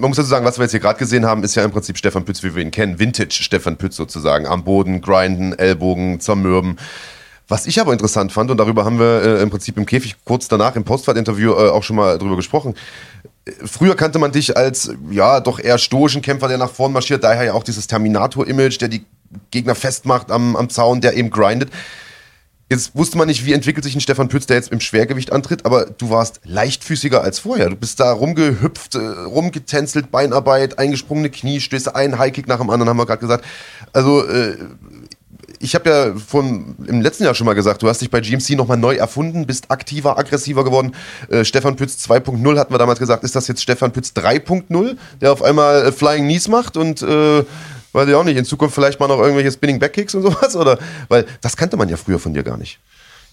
[0.00, 1.98] man muss dazu sagen, was wir jetzt hier gerade gesehen haben, ist ja im Prinzip
[1.98, 2.98] Stefan Pütz, wie wir ihn kennen.
[2.98, 4.46] Vintage Stefan Pütz sozusagen.
[4.46, 6.78] Am Boden, grinden, Ellbogen, zermürben.
[7.48, 10.48] Was ich aber interessant fand, und darüber haben wir äh, im Prinzip im Käfig kurz
[10.48, 12.74] danach im Postfahrt-Interview äh, auch schon mal drüber gesprochen.
[13.46, 17.24] Äh, Früher kannte man dich als, ja, doch eher stoischen Kämpfer, der nach vorn marschiert,
[17.24, 19.04] daher ja auch dieses Terminator-Image, der die
[19.50, 21.70] Gegner festmacht am, am Zaun, der eben grindet.
[22.70, 25.64] Jetzt wusste man nicht, wie entwickelt sich ein Stefan Pütz, der jetzt im Schwergewicht antritt,
[25.64, 27.70] aber du warst leichtfüßiger als vorher.
[27.70, 32.98] Du bist da rumgehüpft, äh, rumgetänzelt, Beinarbeit, eingesprungene Kniestöße, ein Highkick nach dem anderen, haben
[32.98, 33.46] wir gerade gesagt.
[33.94, 34.56] Also, äh,
[35.60, 38.50] ich habe ja von, im letzten Jahr schon mal gesagt, du hast dich bei GMC
[38.50, 40.94] nochmal neu erfunden, bist aktiver, aggressiver geworden.
[41.30, 43.24] Äh, Stefan Pütz 2.0 hatten wir damals gesagt.
[43.24, 47.44] Ist das jetzt Stefan Pütz 3.0, der auf einmal Flying Knees macht und äh,
[47.98, 50.56] weiß ich auch nicht, in Zukunft vielleicht mal noch irgendwelche Spinning Backkicks und sowas?
[50.56, 50.78] Oder
[51.08, 52.78] weil das kannte man ja früher von dir gar nicht.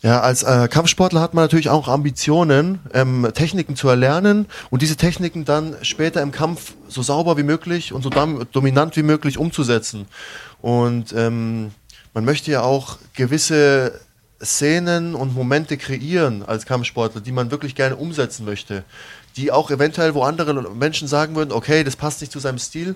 [0.02, 4.98] Ja, als äh, Kampfsportler hat man natürlich auch Ambitionen, ähm, Techniken zu erlernen und diese
[4.98, 10.06] Techniken dann später im Kampf so sauber wie möglich und so dominant wie möglich umzusetzen.
[10.62, 11.72] Und ähm,
[12.14, 14.00] man möchte ja auch gewisse
[14.44, 18.84] Szenen und Momente kreieren als Kampfsportler, die man wirklich gerne umsetzen möchte,
[19.38, 22.96] die auch eventuell, wo andere Menschen sagen würden, okay, das passt nicht zu seinem Stil,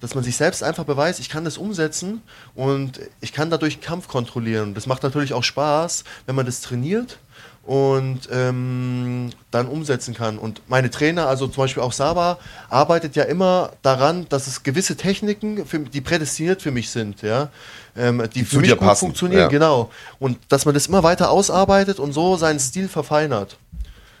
[0.00, 2.22] dass man sich selbst einfach beweist, ich kann das umsetzen
[2.54, 4.74] und ich kann dadurch Kampf kontrollieren.
[4.74, 7.18] Das macht natürlich auch Spaß, wenn man das trainiert
[7.66, 10.38] und ähm, dann umsetzen kann.
[10.38, 14.96] Und meine Trainer, also zum Beispiel auch Saba, arbeitet ja immer daran, dass es gewisse
[14.96, 17.48] Techniken, für, die prädestiniert für mich sind, ja,
[17.96, 19.06] ähm, die, die für mich gut passen.
[19.06, 19.48] funktionieren, ja.
[19.48, 19.90] genau.
[20.20, 23.58] Und dass man das immer weiter ausarbeitet und so seinen Stil verfeinert.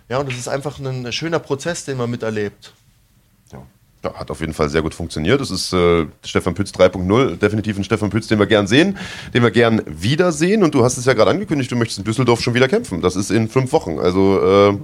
[0.08, 2.72] Ja, und das ist einfach ein schöner Prozess, den man miterlebt.
[4.04, 5.40] Ja, hat auf jeden Fall sehr gut funktioniert.
[5.40, 8.98] Es ist äh, Stefan Pütz 3.0, definitiv ein Stefan Pütz, den wir gern sehen,
[9.34, 10.62] den wir gern wiedersehen.
[10.62, 13.00] Und du hast es ja gerade angekündigt, du möchtest in Düsseldorf schon wieder kämpfen.
[13.00, 13.98] Das ist in fünf Wochen.
[13.98, 14.78] Also äh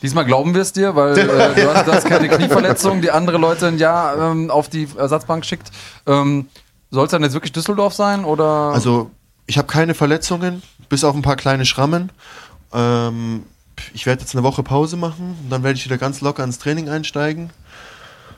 [0.00, 1.24] Diesmal glauben wir es dir, weil äh,
[1.54, 5.44] du, hast, du, hast, keine Knieverletzung, die andere Leute ein Jahr ähm, auf die Ersatzbank
[5.44, 5.70] schickt.
[6.06, 6.46] Ähm,
[6.90, 8.24] Soll es dann jetzt wirklich Düsseldorf sein?
[8.24, 8.44] Oder?
[8.44, 9.10] Also,
[9.46, 12.10] ich habe keine Verletzungen, bis auf ein paar kleine Schrammen.
[12.72, 13.44] Ähm,
[13.94, 16.58] ich werde jetzt eine Woche Pause machen und dann werde ich wieder ganz locker ins
[16.58, 17.50] Training einsteigen.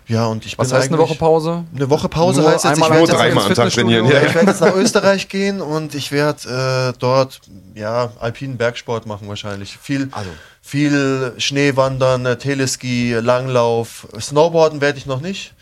[0.07, 1.65] Ja, und ich Was heißt eine Woche Pause?
[1.75, 4.07] Eine Woche Pause Nur heißt jetzt, ich werde dreimal am Tag trainieren.
[4.07, 4.23] Ja.
[4.23, 7.41] Ich werde jetzt nach Österreich gehen und ich werde äh, dort
[7.75, 9.79] ja, alpinen Bergsport machen wahrscheinlich.
[9.81, 10.29] Viel, also.
[10.61, 14.07] viel Schneewandern, äh, Teleski, Langlauf.
[14.21, 15.55] Snowboarden werde ich noch nicht,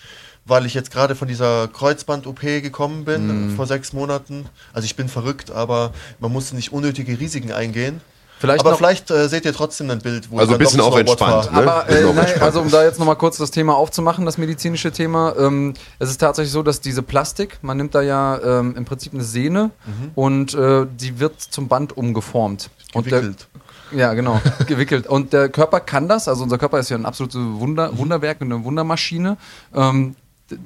[0.45, 3.57] weil ich jetzt gerade von dieser Kreuzband-OP gekommen bin mm.
[3.57, 4.47] vor sechs Monaten.
[4.73, 8.01] Also ich bin verrückt, aber man muss nicht unnötige Risiken eingehen.
[8.43, 11.53] Vielleicht aber vielleicht äh, seht ihr trotzdem ein Bild, wo Also ein bisschen auch entspannt.
[11.53, 11.59] Ne?
[11.59, 12.43] Aber äh, nein, entspannt.
[12.43, 15.37] also um da jetzt nochmal kurz das Thema aufzumachen, das medizinische Thema.
[15.39, 19.15] Ähm, es ist tatsächlich so, dass diese Plastik, man nimmt da ja ähm, im Prinzip
[19.15, 20.11] eine Sehne mhm.
[20.17, 22.71] und äh, die wird zum Band umgeformt.
[22.93, 23.47] Gewickelt.
[23.53, 25.07] Und der, ja, genau, gewickelt.
[25.07, 28.65] Und der Körper kann das, also unser Körper ist ja ein absolutes Wunder, Wunderwerk, eine
[28.65, 29.37] Wundermaschine.
[29.73, 30.17] Ähm,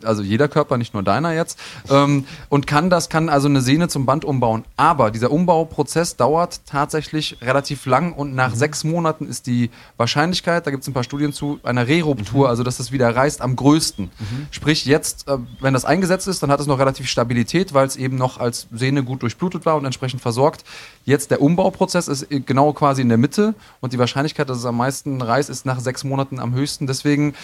[0.02, 1.58] also jeder Körper, nicht nur deiner jetzt,
[1.90, 4.64] ähm, und kann das, kann also eine Sehne zum Band umbauen.
[4.76, 8.56] Aber dieser Umbauprozess dauert tatsächlich relativ lang und nach mhm.
[8.56, 12.50] sechs Monaten ist die Wahrscheinlichkeit, da gibt es ein paar Studien zu, einer Reruptur, mhm.
[12.50, 14.06] also dass das wieder reißt, am größten.
[14.06, 14.46] Mhm.
[14.50, 17.96] Sprich, jetzt, äh, wenn das eingesetzt ist, dann hat es noch relativ Stabilität, weil es
[17.96, 20.64] eben noch als Sehne gut durchblutet war und entsprechend versorgt.
[21.04, 24.76] Jetzt der Umbauprozess ist genau quasi in der Mitte und die Wahrscheinlichkeit, dass es am
[24.76, 26.86] meisten reißt, ist nach sechs Monaten am höchsten.
[26.86, 27.34] Deswegen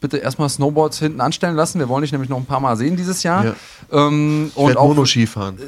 [0.00, 1.78] bitte erstmal Snowboards hinten anstellen lassen.
[1.78, 3.44] Wir wollen dich nämlich noch ein paar Mal sehen dieses Jahr.
[3.44, 3.54] Ja.
[3.90, 5.58] Ähm, ich und auch Monoski fahren.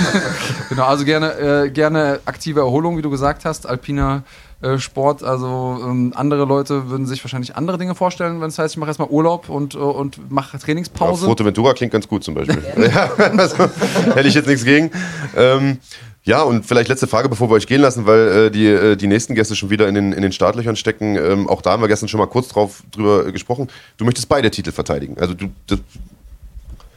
[0.68, 4.22] genau, also gerne, äh, gerne aktive Erholung, wie du gesagt hast, alpiner
[4.62, 5.22] äh, Sport.
[5.22, 8.88] Also ähm, andere Leute würden sich wahrscheinlich andere Dinge vorstellen, wenn es heißt, ich mache
[8.88, 11.28] erstmal Urlaub und, äh, und mache Trainingspause.
[11.28, 12.62] Ja, Ventura klingt ganz gut zum Beispiel.
[12.94, 13.68] ja, also,
[14.14, 14.90] hätte ich jetzt nichts gegen.
[15.36, 15.78] Ähm,
[16.26, 19.06] ja, und vielleicht letzte Frage, bevor wir euch gehen lassen, weil äh, die, äh, die
[19.06, 21.16] nächsten Gäste schon wieder in den, in den Startlöchern stecken.
[21.16, 23.68] Ähm, auch da haben wir gestern schon mal kurz drauf drüber gesprochen.
[23.96, 25.16] Du möchtest beide Titel verteidigen.
[25.20, 25.78] Also du, das,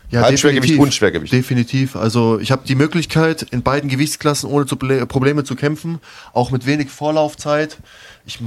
[0.10, 1.32] ja, Halbschwergewicht und Schwergewicht.
[1.32, 1.96] Definitiv.
[1.96, 6.00] Also ich habe die Möglichkeit, in beiden Gewichtsklassen ohne zu Probleme zu kämpfen,
[6.34, 7.78] auch mit wenig Vorlaufzeit.
[8.26, 8.40] Ich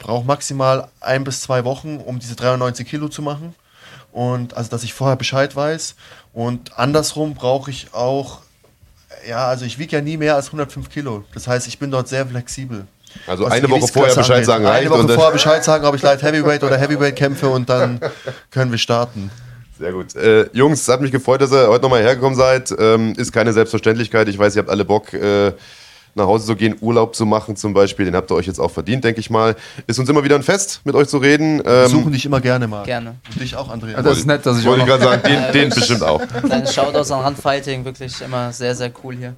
[0.00, 3.54] brauche maximal ein bis zwei Wochen, um diese 93 Kilo zu machen.
[4.10, 5.94] Und also, dass ich vorher Bescheid weiß.
[6.32, 8.40] Und andersrum brauche ich auch
[9.28, 11.24] ja, also ich wiege ja nie mehr als 105 Kilo.
[11.34, 12.86] Das heißt, ich bin dort sehr flexibel.
[13.26, 14.46] Also eine Woche vorher Bescheid angeht.
[14.46, 14.90] sagen reicht.
[14.90, 18.00] Eine Woche vorher Bescheid sagen, ob ich Light Heavyweight oder Heavyweight kämpfe und dann
[18.50, 19.30] können wir starten.
[19.78, 20.14] Sehr gut.
[20.14, 22.74] Äh, Jungs, es hat mich gefreut, dass ihr heute nochmal hergekommen seid.
[22.78, 24.28] Ähm, ist keine Selbstverständlichkeit.
[24.28, 25.12] Ich weiß, ihr habt alle Bock.
[25.12, 25.52] Äh,
[26.14, 28.06] nach Hause zu gehen, Urlaub zu machen zum Beispiel.
[28.06, 29.56] Den habt ihr euch jetzt auch verdient, denke ich mal.
[29.86, 31.62] Ist uns immer wieder ein Fest, mit euch zu reden.
[31.64, 32.84] Ähm, suchen dich immer gerne mal.
[32.84, 33.16] Gerne.
[33.32, 34.00] Und dich auch, Andrea.
[34.02, 36.22] das ist nett, dass ich Wollte ich gerade sagen, den, den bestimmt auch.
[36.48, 39.34] Deine Shoutouts an Handfighting, wirklich immer sehr, sehr cool hier.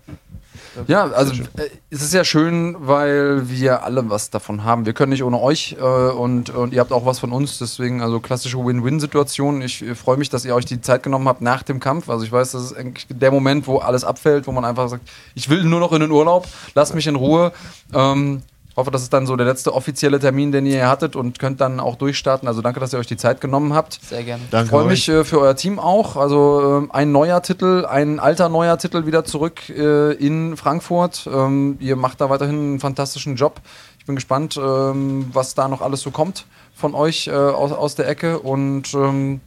[0.87, 4.87] Ja, also äh, es ist ja schön, weil wir alle was davon haben.
[4.87, 7.59] Wir können nicht ohne euch äh, und, und ihr habt auch was von uns.
[7.59, 9.62] Deswegen also klassische Win-Win-Situation.
[9.62, 12.09] Ich äh, freue mich, dass ihr euch die Zeit genommen habt nach dem Kampf.
[12.09, 15.09] Also ich weiß, das ist eigentlich der Moment, wo alles abfällt, wo man einfach sagt,
[15.35, 17.53] ich will nur noch in den Urlaub, lasst mich in Ruhe.
[17.95, 18.43] Ähm,
[18.77, 21.81] hoffe, das ist dann so der letzte offizielle Termin, den ihr hattet und könnt dann
[21.81, 22.47] auch durchstarten.
[22.47, 23.99] Also danke, dass ihr euch die Zeit genommen habt.
[24.03, 24.43] Sehr gerne.
[24.51, 24.68] Danke.
[24.68, 26.16] Freue mich äh, für euer Team auch.
[26.16, 31.29] Also äh, ein neuer Titel, ein alter neuer Titel wieder zurück äh, in Frankfurt.
[31.33, 33.61] Ähm, ihr macht da weiterhin einen fantastischen Job.
[33.99, 37.95] Ich bin gespannt, ähm, was da noch alles so kommt von euch äh, aus, aus
[37.95, 39.41] der Ecke und ähm,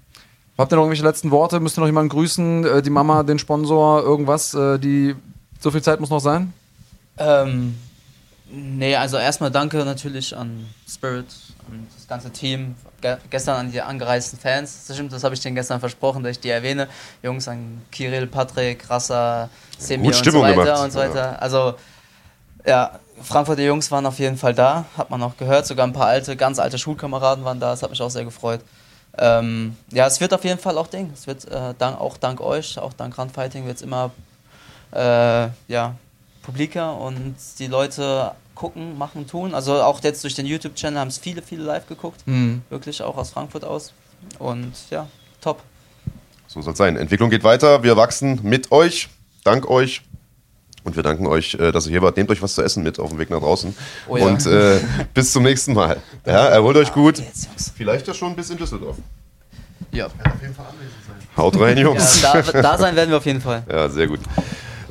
[0.58, 1.62] Habt ihr noch irgendwelche letzten Worte?
[1.62, 2.66] Müsst ihr noch jemanden grüßen?
[2.66, 4.54] Äh, die Mama, den Sponsor, irgendwas?
[4.54, 5.16] Äh, die
[5.62, 6.52] so viel Zeit muss noch sein?
[7.18, 7.76] Ähm,
[8.52, 11.28] Nee, also erstmal danke natürlich an Spirit,
[11.68, 14.88] an das ganze Team, Ge gestern an die angereisten Fans.
[14.88, 16.88] Das stimmt, das habe ich denen gestern versprochen, dass ich die erwähne.
[17.22, 20.84] Jungs an Kirill, Patrick, Rassa, Semi und so weiter gemacht.
[20.84, 21.32] und so weiter.
[21.34, 21.36] Ja.
[21.36, 21.76] Also
[22.66, 25.68] ja, Frankfurter Jungs waren auf jeden Fall da, hat man auch gehört.
[25.68, 28.62] Sogar ein paar alte, ganz alte Schulkameraden waren da, das hat mich auch sehr gefreut.
[29.18, 31.12] Ähm, ja, es wird auf jeden Fall auch Ding.
[31.14, 34.12] Es wird äh, dank, auch dank euch, auch dank Randfighting wird es immer
[34.92, 35.96] äh, ja,
[36.50, 39.54] Publika und die Leute gucken, machen, tun.
[39.54, 42.22] Also auch jetzt durch den YouTube-Channel haben es viele, viele live geguckt.
[42.26, 42.64] Mhm.
[42.70, 43.94] Wirklich auch aus Frankfurt aus.
[44.40, 45.08] Und ja,
[45.42, 45.62] top.
[46.48, 46.98] So soll es sein.
[46.98, 47.84] Entwicklung geht weiter.
[47.84, 49.10] Wir wachsen mit euch,
[49.44, 50.02] dank euch.
[50.84, 52.18] Und wir danken euch, äh, dass ihr hier wart.
[52.18, 53.76] Nehmt euch was zu essen mit auf dem Weg nach draußen.
[54.08, 54.26] Oh ja.
[54.26, 54.80] Und äh,
[55.14, 56.02] bis zum nächsten Mal.
[56.26, 57.22] Ja, erholt euch gut.
[57.76, 58.98] Vielleicht ja schon bis in Düsseldorf.
[59.92, 60.08] Ja.
[61.38, 62.22] Haut rein, Jungs.
[62.24, 63.64] Ja, da, da sein werden wir auf jeden Fall.
[63.70, 64.22] Ja, sehr gut.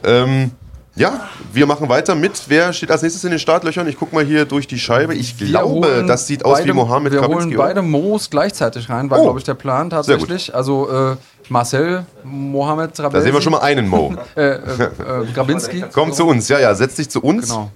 [0.04, 0.52] Ähm,
[0.98, 2.42] ja, wir machen weiter mit.
[2.48, 3.86] Wer steht als nächstes in den Startlöchern?
[3.88, 5.14] Ich gucke mal hier durch die Scheibe.
[5.14, 7.44] Ich Wir glaube, das sieht aus beide, wie Mohamed Wir Krabinski.
[7.50, 9.22] holen beide Moos gleichzeitig rein, war, Oh.
[9.22, 10.54] glaube ich, der Plan tatsächlich.
[10.54, 11.16] Also äh,
[11.48, 13.16] Marcel, Mohamed Trabelsi.
[13.16, 14.14] Da sehen wir schon mal einen Mo.
[14.36, 15.84] Äh, äh, äh, Grabinski.
[15.92, 16.48] Komm zu uns.
[16.48, 17.48] Ja, ja, setz dich zu uns.
[17.48, 17.70] Genau.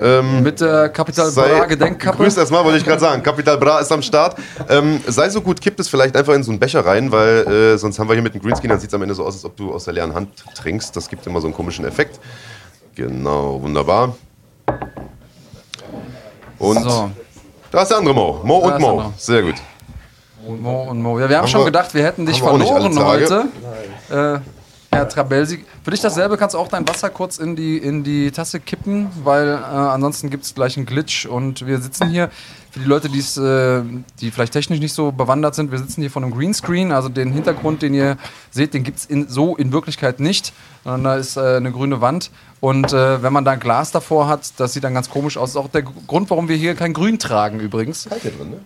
[0.00, 2.18] Ähm, Mit der Capital Bra Gedenkkappe.
[2.22, 3.22] Grüß erstmal, wollte ich gerade sagen.
[3.22, 4.36] Capital Bra ist am Start.
[4.68, 7.78] Ähm, sei so gut, kipp es vielleicht einfach in so einen Becher rein, weil äh,
[7.78, 9.44] sonst haben wir hier mit dem Greenscreen, dann sieht es am Ende so aus, als
[9.44, 10.94] ob du aus der leeren Hand trinkst.
[10.94, 12.20] Das gibt immer so einen komischen Effekt.
[12.94, 14.14] Genau, wunderbar.
[16.58, 17.10] Und So,
[17.70, 18.40] da ist der andere Mo.
[18.44, 19.12] Mo Da und Mo.
[19.16, 19.54] Sehr gut.
[20.46, 21.18] Mo und Mo.
[21.18, 23.46] Ja, wir haben, Haben schon wir- gedacht, wir hätten dich verloren heute.
[24.10, 24.38] Äh,
[24.92, 25.64] Herr Trabelsi.
[25.84, 29.08] Für dich dasselbe kannst du auch dein Wasser kurz in die, in die Tasse kippen,
[29.22, 32.30] weil äh, ansonsten gibt es gleich einen Glitch und wir sitzen hier.
[32.72, 33.82] Für die Leute, äh,
[34.20, 37.32] die vielleicht technisch nicht so bewandert sind, wir sitzen hier vor einem Greenscreen, also den
[37.32, 38.16] Hintergrund, den ihr
[38.50, 40.52] seht, den gibt es so in Wirklichkeit nicht.
[40.84, 44.28] Sondern da ist äh, eine grüne Wand und äh, wenn man da ein Glas davor
[44.28, 45.52] hat, das sieht dann ganz komisch aus.
[45.52, 48.08] Das ist auch der Grund, warum wir hier kein Grün tragen übrigens.
[48.10, 48.60] Halt hier drin, ne?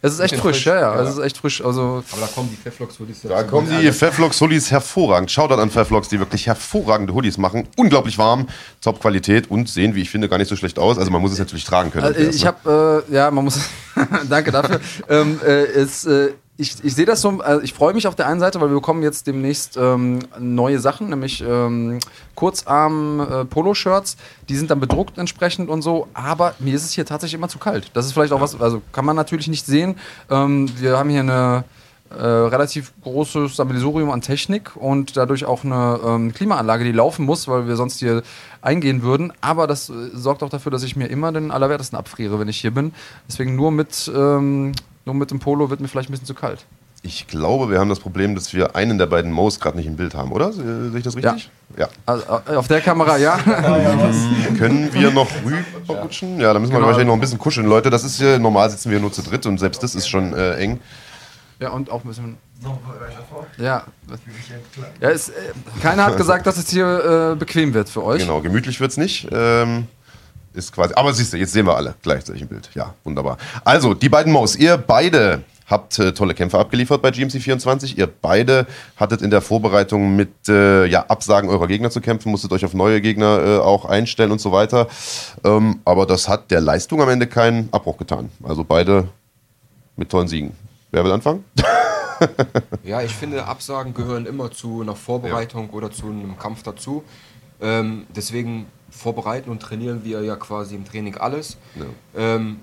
[0.00, 1.02] Es ist echt frisch, frisch, ja, ja, ja.
[1.02, 1.64] es ist echt frisch.
[1.64, 5.30] Also Aber da kommen die Pfefflocks Hoodies Da kommen die Pfefflocks Hoodies hervorragend.
[5.30, 7.66] Shoutout an Pfefflocks, die wirklich hervorragende Hoodies machen.
[7.76, 8.46] Unglaublich warm,
[8.80, 10.98] Top-Qualität und sehen, wie ich finde, gar nicht so schlecht aus.
[10.98, 12.04] Also man muss es natürlich tragen können.
[12.04, 13.58] Also ich habe, äh, ja, man muss,
[14.28, 14.80] danke dafür.
[15.08, 18.26] ähm, äh, es, äh, ich ich sehe das so, äh, ich freue mich auf der
[18.26, 21.98] einen Seite, weil wir bekommen jetzt demnächst ähm, neue Sachen, nämlich ähm,
[22.36, 24.16] Kurzarm-Poloshirts.
[24.48, 27.58] Die sind dann bedruckt entsprechend und so, aber mir ist es hier tatsächlich immer zu
[27.58, 27.90] kalt.
[27.94, 29.96] Das ist vielleicht auch was, also kann man natürlich nicht sehen.
[30.30, 31.64] Ähm, wir haben hier eine
[32.10, 37.48] äh, relativ großes Sammelsurium an Technik und dadurch auch eine ähm, Klimaanlage, die laufen muss,
[37.48, 38.22] weil wir sonst hier
[38.62, 39.32] eingehen würden.
[39.40, 42.60] Aber das äh, sorgt auch dafür, dass ich mir immer den Allerwertesten abfriere, wenn ich
[42.60, 42.92] hier bin.
[43.26, 44.72] Deswegen nur mit, ähm,
[45.04, 46.64] nur mit dem Polo wird mir vielleicht ein bisschen zu kalt.
[47.06, 49.96] Ich glaube, wir haben das Problem, dass wir einen der beiden Mo's gerade nicht im
[49.96, 50.52] Bild haben, oder?
[50.54, 51.50] Se- Sehe ich das richtig?
[51.76, 51.88] Ja.
[52.06, 53.36] Also, äh, auf der Kamera ja.
[54.58, 56.40] Können wir noch rüberrutschen?
[56.40, 56.86] Ja, da müssen wir Genau.
[56.86, 57.90] wahrscheinlich noch ein bisschen kuscheln, Leute.
[57.90, 60.54] Das ist hier, normal sitzen wir nur zu dritt und selbst das ist schon äh,
[60.56, 60.80] eng.
[61.60, 62.36] ja, und auch ein bisschen.
[63.58, 63.84] Ja.
[65.00, 65.32] ja ist, äh,
[65.82, 68.22] keiner hat gesagt, dass es hier äh, bequem wird für euch.
[68.22, 69.28] Genau, gemütlich wird's nicht.
[69.30, 69.86] Ähm,
[70.54, 70.94] ist quasi.
[70.94, 72.70] Aber siehst du, jetzt sehen wir alle gleichzeitig im Bild.
[72.74, 73.36] Ja, wunderbar.
[73.64, 77.98] Also, die beiden Mo's, ihr beide habt äh, tolle Kämpfe abgeliefert bei GMC 24.
[77.98, 82.52] Ihr beide hattet in der Vorbereitung mit äh, ja, Absagen eurer Gegner zu kämpfen, musstet
[82.52, 84.88] euch auf neue Gegner äh, auch einstellen und so weiter.
[85.42, 88.30] Ähm, aber das hat der Leistung am Ende keinen Abbruch getan.
[88.42, 89.08] Also beide
[89.96, 90.52] mit tollen Siegen.
[90.90, 91.44] Wer will anfangen?
[92.84, 97.02] Ja, ich finde, Absagen gehören immer zu einer Vorbereitung oder zu einem Kampf dazu.
[97.60, 98.66] Ähm, deswegen
[98.96, 101.56] vorbereiten und trainieren wir ja quasi im Training alles.
[102.16, 102.60] Ähm,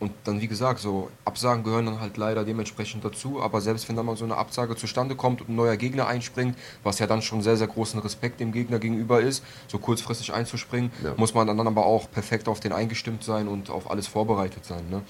[0.00, 3.40] und dann, wie gesagt, so Absagen gehören dann halt leider dementsprechend dazu.
[3.40, 6.56] Aber selbst wenn dann mal so eine Absage zustande kommt und ein neuer Gegner einspringt,
[6.82, 10.90] was ja dann schon sehr, sehr großen Respekt dem Gegner gegenüber ist, so kurzfristig einzuspringen,
[11.04, 11.14] Ja.
[11.16, 14.82] muss man dann aber auch perfekt auf den eingestimmt sein und auf alles vorbereitet sein.
[14.90, 15.02] Ne?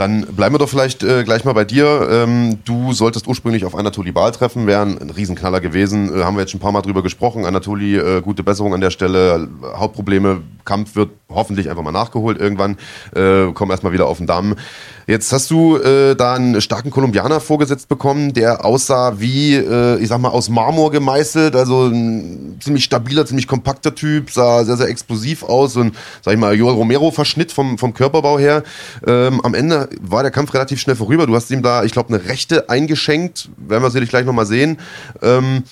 [0.00, 2.08] Dann bleiben wir doch vielleicht äh, gleich mal bei dir.
[2.10, 6.08] Ähm, du solltest ursprünglich auf Anatoli Baal treffen, wäre ein, Riesenknaller gewesen.
[6.08, 7.44] Äh, haben wir jetzt schon ein paar Mal drüber gesprochen.
[7.44, 9.46] Anatoli, äh, gute Besserung an der Stelle.
[9.76, 12.78] Hauptprobleme, Kampf wird hoffentlich einfach mal nachgeholt irgendwann.
[13.14, 14.54] Äh, komm erstmal wieder auf den Damm.
[15.06, 20.08] Jetzt hast du äh, da einen starken Kolumbianer vorgesetzt bekommen, der aussah wie, äh, ich
[20.08, 21.56] sag mal, aus Marmor gemeißelt.
[21.56, 25.76] Also ein ziemlich stabiler, ziemlich kompakter Typ, sah sehr, sehr explosiv aus.
[25.76, 25.92] Ein,
[26.22, 28.62] sag ich mal, Joel Romero-Verschnitt vom, vom Körperbau her.
[29.06, 31.26] Ähm, am Ende war der Kampf relativ schnell vorüber.
[31.26, 33.48] Du hast ihm da, ich glaube, eine Rechte eingeschenkt.
[33.56, 34.78] Werden wir sicherlich gleich nochmal sehen.
[35.22, 35.64] Ähm,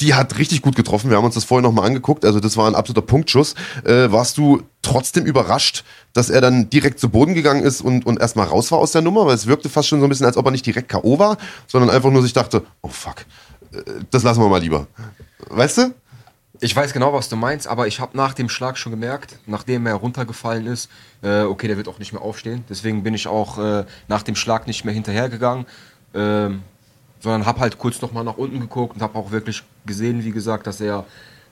[0.00, 1.10] die hat richtig gut getroffen.
[1.10, 2.24] Wir haben uns das vorher nochmal angeguckt.
[2.24, 3.54] Also das war ein absoluter Punktschuss.
[3.84, 8.20] Äh, warst du trotzdem überrascht, dass er dann direkt zu Boden gegangen ist und, und
[8.20, 9.26] erstmal raus war aus der Nummer?
[9.26, 11.18] Weil es wirkte fast schon so ein bisschen, als ob er nicht direkt K.O.
[11.18, 11.36] war,
[11.66, 13.24] sondern einfach nur sich dachte, oh fuck,
[13.72, 14.86] äh, das lassen wir mal lieber.
[15.48, 15.94] Weißt du?
[16.60, 19.86] Ich weiß genau, was du meinst, aber ich habe nach dem Schlag schon gemerkt, nachdem
[19.86, 20.90] er runtergefallen ist,
[21.22, 22.64] äh, okay, der wird auch nicht mehr aufstehen.
[22.68, 25.66] Deswegen bin ich auch äh, nach dem Schlag nicht mehr hinterhergegangen,
[26.14, 26.62] ähm,
[27.20, 30.66] sondern habe halt kurz nochmal nach unten geguckt und habe auch wirklich gesehen, wie gesagt,
[30.66, 31.04] dass er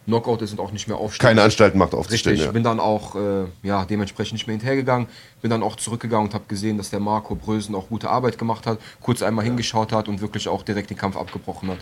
[0.07, 1.21] Knockout ist und auch nicht mehr aufsteht.
[1.21, 2.33] Keine Anstalten macht aufzustehen.
[2.33, 2.53] Richtig, Ja.
[2.53, 5.09] bin dann auch äh, ja, dementsprechend nicht mehr hinterhergegangen,
[5.43, 8.67] bin dann auch zurückgegangen und habe gesehen, dass der Marco Brösen auch gute Arbeit gemacht
[8.67, 11.79] hat, kurz einmal hingeschaut hat und wirklich auch direkt den Kampf abgebrochen hat.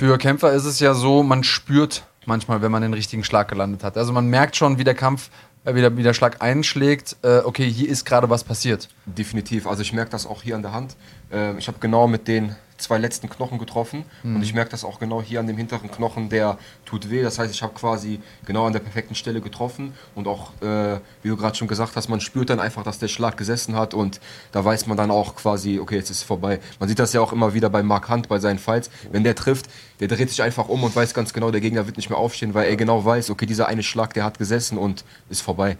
[0.00, 3.84] Für Kämpfer ist es ja so, man spürt manchmal, wenn man den richtigen Schlag gelandet
[3.84, 3.98] hat.
[3.98, 5.28] Also man merkt schon, wie der Kampf,
[5.66, 7.18] äh, wie, der, wie der Schlag einschlägt.
[7.20, 8.88] Äh, okay, hier ist gerade was passiert.
[9.04, 9.66] Definitiv.
[9.66, 10.96] Also ich merke das auch hier an der Hand.
[11.30, 14.36] Ähm, ich habe genau mit den zwei letzten Knochen getroffen Mhm.
[14.36, 17.22] und ich merke das auch genau hier an dem hinteren Knochen, der tut weh.
[17.22, 21.28] Das heißt, ich habe quasi genau an der perfekten Stelle getroffen und auch, äh, wie
[21.28, 24.20] du gerade schon gesagt hast, man spürt dann einfach, dass der Schlag gesessen hat und
[24.52, 26.60] da weiß man dann auch quasi, okay, jetzt ist es vorbei.
[26.78, 28.90] Man sieht das ja auch immer wieder bei Mark Hunt, bei seinen Fights.
[29.12, 29.66] Wenn der trifft,
[30.00, 32.54] der dreht sich einfach um und weiß ganz genau, der Gegner wird nicht mehr aufstehen,
[32.54, 35.76] weil er genau weiß, okay, dieser eine Schlag, der hat gesessen und ist vorbei.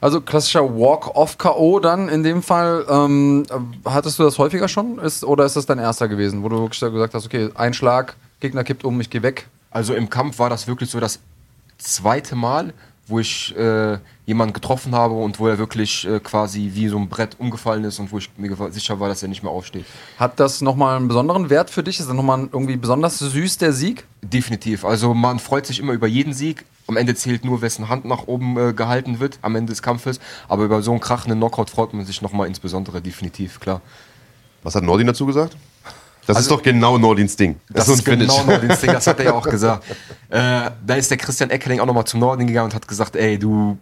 [0.00, 1.80] Also klassischer Walk-off-K.O.
[1.80, 2.84] dann in dem Fall.
[2.88, 3.44] Ähm,
[3.84, 4.98] hattest du das häufiger schon?
[4.98, 8.16] Ist, oder ist das dein erster gewesen, wo du wirklich gesagt hast, okay, ein Schlag,
[8.40, 9.46] Gegner kippt um, ich gehe weg?
[9.70, 11.20] Also im Kampf war das wirklich so das
[11.78, 12.72] zweite Mal,
[13.06, 17.08] wo ich äh, jemanden getroffen habe und wo er wirklich äh, quasi wie so ein
[17.08, 19.86] Brett umgefallen ist und wo ich mir sicher war, dass er nicht mehr aufsteht.
[20.18, 22.00] Hat das nochmal einen besonderen Wert für dich?
[22.00, 24.04] Ist das nochmal irgendwie besonders süß, der Sieg?
[24.22, 24.84] Definitiv.
[24.84, 26.64] Also man freut sich immer über jeden Sieg.
[26.88, 30.18] Am Ende zählt nur, wessen Hand nach oben äh, gehalten wird am Ende des Kampfes.
[30.48, 33.80] Aber über so einen krachenden Knockout freut man sich nochmal insbesondere, definitiv, klar.
[34.64, 35.56] Was hat Nordin dazu gesagt?
[36.26, 37.56] Das Also- ist doch genau Nordins Ding.
[37.70, 38.44] Das, so ein ist genau.
[38.44, 39.84] Nordins Ding, das hat er ja auch gesagt.
[40.28, 43.38] Äh, da ist der Christian Eckeling auch nochmal zum Norden gegangen und hat gesagt, ey,
[43.38, 43.78] du,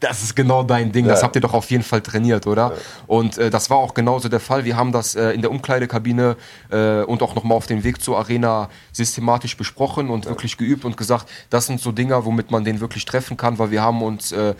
[0.00, 1.24] das ist genau dein Ding, das Ja.
[1.26, 2.72] habt ihr doch auf jeden Fall trainiert, oder?
[3.06, 4.64] Und äh, das war auch genauso der Fall.
[4.64, 6.36] Wir haben das äh, in der Umkleidekabine
[6.70, 10.96] äh, und auch nochmal auf dem Weg zur Arena systematisch besprochen und wirklich geübt und
[10.96, 14.32] gesagt, das sind so Dinger, womit man den wirklich treffen kann, weil wir haben uns...
[14.32, 14.54] Äh,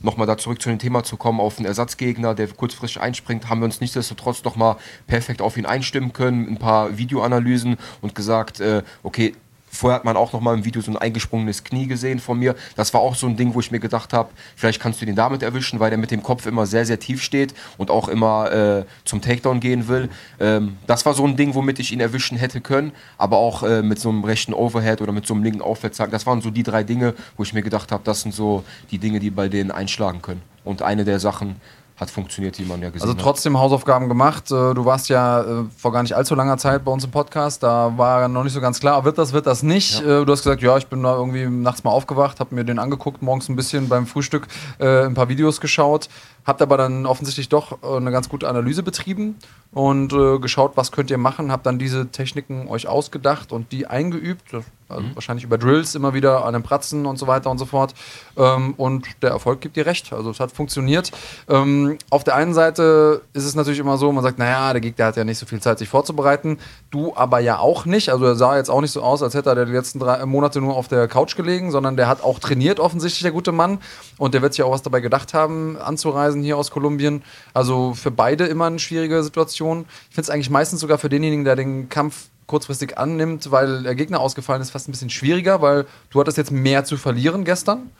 [0.00, 3.60] Nochmal da zurück zu dem Thema zu kommen, auf einen Ersatzgegner, der kurzfristig einspringt, haben
[3.60, 4.76] wir uns nichtsdestotrotz nochmal
[5.08, 9.34] perfekt auf ihn einstimmen können, ein paar Videoanalysen und gesagt, äh, okay,
[9.70, 12.54] Vorher hat man auch noch mal im Video so ein eingesprungenes Knie gesehen von mir.
[12.76, 15.16] Das war auch so ein Ding, wo ich mir gedacht habe, vielleicht kannst du den
[15.16, 18.52] damit erwischen, weil der mit dem Kopf immer sehr, sehr tief steht und auch immer
[18.52, 20.08] äh, zum Takedown gehen will.
[20.40, 23.82] Ähm, das war so ein Ding, womit ich ihn erwischen hätte können, aber auch äh,
[23.82, 26.12] mit so einem rechten Overhead oder mit so einem linken Aufwärtshaken.
[26.12, 28.98] Das waren so die drei Dinge, wo ich mir gedacht habe, das sind so die
[28.98, 30.42] Dinge, die bei denen einschlagen können.
[30.64, 31.56] Und eine der Sachen
[32.00, 33.22] hat funktioniert, wie man ja gesehen Also hat.
[33.22, 34.50] trotzdem Hausaufgaben gemacht.
[34.52, 37.62] Äh, Du warst ja äh, vor gar nicht allzu langer Zeit bei uns im Podcast.
[37.62, 40.00] Da war noch nicht so ganz klar, wird das, wird das nicht.
[40.00, 42.78] Äh, Du hast gesagt, ja, ich bin da irgendwie nachts mal aufgewacht, habe mir den
[42.78, 44.46] angeguckt, morgens ein bisschen beim Frühstück
[44.78, 46.08] ein paar Videos geschaut,
[46.44, 49.36] habt aber dann offensichtlich doch äh, eine ganz gute Analyse betrieben
[49.72, 53.86] und äh, geschaut, was könnt ihr machen, habt dann diese Techniken euch ausgedacht und die
[53.86, 54.54] eingeübt.
[54.88, 57.92] Also wahrscheinlich über Drills immer wieder an den Pratzen und so weiter und so fort.
[58.38, 60.14] Ähm, und der Erfolg gibt dir recht.
[60.14, 61.10] Also es hat funktioniert.
[61.46, 65.04] Ähm, auf der einen Seite ist es natürlich immer so, man sagt, naja, der Gegner
[65.04, 66.58] hat ja nicht so viel Zeit, sich vorzubereiten.
[66.90, 68.08] Du aber ja auch nicht.
[68.08, 70.62] Also er sah jetzt auch nicht so aus, als hätte er die letzten drei Monate
[70.62, 73.80] nur auf der Couch gelegen, sondern der hat auch trainiert, offensichtlich, der gute Mann.
[74.16, 77.22] Und der wird sich auch was dabei gedacht haben, anzureisen hier aus Kolumbien.
[77.54, 79.86] Also für beide immer eine schwierige Situation.
[80.08, 83.94] Ich finde es eigentlich meistens sogar für denjenigen, der den Kampf kurzfristig annimmt, weil der
[83.94, 87.90] Gegner ausgefallen ist, fast ein bisschen schwieriger, weil du hattest jetzt mehr zu verlieren gestern.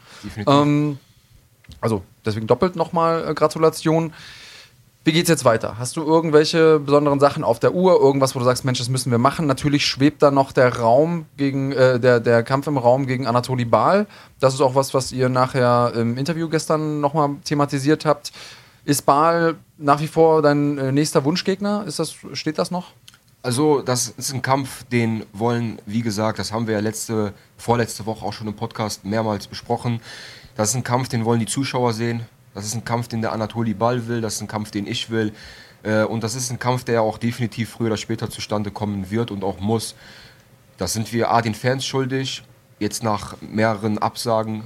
[0.47, 0.99] Ähm,
[1.81, 4.12] also deswegen doppelt nochmal äh, Gratulation.
[5.09, 5.79] Wie geht's jetzt weiter?
[5.79, 7.99] Hast du irgendwelche besonderen Sachen auf der Uhr?
[7.99, 9.47] Irgendwas, wo du sagst, Mensch, das müssen wir machen?
[9.47, 13.65] Natürlich schwebt da noch der Raum gegen, äh, der, der Kampf im Raum gegen Anatoli
[13.65, 14.07] Baal.
[14.39, 18.33] Das ist auch was, was ihr nachher im Interview gestern nochmal thematisiert habt.
[18.85, 21.85] Ist Baal nach wie vor dein äh, nächster Wunschgegner?
[21.87, 22.89] Ist das, steht das noch?
[23.41, 28.05] Also, das ist ein Kampf, den wollen, wie gesagt, das haben wir ja letzte, vorletzte
[28.05, 30.01] Woche auch schon im Podcast mehrmals besprochen.
[30.55, 32.27] Das ist ein Kampf, den wollen die Zuschauer sehen.
[32.59, 34.21] Das ist ein Kampf, den der Anatoli Ball will.
[34.21, 35.33] Das ist ein Kampf, den ich will.
[35.85, 39.31] Äh, Und das ist ein Kampf, der auch definitiv früher oder später zustande kommen wird
[39.31, 39.95] und auch muss.
[40.77, 42.43] Das sind wir A, den Fans schuldig.
[42.81, 44.65] Jetzt nach mehreren Absagen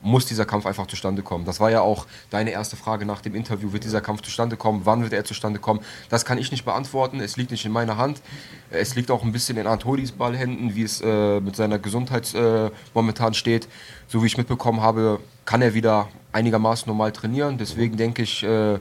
[0.00, 1.44] muss dieser Kampf einfach zustande kommen.
[1.44, 3.70] Das war ja auch deine erste Frage nach dem Interview.
[3.74, 4.80] Wird dieser Kampf zustande kommen?
[4.84, 5.80] Wann wird er zustande kommen?
[6.08, 7.20] Das kann ich nicht beantworten.
[7.20, 8.22] Es liegt nicht in meiner Hand.
[8.70, 12.70] Es liegt auch ein bisschen in Anatolis Ballhänden, wie es äh, mit seiner Gesundheit äh,
[12.94, 13.68] momentan steht.
[14.08, 17.58] So wie ich mitbekommen habe, kann er wieder einigermaßen normal trainieren.
[17.58, 18.78] Deswegen denke ich, äh,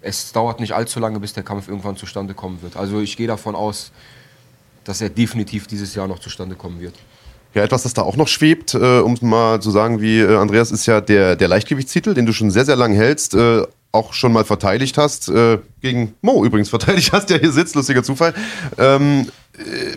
[0.00, 2.76] es dauert nicht allzu lange, bis der Kampf irgendwann zustande kommen wird.
[2.76, 3.90] Also ich gehe davon aus,
[4.84, 6.94] dass er definitiv dieses Jahr noch zustande kommen wird.
[7.54, 10.36] Ja, etwas, das da auch noch schwebt, äh, um es mal zu sagen, wie äh,
[10.36, 13.62] Andreas, ist ja der, der Leichtgewichtstitel, den du schon sehr, sehr lange hältst, äh,
[13.92, 18.02] auch schon mal verteidigt hast, äh, gegen Mo übrigens verteidigt hast, der hier sitzt, lustiger
[18.02, 18.34] Zufall.
[18.76, 19.96] Ähm, äh,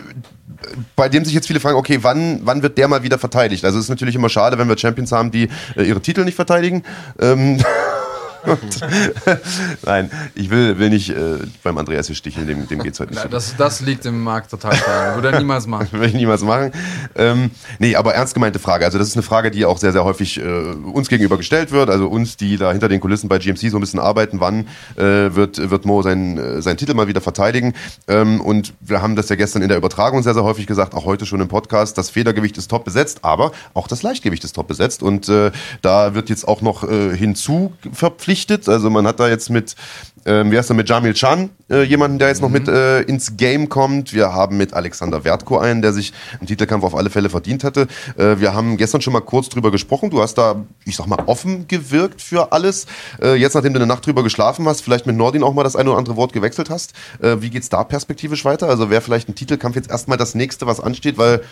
[0.96, 3.64] bei dem sich jetzt viele fragen, okay, wann, wann wird der mal wieder verteidigt?
[3.64, 6.36] Also es ist natürlich immer schade, wenn wir Champions haben, die äh, ihre Titel nicht
[6.36, 6.82] verteidigen.
[7.18, 7.58] Ähm,
[9.84, 13.12] Nein, ich will, will nicht äh, beim Andreas hier sticheln, dem, dem geht es heute
[13.12, 13.32] nicht.
[13.32, 15.14] Das, das liegt im Markt total fern.
[15.16, 15.88] Würde er niemals machen.
[15.92, 16.72] Würde ich niemals machen.
[17.16, 18.84] Ähm, nee, aber ernst gemeinte Frage.
[18.84, 21.90] Also das ist eine Frage, die auch sehr, sehr häufig äh, uns gegenüber gestellt wird.
[21.90, 24.40] Also uns, die da hinter den Kulissen bei GMC so ein bisschen arbeiten.
[24.40, 27.74] Wann äh, wird, wird Mo seinen, äh, seinen Titel mal wieder verteidigen?
[28.08, 31.04] Ähm, und wir haben das ja gestern in der Übertragung sehr, sehr häufig gesagt, auch
[31.04, 31.98] heute schon im Podcast.
[31.98, 35.02] Das Federgewicht ist top besetzt, aber auch das Leichtgewicht ist top besetzt.
[35.02, 35.50] Und äh,
[35.82, 38.29] da wird jetzt auch noch äh, hinzu verpflichtet.
[38.68, 39.76] Also man hat da jetzt mit
[40.26, 43.36] ähm, wie heißt er, mit Jamil Chan, äh, jemanden, der jetzt noch mit äh, ins
[43.36, 44.12] Game kommt.
[44.12, 47.86] Wir haben mit Alexander Wertko einen, der sich einen Titelkampf auf alle Fälle verdient hätte.
[48.16, 50.10] Äh, wir haben gestern schon mal kurz drüber gesprochen.
[50.10, 52.86] Du hast da, ich sag mal, offen gewirkt für alles.
[53.22, 55.76] Äh, jetzt, nachdem du eine Nacht drüber geschlafen hast, vielleicht mit Nordin auch mal das
[55.76, 56.92] eine oder andere Wort gewechselt hast.
[57.22, 58.68] Äh, wie geht's da perspektivisch weiter?
[58.68, 61.42] Also wäre vielleicht ein Titelkampf jetzt erstmal das nächste, was ansteht, weil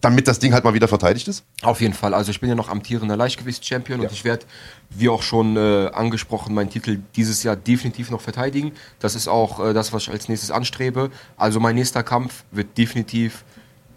[0.00, 1.44] damit das Ding halt mal wieder verteidigt ist?
[1.62, 2.14] Auf jeden Fall.
[2.14, 4.46] Also ich bin ja noch amtierender Leichtgewichtschampion und ich werde,
[4.90, 8.72] wie auch schon äh, angesprochen, meinen Titel dieses Jahr definitiv noch verteidigen.
[9.00, 11.10] Das ist auch äh, das, was ich als nächstes anstrebe.
[11.36, 13.44] Also mein nächster Kampf wird definitiv,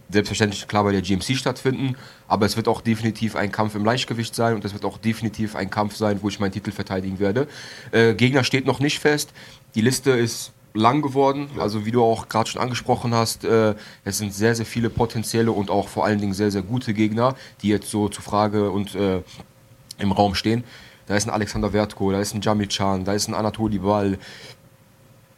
[0.09, 1.95] selbstverständlich klar bei der GMC stattfinden,
[2.27, 5.55] aber es wird auch definitiv ein Kampf im Leichtgewicht sein und es wird auch definitiv
[5.55, 7.47] ein Kampf sein, wo ich meinen Titel verteidigen werde.
[7.91, 9.31] Äh, Gegner steht noch nicht fest.
[9.75, 11.49] Die Liste ist lang geworden.
[11.57, 15.51] Also wie du auch gerade schon angesprochen hast, äh, es sind sehr, sehr viele potenzielle
[15.51, 18.95] und auch vor allen Dingen sehr, sehr gute Gegner, die jetzt so zur Frage und
[18.95, 19.21] äh,
[19.97, 20.63] im Raum stehen.
[21.07, 24.17] Da ist ein Alexander Wertko, da ist ein Jamil Can, da ist ein Anatoli Ball.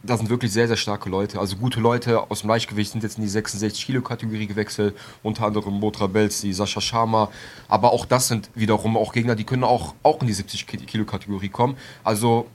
[0.06, 1.40] Das sind wirklich sehr, sehr starke Leute.
[1.40, 4.96] Also gute Leute aus dem Leichtgewicht sind jetzt in die 66 Kilo Kategorie gewechselt.
[5.24, 7.30] Unter anderem Botra Belzi, Sascha Sharma.
[7.70, 11.06] Aber auch das sind wiederum auch Gegner, die können auch, auch in die 70 Kilo
[11.06, 11.78] Kategorie kommen.
[12.04, 12.48] Also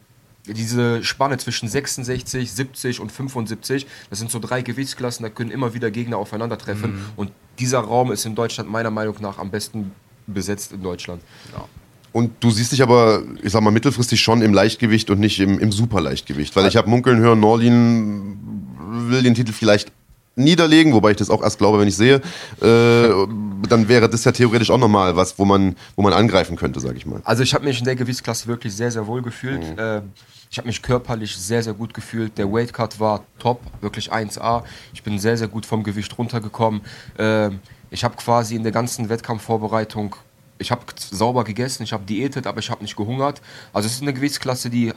[0.55, 5.75] diese Spanne zwischen 66, 70 und 75, das sind so drei Gewichtsklassen, da können immer
[5.75, 6.93] wieder Gegner aufeinandertreffen.
[6.93, 7.01] Mhm.
[7.17, 9.93] Und dieser Raum ist in Deutschland meiner Meinung nach am besten
[10.27, 11.23] besetzt in Deutschland.
[12.13, 15.59] Und du siehst dich aber, ich sag mal, mittelfristig schon im Leichtgewicht und nicht im,
[15.59, 16.57] im Superleichtgewicht.
[16.57, 18.39] Weil ich habe munkeln hören, Norlin
[19.11, 19.93] will den Titel vielleicht
[20.39, 22.17] niederlegen, wobei ich das auch erst glaube, wenn ich sehe.
[22.61, 23.27] Äh,
[23.69, 26.97] dann wäre das ja theoretisch auch nochmal was, wo man, wo man angreifen könnte, sag
[26.97, 27.21] ich mal.
[27.25, 29.63] Also ich habe mich in der Gewichtsklasse wirklich sehr, sehr wohl gefühlt.
[29.77, 30.13] Ähm,
[30.51, 32.39] ich habe mich körperlich sehr, sehr gut gefühlt.
[32.39, 34.63] Der Weightcut war top, wirklich 1A.
[34.95, 36.81] Ich bin sehr, sehr gut vom Gewicht runtergekommen.
[37.19, 37.61] Ähm,
[37.91, 40.17] ich habe quasi in der ganzen Wettkampfvorbereitung,
[40.59, 43.41] ich habe sauber gegessen, ich habe diätet, aber ich habe nicht gehungert.
[43.73, 44.93] Also es ist eine Gewichtsklasse, die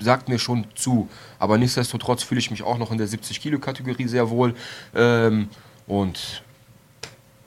[0.00, 1.08] sagt mir schon zu.
[1.38, 4.54] Aber nichtsdestotrotz fühle ich mich auch noch in der 70-Kilo-Kategorie sehr wohl.
[4.94, 5.48] Ähm,
[5.86, 6.42] und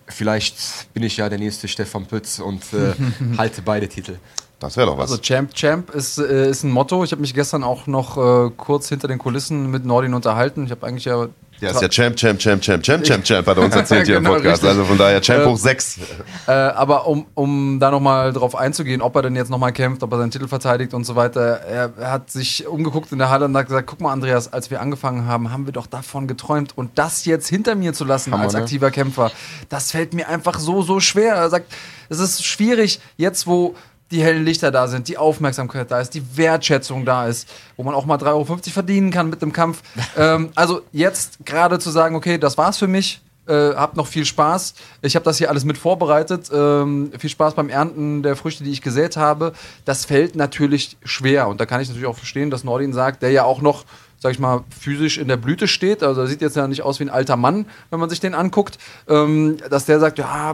[0.07, 2.93] vielleicht bin ich ja der nächste Stefan Pütz und äh,
[3.37, 4.17] halte beide Titel.
[4.59, 5.11] Das wäre doch was.
[5.11, 7.03] Also Champ, Champ ist, äh, ist ein Motto.
[7.03, 10.65] Ich habe mich gestern auch noch äh, kurz hinter den Kulissen mit Nordin unterhalten.
[10.65, 11.29] Ich habe eigentlich ja
[11.61, 14.17] der ist ja Champ, Champ, Champ, Champ, Champ, Champ, Champ, hat er uns erzählt hier
[14.17, 14.63] im Genau, Podcast.
[14.63, 14.69] richtig.
[14.69, 15.99] Also von daher Champ Äh, hoch 6.
[16.47, 20.11] Äh, aber um, um da nochmal drauf einzugehen, ob er denn jetzt nochmal kämpft, ob
[20.11, 23.45] er seinen Titel verteidigt und so weiter, er, er hat sich umgeguckt in der Halle
[23.45, 26.77] und hat gesagt, guck mal Andreas, als wir angefangen haben, haben wir doch davon geträumt
[26.77, 28.59] und das jetzt hinter mir zu lassen Hammer, als ne?
[28.59, 29.31] aktiver Kämpfer,
[29.69, 31.35] das fällt mir einfach so, so schwer.
[31.35, 31.71] Er sagt,
[32.09, 33.75] es ist schwierig, jetzt wo
[34.11, 37.95] die hellen Lichter da sind, die Aufmerksamkeit da ist, die Wertschätzung da ist, wo man
[37.95, 39.81] auch mal 3,50 Euro verdienen kann mit dem Kampf.
[40.17, 44.25] ähm, also jetzt gerade zu sagen, okay, das war's für mich, äh, habt noch viel
[44.25, 44.75] Spaß.
[45.01, 46.49] Ich habe das hier alles mit vorbereitet.
[46.53, 49.53] Ähm, viel Spaß beim Ernten der Früchte, die ich gesät habe.
[49.83, 51.47] Das fällt natürlich schwer.
[51.47, 53.85] Und da kann ich natürlich auch verstehen, dass Nordin sagt, der ja auch noch,
[54.21, 56.03] sag ich mal, physisch in der Blüte steht.
[56.03, 58.35] Also er sieht jetzt ja nicht aus wie ein alter Mann, wenn man sich den
[58.35, 58.77] anguckt.
[59.09, 60.53] Ähm, dass der sagt, ja, äh,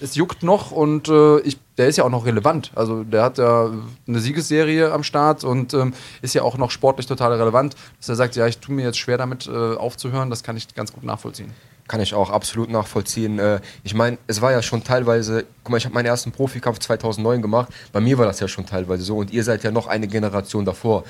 [0.00, 2.70] es juckt noch und äh, ich, der ist ja auch noch relevant.
[2.76, 3.70] Also der hat ja
[4.06, 7.74] eine Siegesserie am Start und ähm, ist ja auch noch sportlich total relevant.
[7.98, 10.72] Dass er sagt, ja, ich tue mir jetzt schwer damit äh, aufzuhören, das kann ich
[10.72, 11.52] ganz gut nachvollziehen.
[11.88, 13.40] Kann ich auch absolut nachvollziehen.
[13.40, 16.78] Äh, Ich meine, es war ja schon teilweise, guck mal, ich habe meinen ersten Profikampf
[16.78, 17.68] 2009 gemacht.
[17.92, 20.64] Bei mir war das ja schon teilweise so und ihr seid ja noch eine Generation
[20.64, 21.02] davor.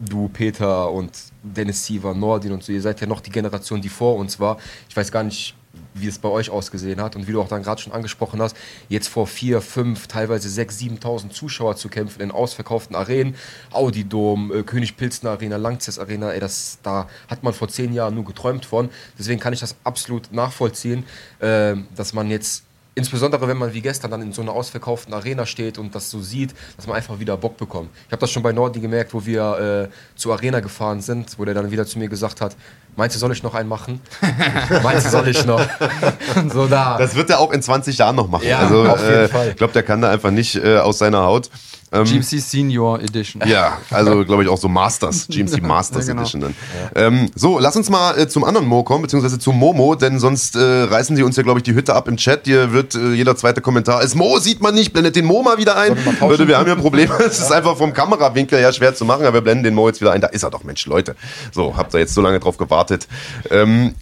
[0.00, 1.12] Du, Peter und
[1.42, 4.58] Dennis Siever, Nordin und so, ihr seid ja noch die Generation, die vor uns war.
[4.88, 5.54] Ich weiß gar nicht,
[5.94, 8.56] wie es bei euch ausgesehen hat und wie du auch dann gerade schon angesprochen hast,
[8.88, 13.36] jetzt vor vier, fünf, teilweise sechs, 7.000 Zuschauer zu kämpfen in ausverkauften Arenen,
[13.70, 17.92] Audi Dom, äh, König Pilsner Arena, Langzess Arena, ey, das, da hat man vor zehn
[17.92, 18.90] Jahren nur geträumt von.
[19.18, 21.04] Deswegen kann ich das absolut nachvollziehen,
[21.38, 22.64] äh, dass man jetzt
[22.96, 26.20] Insbesondere wenn man wie gestern dann in so einer ausverkauften Arena steht und das so
[26.20, 27.90] sieht, dass man einfach wieder Bock bekommt.
[28.06, 31.44] Ich habe das schon bei Nordi gemerkt, wo wir äh, zur Arena gefahren sind, wo
[31.44, 32.56] der dann wieder zu mir gesagt hat,
[32.96, 34.00] Meinst du, soll ich noch einen machen?
[34.82, 35.60] Meinst du, soll ich noch?
[36.52, 36.96] so da.
[36.96, 38.46] Das wird er auch in 20 Jahren noch machen.
[38.46, 39.48] Ja, also, auf jeden äh, Fall.
[39.50, 41.50] Ich glaube, der kann da einfach nicht äh, aus seiner Haut.
[41.94, 43.42] Ähm, GMC Senior Edition.
[43.46, 46.22] Ja, also glaube ich auch so Masters, GMC Masters ja, genau.
[46.22, 46.54] Edition dann.
[46.94, 47.06] Ja.
[47.06, 50.56] Ähm, so, lass uns mal äh, zum anderen Mo kommen, beziehungsweise zum Momo, denn sonst
[50.56, 52.42] äh, reißen die uns ja, glaube ich, die Hütte ab im Chat.
[52.46, 55.56] Hier wird äh, jeder zweite Kommentar, ist Mo, sieht man nicht, blendet den Mo mal
[55.58, 55.96] wieder ein.
[56.20, 57.14] Leute, wir haben ja Probleme.
[57.24, 60.00] Es ist einfach vom Kamerawinkel her schwer zu machen, aber wir blenden den Mo jetzt
[60.00, 60.20] wieder ein.
[60.20, 61.16] Da ist er doch, Mensch, Leute.
[61.52, 63.08] So, habt ihr jetzt so lange drauf gewartet.
[63.50, 63.94] Ähm,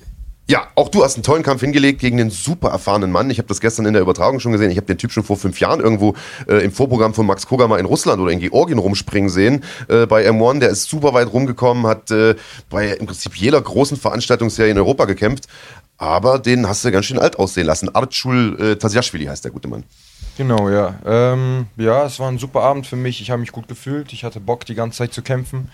[0.48, 3.30] ja, auch du hast einen tollen Kampf hingelegt gegen den super erfahrenen Mann.
[3.30, 4.70] Ich habe das gestern in der Übertragung schon gesehen.
[4.70, 6.14] Ich habe den Typ schon vor fünf Jahren irgendwo
[6.48, 9.64] äh, im Vorprogramm von Max Koga mal in Russland oder in Georgien rumspringen sehen.
[9.88, 12.34] Äh, bei M1, der ist super weit rumgekommen, hat äh,
[12.70, 15.46] bei im Prinzip jeder großen Veranstaltungsserie in Europa gekämpft.
[15.96, 17.94] Aber den hast du ganz schön alt aussehen lassen.
[17.94, 19.84] Artschul äh, Tasiaschwili heißt der gute Mann.
[20.36, 20.94] Genau, ja.
[21.04, 23.20] Ähm, ja, es war ein super Abend für mich.
[23.20, 24.12] Ich habe mich gut gefühlt.
[24.12, 25.70] Ich hatte Bock, die ganze Zeit zu kämpfen.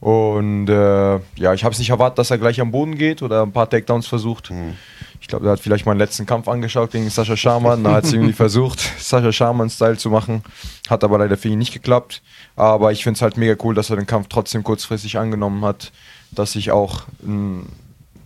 [0.00, 3.42] Und äh, ja, ich habe es nicht erwartet, dass er gleich am Boden geht oder
[3.42, 4.50] ein paar Takedowns versucht.
[4.50, 4.74] Mhm.
[5.20, 7.82] Ich glaube, er hat vielleicht meinen letzten Kampf angeschaut gegen Sascha Sharman.
[7.82, 10.42] Da hat es irgendwie versucht, Sascha Sharman-Style zu machen.
[10.88, 12.22] Hat aber leider für ihn nicht geklappt.
[12.54, 15.92] Aber ich finde es halt mega cool, dass er den Kampf trotzdem kurzfristig angenommen hat.
[16.30, 17.66] Dass ich auch ein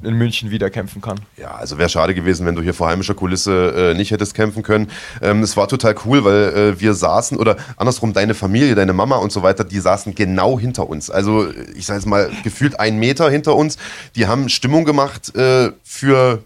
[0.02, 1.20] in München wieder kämpfen kann.
[1.36, 4.62] Ja, also wäre schade gewesen, wenn du hier vor heimischer Kulisse äh, nicht hättest kämpfen
[4.62, 4.90] können.
[5.22, 9.16] Ähm, es war total cool, weil äh, wir saßen, oder andersrum, deine Familie, deine Mama
[9.16, 11.10] und so weiter, die saßen genau hinter uns.
[11.10, 13.76] Also ich sage jetzt mal, gefühlt einen Meter hinter uns.
[14.16, 16.42] Die haben Stimmung gemacht äh, für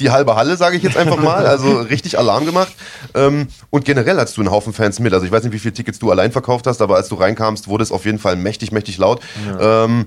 [0.00, 1.46] die halbe Halle, sage ich jetzt einfach mal.
[1.46, 2.72] Also richtig Alarm gemacht.
[3.14, 5.12] Ähm, und generell hast du einen Haufen Fans mit.
[5.12, 7.68] Also ich weiß nicht, wie viele Tickets du allein verkauft hast, aber als du reinkamst,
[7.68, 9.20] wurde es auf jeden Fall mächtig, mächtig laut.
[9.46, 9.84] Ja.
[9.84, 10.06] Ähm,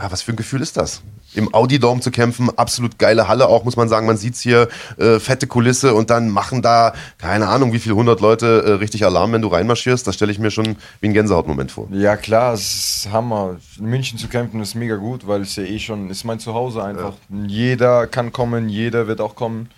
[0.00, 1.02] ja, was für ein Gefühl ist das?
[1.34, 4.06] Im Audi Dome zu kämpfen, absolut geile Halle auch, muss man sagen.
[4.06, 8.20] Man sieht's hier, äh, fette Kulisse und dann machen da, keine Ahnung, wie viele hundert
[8.20, 10.06] Leute äh, richtig Alarm, wenn du reinmarschierst.
[10.06, 11.88] Das stelle ich mir schon wie ein Gänsehautmoment vor.
[11.90, 13.56] Ja, klar, es ist Hammer.
[13.78, 16.82] In München zu kämpfen ist mega gut, weil es ja eh schon ist mein Zuhause
[16.82, 17.14] einfach.
[17.28, 17.46] Ja.
[17.46, 19.68] Jeder kann kommen, jeder wird auch kommen.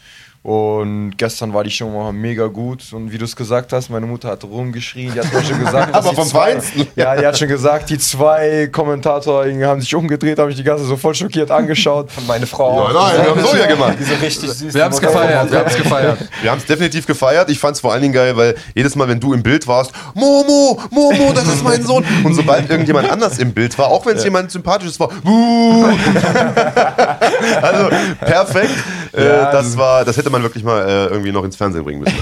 [0.43, 2.95] Und gestern war die Show mal mega gut.
[2.95, 5.13] Und wie du es gesagt hast, meine Mutter hat rumgeschrien.
[5.13, 6.87] Die hat mir schon gesagt, aber vom zwei, Feinsten.
[6.97, 10.85] Ja, die hat schon gesagt, die zwei Kommentatoren haben sich umgedreht, habe ich die ganze
[10.85, 12.11] so voll schockiert angeschaut.
[12.11, 12.89] Von meine Frau.
[12.89, 13.97] Ja, nein, wir haben so ja gemacht.
[14.01, 14.73] Die so richtig süß.
[14.73, 15.53] Wir haben es gefeiert.
[15.53, 16.19] Wir haben es gefeiert.
[16.41, 17.51] Wir haben es definitiv gefeiert.
[17.51, 19.93] Ich fand es vor allen Dingen geil, weil jedes Mal, wenn du im Bild warst,
[20.15, 22.03] Momo, Momo, das ist mein Sohn.
[22.25, 24.29] Und sobald irgendjemand anders im Bild war, auch wenn es ja.
[24.29, 25.11] jemand sympathisches war,
[27.61, 27.89] also
[28.21, 28.71] perfekt.
[29.13, 32.01] Äh, ja, das war, das hätte man wirklich mal äh, irgendwie noch ins Fernsehen bringen
[32.01, 32.17] müssen.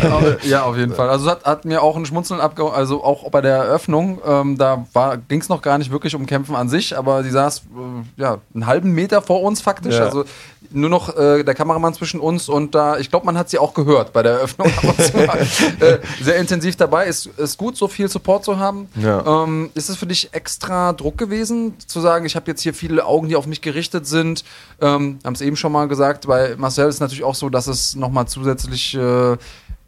[0.48, 1.08] ja, auf jeden Fall.
[1.08, 4.84] Also hat, hat, mir auch ein Schmunzeln abgehauen, also auch bei der Eröffnung, ähm, da
[5.28, 8.38] ging es noch gar nicht wirklich um Kämpfen an sich, aber sie saß äh, ja,
[8.54, 9.96] einen halben Meter vor uns faktisch.
[9.96, 10.04] Ja.
[10.04, 10.24] Also
[10.70, 13.74] nur noch äh, der Kameramann zwischen uns und da, ich glaube, man hat sie auch
[13.74, 14.68] gehört bei der Eröffnung.
[15.80, 17.06] äh, sehr intensiv dabei.
[17.06, 18.88] Ist, ist gut, so viel Support zu haben.
[18.96, 19.44] Ja.
[19.44, 23.04] Ähm, ist es für dich extra Druck gewesen, zu sagen, ich habe jetzt hier viele
[23.04, 24.44] Augen, die auf mich gerichtet sind?
[24.80, 27.96] Ähm, haben es eben schon mal gesagt, bei Marcel ist natürlich auch so, dass es
[27.96, 29.36] nochmal zusätzlich äh,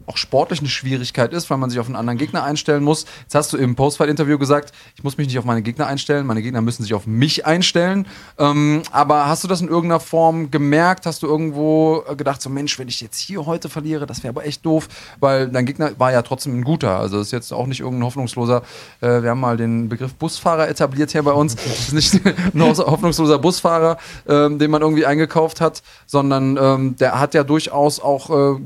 [0.05, 3.05] auch sportlich eine Schwierigkeit ist, weil man sich auf einen anderen Gegner einstellen muss.
[3.21, 6.41] Jetzt hast du im Postfight-Interview gesagt, ich muss mich nicht auf meine Gegner einstellen, meine
[6.41, 8.07] Gegner müssen sich auf mich einstellen.
[8.37, 11.05] Ähm, aber hast du das in irgendeiner Form gemerkt?
[11.05, 14.45] Hast du irgendwo gedacht, so Mensch, wenn ich jetzt hier heute verliere, das wäre aber
[14.45, 14.87] echt doof,
[15.19, 16.97] weil dein Gegner war ja trotzdem ein guter.
[16.97, 18.63] Also ist jetzt auch nicht irgendein hoffnungsloser,
[19.01, 21.55] äh, wir haben mal den Begriff Busfahrer etabliert hier bei uns.
[21.71, 27.19] Das ist nicht ein hoffnungsloser Busfahrer, äh, den man irgendwie eingekauft hat, sondern ähm, der
[27.19, 28.61] hat ja durchaus auch äh,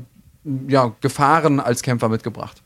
[0.68, 2.62] ja, Gefahren als Kämpfer mitgebracht?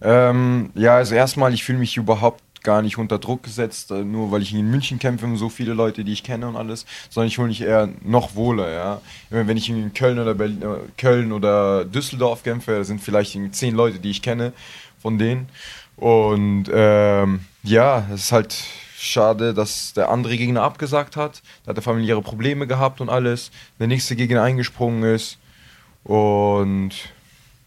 [0.00, 4.30] Ähm, ja, also erstmal, ich fühle mich überhaupt gar nicht unter Druck gesetzt, äh, nur
[4.30, 7.28] weil ich in München kämpfe und so viele Leute, die ich kenne und alles, sondern
[7.28, 9.00] ich fühle mich eher noch wohler, ja.
[9.30, 13.74] Wenn ich in Köln oder Berlin, äh, Köln oder Düsseldorf kämpfe, da sind vielleicht zehn
[13.74, 14.52] Leute, die ich kenne
[15.00, 15.48] von denen.
[15.96, 18.64] Und ähm, ja, es ist halt
[18.96, 21.42] schade, dass der andere Gegner abgesagt hat.
[21.64, 23.50] Da hat er familiäre Probleme gehabt und alles.
[23.78, 25.38] Der nächste Gegner eingesprungen ist.
[26.04, 26.90] Und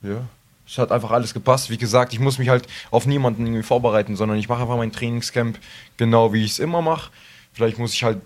[0.02, 0.22] ja,
[0.68, 1.70] es hat einfach alles gepasst.
[1.70, 4.92] Wie gesagt, ich muss mich halt auf niemanden irgendwie vorbereiten, sondern ich mache einfach mein
[4.92, 5.60] Trainingscamp
[5.98, 7.12] genau wie ich es immer mache.
[7.54, 8.20] Vielleicht muss ich halt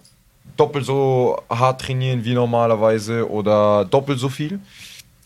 [0.58, 4.60] doppelt so hart trainieren wie normalerweise oder doppelt so viel.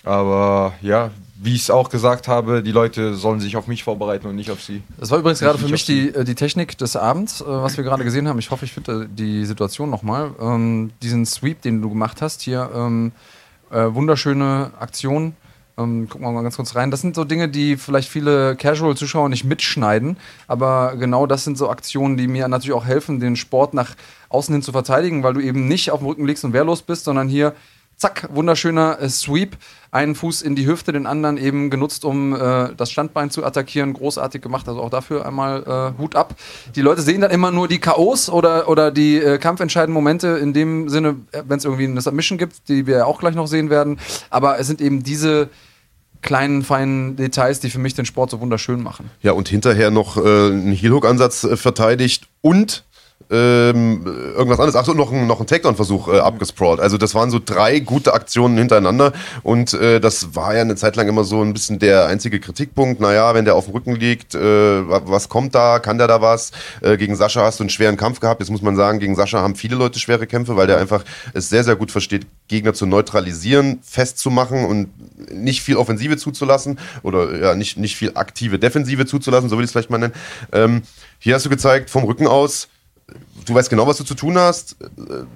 [0.03, 1.11] Aber ja,
[1.43, 4.51] wie ich es auch gesagt habe, die Leute sollen sich auf mich vorbereiten und nicht
[4.51, 4.81] auf sie.
[4.97, 7.83] Das war übrigens gerade für mich die, äh, die Technik des Abends, äh, was wir
[7.83, 8.39] gerade gesehen haben.
[8.39, 10.31] Ich hoffe, ich finde die Situation nochmal.
[10.39, 12.69] Ähm, diesen Sweep, den du gemacht hast hier.
[12.73, 13.11] Ähm,
[13.73, 15.35] äh, wunderschöne Aktion.
[15.75, 16.91] Ähm, gucken wir mal ganz kurz rein.
[16.91, 20.17] Das sind so Dinge, die vielleicht viele Casual-Zuschauer nicht mitschneiden,
[20.47, 23.95] aber genau das sind so Aktionen, die mir natürlich auch helfen, den Sport nach
[24.29, 27.05] außen hin zu verteidigen, weil du eben nicht auf dem Rücken liegst und wehrlos bist,
[27.05, 27.55] sondern hier
[28.03, 29.55] zack, wunderschöner äh, Sweep.
[29.89, 33.93] Einen Fuß in die Hüfte, den anderen eben genutzt, um äh, das Standbein zu attackieren.
[33.93, 36.35] Großartig gemacht, also auch dafür einmal äh, Hut ab.
[36.75, 40.51] Die Leute sehen dann immer nur die K.O.s oder, oder die äh, kampfentscheidenden Momente in
[40.51, 43.69] dem Sinne, wenn es irgendwie eine Submission gibt, die wir ja auch gleich noch sehen
[43.69, 43.99] werden.
[44.29, 45.49] Aber es sind eben diese
[46.21, 49.11] kleinen, feinen Details, die für mich den Sport so wunderschön machen.
[49.21, 52.83] Ja, und hinterher noch äh, einen Heel-Hook-Ansatz äh, verteidigt und
[53.33, 54.75] ähm, irgendwas anderes.
[54.75, 56.79] Achso, noch ein, noch ein Takedown-Versuch äh, abgesprawlt.
[56.79, 60.95] Also das waren so drei gute Aktionen hintereinander und äh, das war ja eine Zeit
[60.95, 63.01] lang immer so ein bisschen der einzige Kritikpunkt.
[63.01, 65.79] Naja, wenn der auf dem Rücken liegt, äh, was kommt da?
[65.79, 66.51] Kann der da was?
[66.81, 68.39] Äh, gegen Sascha hast du einen schweren Kampf gehabt.
[68.39, 71.03] Jetzt muss man sagen, gegen Sascha haben viele Leute schwere Kämpfe, weil der einfach
[71.33, 74.89] es sehr, sehr gut versteht, Gegner zu neutralisieren, festzumachen und
[75.33, 79.69] nicht viel Offensive zuzulassen oder ja, nicht, nicht viel aktive Defensive zuzulassen, so will ich
[79.69, 80.13] es vielleicht mal nennen.
[80.51, 80.83] Ähm,
[81.19, 82.67] hier hast du gezeigt, vom Rücken aus,
[83.45, 84.85] du weißt genau, was du zu tun hast, äh,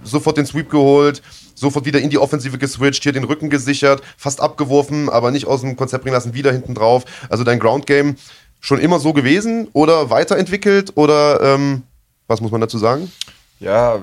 [0.04, 1.22] sofort den Sweep geholt,
[1.56, 5.62] sofort wieder in die Offensive geswitcht, hier den Rücken gesichert, fast abgeworfen, aber nicht aus
[5.62, 7.04] dem Konzept bringen lassen, wieder hinten drauf.
[7.30, 8.16] Also dein Ground Game
[8.60, 11.84] schon immer so gewesen oder weiterentwickelt oder ähm,
[12.28, 13.12] was muss man dazu sagen?
[13.60, 14.00] Ja,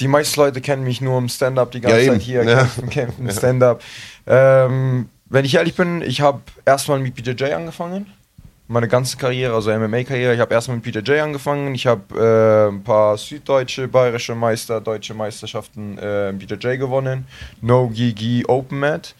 [0.00, 2.12] die meisten Leute kennen mich nur im Stand-up die ganze Ja.
[2.12, 2.56] Zeit hier, Ja.
[2.58, 3.82] kämpfen, kämpfen, Stand-up.
[4.26, 8.06] Ähm, wenn ich ehrlich bin, ich habe erstmal mit BJJ angefangen.
[8.68, 10.34] Meine ganze Karriere, also MMA-Karriere.
[10.34, 11.72] Ich habe erstmal mit BJJ angefangen.
[11.76, 17.28] Ich habe äh, ein paar süddeutsche, bayerische Meister, deutsche Meisterschaften äh, im BJJ gewonnen.
[17.60, 19.14] No Gigi Open Mat.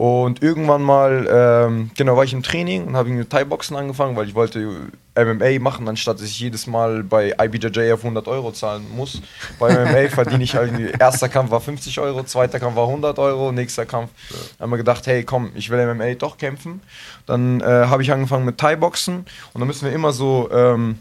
[0.00, 4.26] Und irgendwann mal, ähm, genau, war ich im Training und habe mit Thai-Boxen angefangen, weil
[4.28, 8.86] ich wollte MMA machen, anstatt dass ich jedes Mal bei IBJJ auf 100 Euro zahlen
[8.96, 9.20] muss.
[9.58, 13.52] Bei MMA verdiene ich halt, erster Kampf war 50 Euro, zweiter Kampf war 100 Euro,
[13.52, 14.08] nächster Kampf.
[14.56, 16.80] Dann haben wir gedacht, hey komm, ich will MMA doch kämpfen.
[17.26, 20.48] Dann äh, habe ich angefangen mit Thai-Boxen und dann müssen wir immer so...
[20.50, 20.98] Ähm,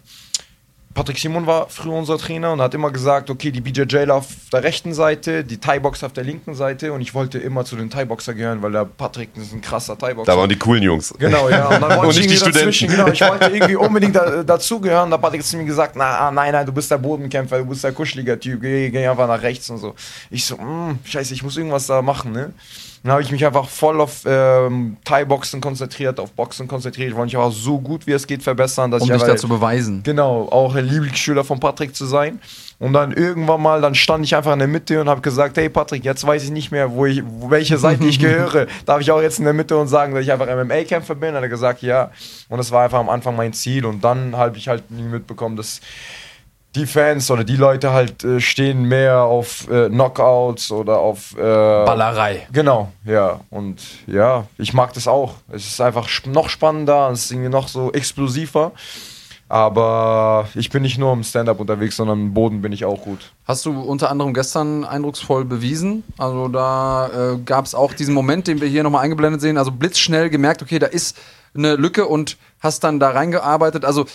[0.94, 4.64] Patrick Simon war früher unser Trainer und hat immer gesagt, okay, die BJJ auf der
[4.64, 8.34] rechten Seite, die Thai-Box auf der linken Seite und ich wollte immer zu den Thai-Boxer
[8.34, 10.32] gehören, weil der Patrick ist ein krasser Thai-Boxer.
[10.32, 11.14] Da waren die coolen Jungs.
[11.20, 11.68] Genau, ja.
[11.68, 12.88] Und dann Und ich nicht die Studenten.
[12.88, 15.12] Genau, ich wollte irgendwie unbedingt da, dazugehören.
[15.12, 17.66] Da hat Patrick zu mir gesagt, na, ah, nein, nein, du bist der Bodenkämpfer, du
[17.66, 19.94] bist der kuscheliger Typ, geh, geh einfach nach rechts und so.
[20.32, 22.54] Ich so, mm, scheiße, ich muss irgendwas da machen, ne?
[23.04, 27.10] Dann habe ich mich einfach voll auf ähm, Thai-Boxen konzentriert, auf Boxen konzentriert.
[27.10, 29.36] Ich wollte mich auch so gut wie es geht verbessern, dass Um ich dich einfach-
[29.36, 30.02] da zu beweisen.
[30.04, 32.40] Genau, auch ein Lieblingsschüler von Patrick zu sein.
[32.78, 35.68] Und dann irgendwann mal, dann stand ich einfach in der Mitte und habe gesagt, hey
[35.70, 38.68] Patrick, jetzt weiß ich nicht mehr, wo ich, welche Seite ich gehöre.
[38.86, 41.36] Darf ich auch jetzt in der Mitte und sagen, dass ich einfach MMA-Kämpfer bin?
[41.36, 42.12] Hat er gesagt, ja.
[42.48, 43.86] Und das war einfach am Anfang mein Ziel.
[43.86, 45.82] Und dann habe ich halt mitbekommen, dass
[46.76, 51.42] die Fans oder die Leute halt äh, stehen mehr auf äh, Knockouts oder auf äh,
[51.42, 52.48] Ballerei.
[52.52, 53.40] Genau, ja.
[53.50, 55.36] Und ja, ich mag das auch.
[55.52, 58.72] Es ist einfach noch spannender, es ist irgendwie noch so explosiver.
[59.52, 63.32] Aber ich bin nicht nur im Stand-up unterwegs, sondern im Boden bin ich auch gut.
[63.46, 66.04] Hast du unter anderem gestern eindrucksvoll bewiesen.
[66.20, 69.58] Also da äh, gab es auch diesen Moment, den wir hier nochmal eingeblendet sehen.
[69.58, 71.18] Also blitzschnell gemerkt, okay, da ist
[71.56, 73.86] eine Lücke und hast dann da reingearbeitet.
[73.86, 74.06] Also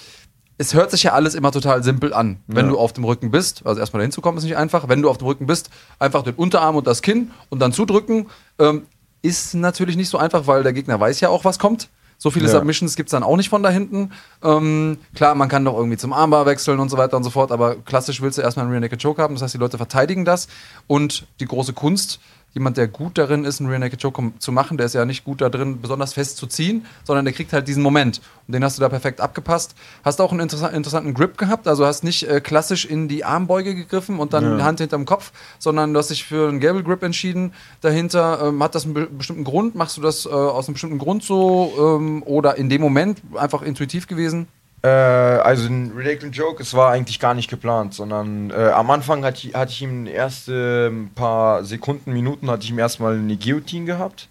[0.56, 2.38] es hört sich ja alles immer total simpel an.
[2.46, 4.88] Wenn du auf dem Rücken bist, also erstmal dahin zu kommen ist nicht einfach.
[4.88, 8.28] Wenn du auf dem Rücken bist, einfach den Unterarm und das Kinn und dann zudrücken.
[8.58, 8.82] Ähm,
[9.22, 11.88] ist natürlich nicht so einfach, weil der Gegner weiß ja auch, was kommt.
[12.18, 12.52] So viele Ja.
[12.52, 14.12] Submissions gibt es dann auch nicht von da hinten.
[14.42, 17.50] Ähm, klar, man kann doch irgendwie zum Armbar wechseln und so weiter und so fort,
[17.50, 19.34] aber klassisch willst du erstmal einen Rear Naked Choke haben.
[19.34, 20.46] Das heißt, die Leute verteidigen das.
[20.86, 22.20] Und die große Kunst,
[22.54, 25.24] jemand, der gut darin ist, einen Rear Naked Choke zu machen, der ist ja nicht
[25.24, 28.20] gut da drin, besonders fest zu ziehen, sondern der kriegt halt diesen Moment.
[28.46, 29.74] Und den hast du da perfekt abgepasst.
[30.04, 33.74] Hast auch einen interessa interessanten Grip gehabt, also hast nicht äh, klassisch in die Armbeuge
[33.74, 37.02] gegriffen und dann die Hand hinterm Kopf, sondern du hast dich für einen Gable Grip
[37.02, 37.52] entschieden.
[37.80, 39.74] Dahinter ähm, hat das einen be bestimmten Grund.
[39.74, 43.62] Machst du das äh, aus einem bestimmten Grund so ähm, oder in dem Moment einfach
[43.62, 44.46] intuitiv gewesen?
[44.84, 49.24] Äh, also ein Ridiculous Joke, es war eigentlich gar nicht geplant, sondern äh, am Anfang
[49.24, 53.36] hatte ich, hatte ich ihm erste ein paar Sekunden, Minuten, hatte ich ihm erstmal eine
[53.36, 54.28] Guillotine gehabt.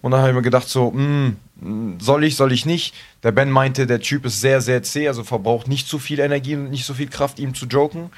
[0.00, 1.36] Und dann habe ich mir gedacht, so, hm,
[1.98, 2.94] soll ich, soll ich nicht?
[3.24, 6.54] Der Ben meinte, der Typ ist sehr, sehr zäh, also verbraucht nicht so viel Energie
[6.54, 8.10] und nicht so viel Kraft, ihm zu joken.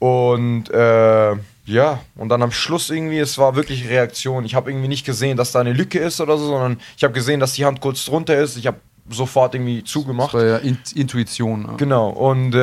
[0.00, 4.44] Und äh, ja, und dann am Schluss irgendwie, es war wirklich Reaktion.
[4.44, 7.14] Ich habe irgendwie nicht gesehen, dass da eine Lücke ist oder so, sondern ich habe
[7.14, 8.56] gesehen, dass die Hand kurz drunter ist.
[8.56, 8.78] Ich habe
[9.10, 10.34] sofort irgendwie zugemacht.
[10.34, 11.66] Das war ja In Intuition.
[11.68, 11.76] Ja.
[11.76, 12.58] Genau, und äh,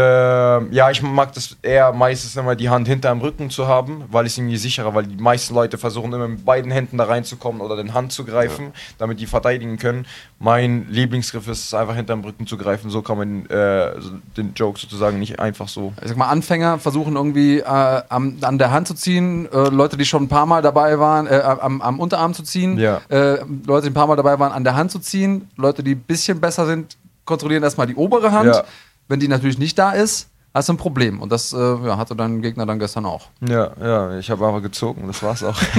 [0.73, 4.37] ja, ich mag das eher meistens immer die Hand hinterm Rücken zu haben, weil es
[4.37, 7.93] irgendwie sicherer, weil die meisten Leute versuchen immer mit beiden Händen da reinzukommen oder den
[7.93, 10.05] Hand zu greifen, damit die verteidigen können.
[10.43, 13.93] Mein Lieblingsgriff ist es einfach hinterm Rücken zu greifen, so kann man äh,
[14.35, 15.93] den Joke sozusagen nicht einfach so.
[16.01, 19.95] ich sag mal, Anfänger versuchen irgendwie äh, am, an der Hand zu ziehen, äh, Leute,
[19.95, 22.99] die schon ein paar Mal dabei waren, äh, am, am Unterarm zu ziehen, Ja.
[23.07, 25.91] äh, Leute, die ein paar Mal dabei waren, an der Hand zu ziehen, Leute, die
[25.95, 28.47] ein bisschen besser sind, kontrollieren erstmal die obere Hand.
[28.53, 28.63] Ja.
[29.07, 31.21] Wenn die natürlich nicht da ist, hast du ein Problem.
[31.21, 33.27] Und das äh, ja, hatte dein Gegner dann gestern auch.
[33.47, 35.59] Ja, ja, ich habe aber gezogen, das war's auch.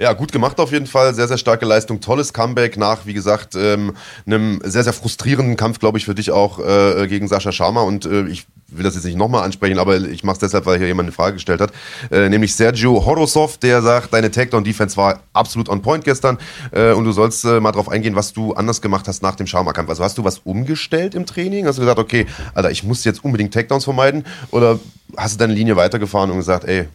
[0.00, 1.12] Ja, gut gemacht auf jeden Fall.
[1.12, 2.00] Sehr, sehr starke Leistung.
[2.00, 3.94] Tolles Comeback nach, wie gesagt, ähm,
[4.26, 7.82] einem sehr, sehr frustrierenden Kampf, glaube ich, für dich auch äh, gegen Sascha Sharma.
[7.82, 10.78] Und äh, ich will das jetzt nicht nochmal ansprechen, aber ich mache es deshalb, weil
[10.78, 11.72] hier jemand eine Frage gestellt hat.
[12.10, 16.38] Äh, nämlich Sergio Horosov, der sagt, deine Takedown-Defense war absolut on point gestern.
[16.70, 19.46] Äh, und du sollst äh, mal drauf eingehen, was du anders gemacht hast nach dem
[19.46, 19.88] Sharma-Kampf.
[19.88, 21.66] Also hast du was umgestellt im Training?
[21.66, 24.24] Hast du gesagt, okay, Alter, ich muss jetzt unbedingt Takedowns vermeiden?
[24.50, 24.78] Oder
[25.16, 26.88] hast du deine Linie weitergefahren und gesagt, ey,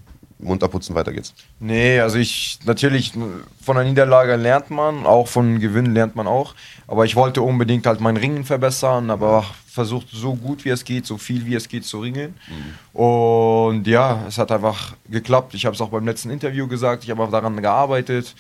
[0.44, 1.34] Mund abputzen, weiter geht's.
[1.60, 3.14] Nee, also ich, natürlich,
[3.62, 6.56] von der Niederlage lernt man, auch von Gewinnen lernt man auch.
[6.88, 11.06] Aber ich wollte unbedingt halt mein Ringen verbessern, aber versucht so gut wie es geht,
[11.06, 12.36] so viel wie es geht zu ringen.
[12.48, 13.00] Mhm.
[13.00, 15.54] Und ja, es hat einfach geklappt.
[15.54, 18.36] Ich habe es auch beim letzten Interview gesagt, ich habe auch daran gearbeitet.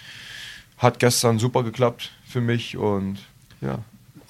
[0.78, 3.20] Hat gestern super geklappt für mich und
[3.62, 3.80] ja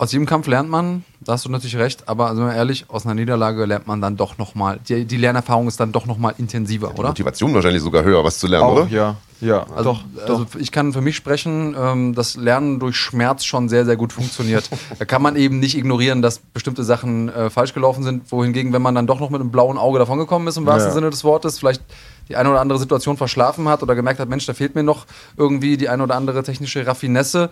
[0.03, 3.05] aus jedem Kampf lernt man, da hast du natürlich recht, aber sind wir ehrlich, aus
[3.05, 6.89] einer Niederlage lernt man dann doch nochmal, die, die Lernerfahrung ist dann doch nochmal intensiver,
[6.89, 7.07] ja, oder?
[7.09, 8.87] Motivation wahrscheinlich sogar höher, was zu lernen, Auch, oder?
[8.87, 10.55] Ja, ja, also, doch, also doch.
[10.55, 14.69] ich kann für mich sprechen, ähm, dass Lernen durch Schmerz schon sehr, sehr gut funktioniert.
[14.99, 18.81] da kann man eben nicht ignorieren, dass bestimmte Sachen äh, falsch gelaufen sind, wohingegen, wenn
[18.81, 20.93] man dann doch noch mit einem blauen Auge davongekommen ist, im wahrsten ja.
[20.93, 21.81] Sinne des Wortes, vielleicht
[22.29, 25.05] die eine oder andere Situation verschlafen hat oder gemerkt hat, Mensch, da fehlt mir noch
[25.35, 27.49] irgendwie die eine oder andere technische Raffinesse,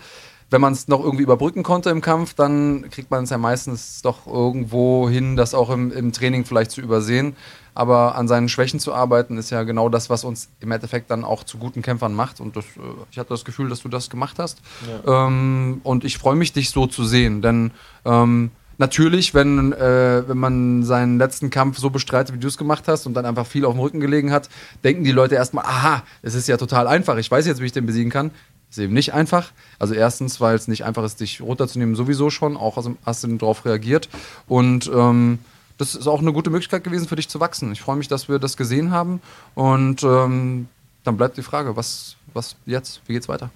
[0.52, 4.02] wenn man es noch irgendwie überbrücken konnte im Kampf, dann kriegt man es ja meistens
[4.02, 7.36] doch irgendwo hin, das auch im, im Training vielleicht zu übersehen.
[7.74, 11.24] Aber an seinen Schwächen zu arbeiten, ist ja genau das, was uns im Endeffekt dann
[11.24, 12.42] auch zu guten Kämpfern macht.
[12.42, 14.60] Und das, äh, ich hatte das Gefühl, dass du das gemacht hast.
[15.06, 15.28] Ja.
[15.28, 17.42] Ähm, und ich freue mich, dich so zu sehen.
[17.42, 17.72] Denn
[18.04, 22.90] ähm, natürlich, wenn, äh, wenn man seinen letzten Kampf so bestreitet, wie du es gemacht
[22.90, 24.50] hast und dann einfach viel auf dem Rücken gelegen hat,
[24.84, 27.72] denken die Leute erstmal, aha, es ist ja total einfach, ich weiß jetzt, wie ich
[27.72, 28.32] den besiegen kann.
[28.72, 29.52] Ist eben nicht einfach.
[29.80, 32.56] Also erstens, weil es nicht einfach ist, dich runterzunehmen, sowieso schon.
[32.56, 34.08] Auch also hast du darauf reagiert.
[34.48, 35.40] Und ähm,
[35.78, 37.74] das ist auch eine gute Möglichkeit gewesen für dich zu wachsen.
[37.74, 39.22] Ich freue mich, dass wir das gesehen haben.
[39.56, 40.70] Und ähm,
[41.04, 43.02] dann bleibt die Frage, was, was jetzt?
[43.08, 43.50] Wie geht's weiter?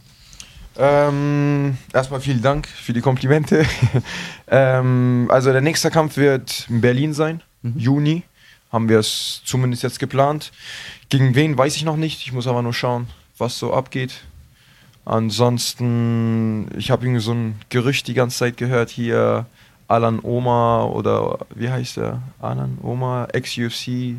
[0.77, 3.65] Ähm, erstmal vielen Dank für die Komplimente.
[4.49, 7.73] ähm, also der nächste Kampf wird in Berlin sein, mhm.
[7.77, 8.23] Juni.
[8.69, 10.51] Haben wir es zumindest jetzt geplant.
[11.07, 12.19] Gegen wen weiß ich noch nicht.
[12.19, 14.25] Ich muss aber nur schauen, was so abgeht.
[15.06, 19.45] Ansonsten, ich habe irgendwie so ein Gerücht die ganze Zeit gehört hier,
[19.88, 22.22] Alan Oma oder wie heißt der?
[22.41, 24.15] Alan Oma, Ex-UFC.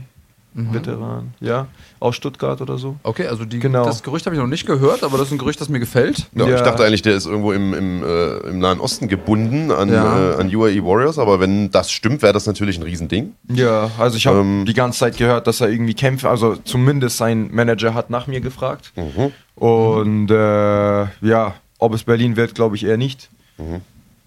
[0.57, 0.73] Mhm.
[0.73, 1.67] Veteran, ja,
[2.01, 2.97] aus Stuttgart oder so.
[3.03, 3.85] Okay, also die, genau.
[3.85, 6.29] das Gerücht habe ich noch nicht gehört, aber das ist ein Gerücht, das mir gefällt.
[6.35, 6.57] Ja, ja.
[6.57, 10.33] Ich dachte eigentlich, der ist irgendwo im, im, äh, im Nahen Osten gebunden an, ja.
[10.33, 13.35] äh, an UAE Warriors, aber wenn das stimmt, wäre das natürlich ein Riesending.
[13.53, 17.19] Ja, also ich habe ähm, die ganze Zeit gehört, dass er irgendwie kämpft, also zumindest
[17.19, 18.93] sein Manager hat nach mir gefragt.
[18.97, 19.33] Mhm.
[19.57, 23.29] Und äh, ja, ob es Berlin wird, glaube ich eher nicht.
[23.59, 23.83] Mhm.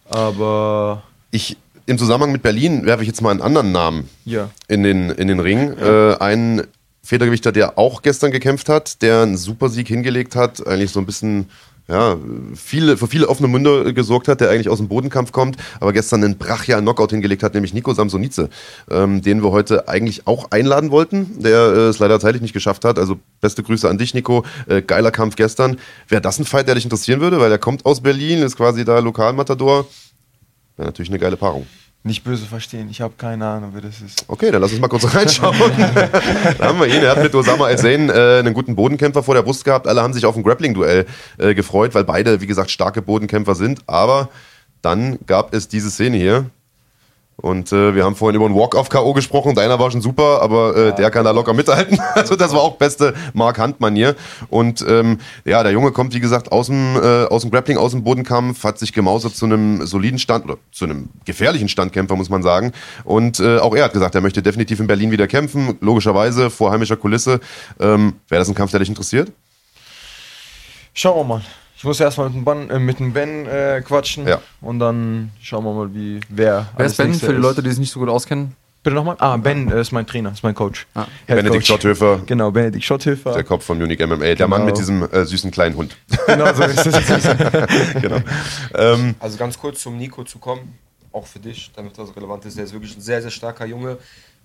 [0.10, 1.04] Aber.
[1.32, 1.58] Ich,
[1.90, 4.52] im Zusammenhang mit Berlin werfe ich jetzt mal einen anderen Namen ja.
[4.68, 5.74] in, den, in den Ring.
[5.80, 6.12] Ja.
[6.12, 6.68] Äh, einen
[7.04, 11.50] Federgewichter, der auch gestern gekämpft hat, der einen Supersieg hingelegt hat, eigentlich so ein bisschen
[11.88, 12.18] ja,
[12.54, 16.24] viele, für viele offene Munde gesorgt hat, der eigentlich aus dem Bodenkampf kommt, aber gestern
[16.24, 18.50] einen brachialen Knockout hingelegt hat, nämlich Nico Samsonice,
[18.92, 22.86] ähm, den wir heute eigentlich auch einladen wollten, der äh, es leider zeitlich nicht geschafft
[22.86, 23.00] hat.
[23.00, 24.46] Also beste Grüße an dich, Nico.
[24.68, 25.80] Äh, geiler Kampf gestern.
[26.08, 28.86] Wäre das ein Fight, der dich interessieren würde, weil er kommt aus Berlin, ist quasi
[28.86, 29.88] da Lokalmatador.
[30.80, 31.68] Wäre natürlich eine geile Paarung.
[32.04, 34.24] Nicht böse verstehen, ich habe keine Ahnung, wer das ist.
[34.30, 35.58] Okay, dann lass uns mal kurz reinschauen.
[36.58, 37.04] da haben wir ihn.
[37.04, 39.90] Er hat mit Osama El-Zain äh, einen guten Bodenkämpfer vor der Brust gehabt.
[39.90, 41.06] Alle haben sich auf ein Grappling-Duell
[41.38, 43.82] äh, gefreut, weil beide, wie gesagt, starke Bodenkämpfer sind.
[43.88, 44.30] Aber
[44.82, 46.46] dann gab es diese Szene hier.
[47.42, 49.14] Und äh, wir haben vorhin über einen Walk-Off-K.O.
[49.14, 49.56] gesprochen.
[49.56, 52.00] Deiner war schon super, aber äh, ja, der kann da locker mithalten.
[52.20, 54.16] Also das war auch beste Mark Hunt-Manier.
[54.50, 57.92] Und ähm, ja, der Junge kommt, wie gesagt, aus dem, äh, aus dem Grappling, aus
[57.92, 62.30] dem Bodenkampf, hat sich gemausert zu einem soliden Stand oder zu einem gefährlichen Standkämpfer, muss
[62.30, 62.74] man sagen.
[63.06, 65.78] Und äh, auch er hat gesagt, er möchte definitiv in Berlin wieder kämpfen.
[65.80, 67.40] Logischerweise vor heimischer Kulisse.
[67.80, 69.32] Ähm, Wäre das ein Kampf, der dich interessiert?
[70.94, 71.42] Schauen wir mal.
[71.80, 74.42] Ich muss erstmal mit dem, Ban, äh, mit dem Ben äh, quatschen ja.
[74.60, 76.68] und dann schauen wir mal, wie wer.
[76.76, 78.54] Wer ist Ben für die Leute, die es nicht so gut auskennen?
[78.84, 79.16] Bitte nochmal?
[79.20, 80.88] Ah, Ben äh, ist mein Trainer, ist mein Coach.
[80.94, 81.06] Ah.
[81.26, 82.22] Benedikt Schotthöfer.
[82.26, 83.32] Genau, Benedikt Schotthöfer.
[83.32, 84.50] Der Kopf von Munich MMA, der genau.
[84.50, 85.96] Mann mit diesem äh, süßen kleinen Hund.
[86.28, 87.24] Genau, so ist es.
[88.02, 88.18] genau.
[88.76, 90.78] Ähm, also ganz kurz zum Nico zu kommen,
[91.14, 92.58] auch für dich, damit das relevant ist.
[92.58, 93.98] Er ist wirklich ein sehr, sehr starker Junge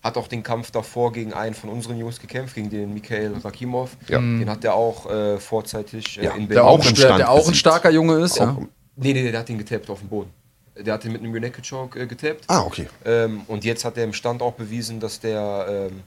[0.05, 3.97] hat auch den Kampf davor gegen einen von unseren Jungs gekämpft, gegen den Mikhail Rakimov.
[4.07, 4.19] Ja.
[4.19, 6.49] Den hat er auch äh, vorzeitig äh, ja, in Berlin.
[6.51, 8.57] Der auch, der, der auch ein starker Junge ist, ja?
[8.97, 10.31] Nee, nee, der hat ihn getappt auf dem Boden.
[10.77, 12.45] Der hat ihn mit einem United Choke äh, getappt.
[12.49, 12.87] Ah, okay.
[13.07, 16.03] Ähm, und jetzt hat er im Stand auch bewiesen, dass der ähm,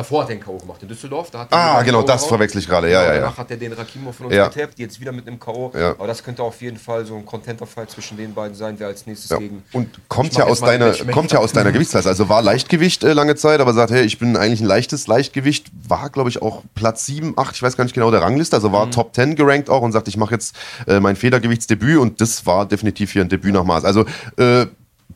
[0.00, 0.56] Davor hat er den K.O.
[0.56, 1.30] gemacht in Düsseldorf.
[1.30, 2.90] Da hat Ah, er den genau, das verwechsel ich gerade.
[2.90, 3.38] Ja, Genau, ja, Danach ja.
[3.38, 4.48] hat er den Rakimov von uns Ja.
[4.48, 5.72] getappt, jetzt wieder mit einem K.O.
[5.74, 5.90] Ja.
[5.90, 9.06] Aber das könnte auf jeden Fall so ein Contenter-Fight zwischen den beiden sein, wer als
[9.06, 9.36] nächstes Ja.
[9.36, 9.62] gegen.
[9.72, 12.08] Und kommt ja, aus deiner, kommt ja aus deiner Gewichtsklasse.
[12.08, 15.66] Also war Leichtgewicht äh, lange Zeit, aber sagt, hey, ich bin eigentlich ein leichtes Leichtgewicht.
[15.86, 18.56] War, glaube ich, auch Platz 7, 8, ich weiß gar nicht genau, der Rangliste.
[18.56, 18.72] Also Mhm.
[18.72, 20.56] war Top 10 gerankt auch und sagt, ich mache jetzt
[20.86, 23.84] äh, mein Federgewichtsdebüt und das war definitiv hier ein Debüt nach Maß.
[23.84, 24.06] Also
[24.38, 24.66] äh,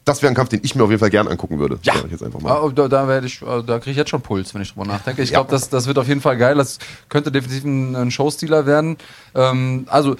[0.04, 1.78] das wäre ein Kampf, den ich mir auf jeden Fall gern angucken würde.
[1.82, 1.94] Ja.
[2.04, 2.52] Ich jetzt einfach mal.
[2.52, 5.22] Ah, Da, da, ich, äh, da kriege ich jetzt schon Puls, wenn ich drüber nachdenke.
[5.22, 6.56] Ich glaube, das, das wird auf jeden Fall geil.
[6.56, 8.96] Das könnte definitiv ein, ein Showstealer werden.
[9.34, 10.16] Ähm, also,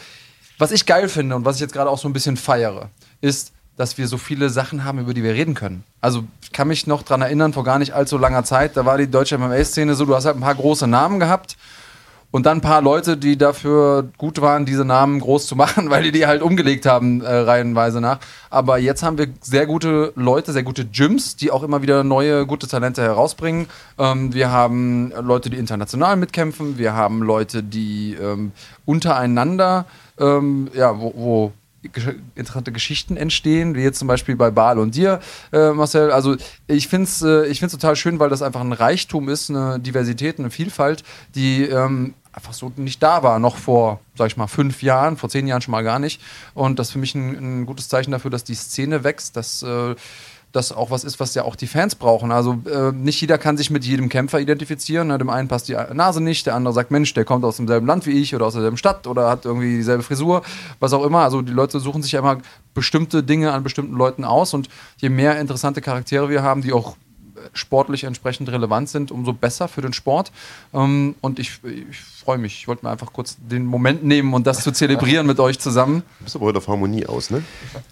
[0.59, 2.91] was ich geil finde und was ich jetzt gerade auch so ein bisschen feiere,
[3.21, 5.85] ist, dass wir so viele Sachen haben, über die wir reden können.
[6.01, 8.99] Also, ich kann mich noch dran erinnern, vor gar nicht allzu langer Zeit, da war
[8.99, 11.57] die deutsche MMA-Szene so, du hast halt ein paar große Namen gehabt
[12.35, 16.02] und dann ein paar Leute, die dafür gut waren, diese Namen groß zu machen, weil
[16.02, 18.19] die die halt umgelegt haben, äh, reihenweise nach.
[18.51, 22.44] Aber jetzt haben wir sehr gute Leute, sehr gute Gyms, die auch immer wieder neue,
[22.44, 23.69] gute Talente herausbringen.
[23.98, 26.77] Ähm, wir haben Leute, die international mitkämpfen.
[26.77, 28.51] Wir haben Leute, die ähm,
[28.85, 29.85] untereinander,
[30.19, 31.52] ähm, ja, wo, wo
[32.35, 35.20] interessante Geschichten entstehen, wie jetzt zum Beispiel bei Baal und dir,
[35.52, 36.11] äh, Marcel.
[36.11, 36.36] Also
[36.66, 39.78] ich finde es äh, ich find's total schön, weil das einfach ein Reichtum ist, eine
[39.78, 41.05] Diversität, eine Vielfalt,
[41.35, 45.28] die ähm, einfach so nicht da war, noch vor, sag ich mal, fünf Jahren, vor
[45.28, 46.20] zehn Jahren schon mal gar nicht.
[46.55, 49.62] Und das ist für mich ein, ein gutes Zeichen dafür, dass die Szene wächst, dass
[49.62, 49.94] äh,
[50.55, 52.31] das auch was ist, was ja auch die Fans brauchen.
[52.31, 55.09] Also äh, nicht jeder kann sich mit jedem Kämpfer identifizieren.
[55.09, 55.19] Ne?
[55.19, 58.07] Dem einen passt die Nase nicht, der andere sagt, Mensch, der kommt aus demselben Land
[58.07, 60.43] wie ich oder aus derselben Stadt oder hat irgendwie dieselbe Frisur,
[60.79, 61.21] was auch immer.
[61.21, 62.39] Also die Leute suchen sich ja immer
[62.73, 64.69] bestimmte Dinge an bestimmten Leuten aus und
[64.99, 66.97] je mehr interessante Charaktere wir haben, die auch
[67.53, 70.33] sportlich entsprechend relevant sind, umso besser für den Sport.
[70.73, 72.55] Ähm, und ich, ich freue mich.
[72.61, 76.03] Ich wollte mir einfach kurz den Moment nehmen und das zu zelebrieren mit euch zusammen.
[76.19, 77.43] Du bist aber heute auf Harmonie aus, ne?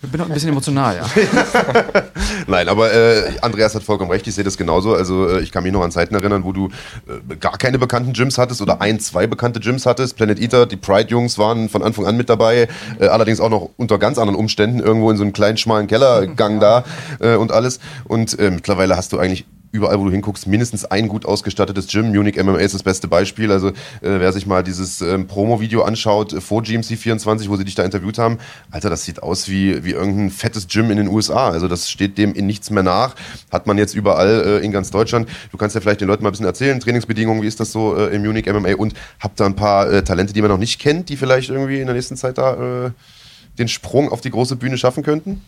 [0.03, 1.07] Ich bin auch ein bisschen emotional, ja.
[2.47, 4.95] Nein, aber äh, Andreas hat vollkommen recht, ich sehe das genauso.
[4.95, 8.15] Also äh, ich kann mich noch an Zeiten erinnern, wo du äh, gar keine bekannten
[8.15, 10.17] Gyms hattest oder ein, zwei bekannte Gyms hattest.
[10.17, 12.69] Planet Eater, die Pride-Jungs waren von Anfang an mit dabei,
[12.99, 16.61] äh, allerdings auch noch unter ganz anderen Umständen, irgendwo in so einem kleinen, schmalen Kellergang
[16.61, 16.85] da
[17.21, 17.81] äh, und alles.
[18.05, 19.42] Und äh, mittlerweile hast du eigentlich
[19.73, 22.13] überall, wo du hinguckst, mindestens ein gut ausgestattetes Gym.
[22.13, 23.51] Munich MMA ist das beste Beispiel.
[23.51, 23.73] Also äh,
[24.03, 27.83] wer sich mal dieses ähm, Promo-Video anschaut äh, vor GMC 24, wo sie dich da
[27.83, 28.39] interviewt haben,
[28.71, 31.49] Alter, das sieht aus wie, wie irgendein fettes Gym in den USA.
[31.49, 33.17] Also das steht dem in nichts mehr nach.
[33.51, 35.29] Hat man jetzt überall äh, in ganz Deutschland.
[35.51, 37.97] Du kannst ja vielleicht den Leuten mal ein bisschen erzählen, Trainingsbedingungen, wie ist das so
[37.97, 40.81] äh, in Munich MMA und habt da ein paar äh, Talente, die man noch nicht
[40.81, 42.91] kennt, die vielleicht irgendwie in der nächsten Zeit da äh,
[43.59, 45.43] den Sprung auf die große Bühne schaffen könnten?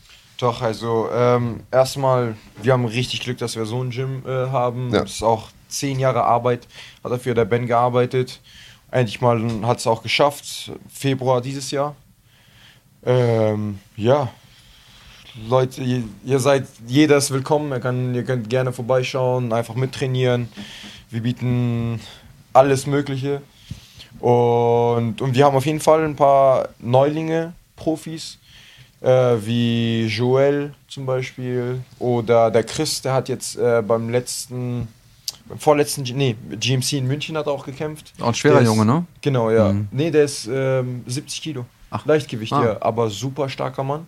[0.45, 4.93] Doch, also ähm, erstmal, wir haben richtig Glück, dass wir so ein Gym äh, haben.
[4.93, 5.01] Ja.
[5.01, 6.69] Das ist auch zehn Jahre Arbeit,
[7.03, 8.43] hat dafür der Ben gearbeitet.
[8.91, 11.97] Endlich mal hat es auch geschafft, Februar dieses Jahr.
[13.07, 14.29] Ähm, ja,
[15.49, 20.51] Leute, ihr, seid, jeder ist willkommen, ihr, kann, ihr könnt gerne vorbeischauen, einfach mittrainieren.
[21.09, 22.03] Wir bieten
[22.53, 23.41] alles Mögliche.
[24.21, 28.37] Und, und wir haben auf jeden Fall ein paar Neulinge, Profis,
[29.05, 34.89] äh, wie Joel zum Beispiel oder der Chris, der hat jetzt äh, beim letzten,
[35.47, 38.13] beim vorletzten, nee, GMC in München hat er auch gekämpft.
[38.21, 39.05] Auch ein schwerer ist- Junge, ne?
[39.21, 39.73] Genau, ja.
[39.73, 39.89] Mhm.
[39.93, 41.67] Nee, der ist ähm, 70 Kilo.
[41.91, 42.05] Ach.
[42.07, 42.65] Leichtgewicht, Ah.
[42.65, 44.07] ja, aber super starker Mann.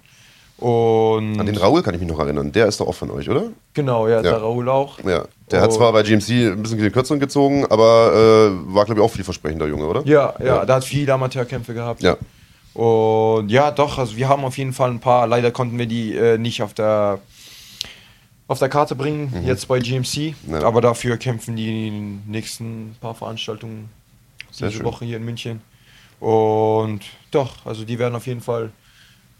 [0.59, 2.51] Und An den Raoul kann ich mich noch erinnern.
[2.51, 3.51] Der ist doch auch von euch, oder?
[3.74, 4.23] genau, ja, Ja.
[4.23, 4.98] der Raoul auch.
[5.05, 5.27] Ja.
[5.51, 5.77] Der hat Oh.
[5.77, 9.66] zwar bei GMC ein bisschen den Kürzeren gezogen, aber äh, war, glaube ich, auch vielversprechender
[9.66, 10.01] Junge, oder?
[10.06, 10.64] Ja, ja, Ja.
[10.64, 12.02] der hat viele Amateurkämpfe gehabt.
[12.02, 12.16] Ja.
[12.77, 16.15] Und ja, doch, also wir haben auf jeden Fall ein paar, leider konnten wir die
[16.15, 17.20] äh, nicht auf der
[18.48, 20.35] auf der Karte bringen, jetzt bei GMC.
[20.44, 20.53] Mhm.
[20.53, 20.62] Ja.
[20.62, 21.90] Aber dafür kämpfen die
[22.27, 23.89] nächsten paar Veranstaltungen
[24.51, 24.86] Sehr diese schön.
[24.86, 25.62] Woche hier in München.
[26.20, 27.01] Und
[27.31, 28.70] doch, also die werden auf jeden Fall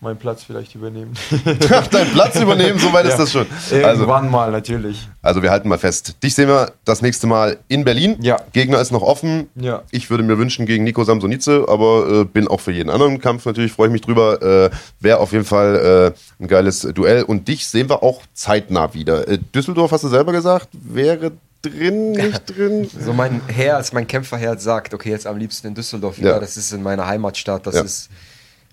[0.01, 1.15] meinen Platz vielleicht übernehmen.
[1.91, 3.17] Deinen Platz übernehmen, soweit ist Ja.
[3.19, 3.47] das schon.
[3.83, 5.09] Also, Irgendwann mal natürlich.
[5.23, 6.17] also wir halten mal fest.
[6.23, 8.17] Dich sehen wir das nächste Mal in Berlin.
[8.21, 8.37] Ja.
[8.53, 9.49] Gegner ist noch offen.
[9.55, 9.83] Ja.
[9.91, 13.47] Ich würde mir wünschen gegen Nico Samsonice, aber äh, bin auch für jeden anderen Kampf
[13.47, 14.43] natürlich, freue ich mich drüber.
[14.43, 14.71] Äh,
[15.01, 17.23] Wäre auf jeden Fall äh, ein geiles Duell.
[17.23, 19.27] Und dich sehen wir auch zeitnah wieder.
[19.27, 21.33] Äh, Düsseldorf, hast du selber gesagt, wäre
[21.63, 22.89] drin, nicht drin?
[23.03, 26.33] So mein Herz, mein Kämpferherz sagt, okay, jetzt am liebsten in Düsseldorf wieder.
[26.33, 26.39] Ja.
[26.39, 27.67] Das ist in meiner Heimatstadt.
[27.67, 27.83] Das Ja.
[27.83, 28.11] ist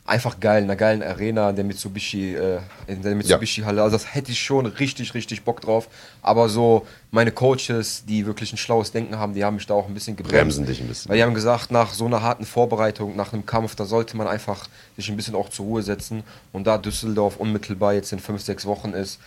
[0.06, 3.82] einfach geil, in einer geilen Arena, in der Mitsubishi, äh, in der Mitsubishi-Halle.
[3.82, 5.88] Also das hätte ich schon richtig, richtig Bock drauf.
[6.22, 9.88] Aber so meine Coaches, die wirklich ein schlaues Denken haben, die haben mich da auch
[9.88, 10.36] ein bisschen gebremst.
[10.58, 11.10] Bremsen dich ein bisschen.
[11.10, 14.28] Weil die haben gesagt, nach so einer harten Vorbereitung, nach einem Kampf, da sollte man
[14.28, 14.68] einfach
[14.98, 16.24] sich ein bisschen auch zur Ruhe setzen.
[16.52, 19.20] Und da Düsseldorf unmittelbar jetzt in fünf, sechs Wochen ist,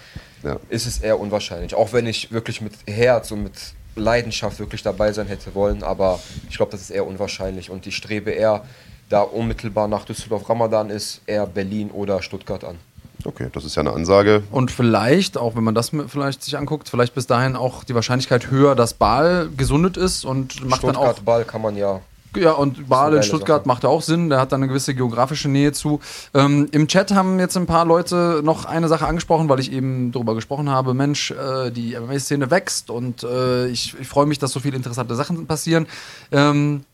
[0.43, 0.59] Ja.
[0.69, 1.75] ist es eher unwahrscheinlich.
[1.75, 3.55] Auch wenn ich wirklich mit Herz und mit
[3.99, 6.21] Leidenschaft wirklich dabei sein hätte wollen, aber
[6.51, 8.63] ich glaube, das ist eher unwahrscheinlich und ich strebe eher,
[9.09, 12.77] da unmittelbar nach Düsseldorf Ramadan ist, eher Berlin oder Stuttgart an.
[13.25, 14.43] Okay, das ist ja eine Ansage.
[14.51, 18.51] Und vielleicht, auch wenn man das vielleicht sich anguckt, vielleicht bis dahin auch die Wahrscheinlichkeit
[18.51, 22.01] höher, dass Baal gesundet ist und macht dann auch Stuttgart Ball kann man ja.
[22.37, 23.69] Ja, und Baal in Stuttgart Sache.
[23.69, 26.01] macht ja auch Sinn, der hat da eine gewisse geografische Nähe zu.
[26.35, 30.13] Ähm, Im Chat haben jetzt ein paar Leute noch eine Sache angesprochen, weil ich eben
[30.13, 34.53] darüber gesprochen habe, Mensch, äh, die MMA-Szene wächst und äh, ich, ich freue mich, dass
[34.53, 35.87] so viele interessante Sachen passieren.
[36.31, 36.85] Ähm,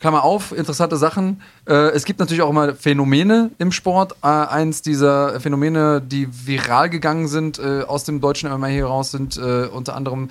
[0.00, 1.42] Klammer auf, interessante Sachen.
[1.68, 4.14] Äh, es gibt natürlich auch immer Phänomene im Sport.
[4.22, 9.10] Äh, eins dieser Phänomene, die viral gegangen sind äh, aus dem deutschen MMA hier raus,
[9.10, 10.30] sind unter anderem,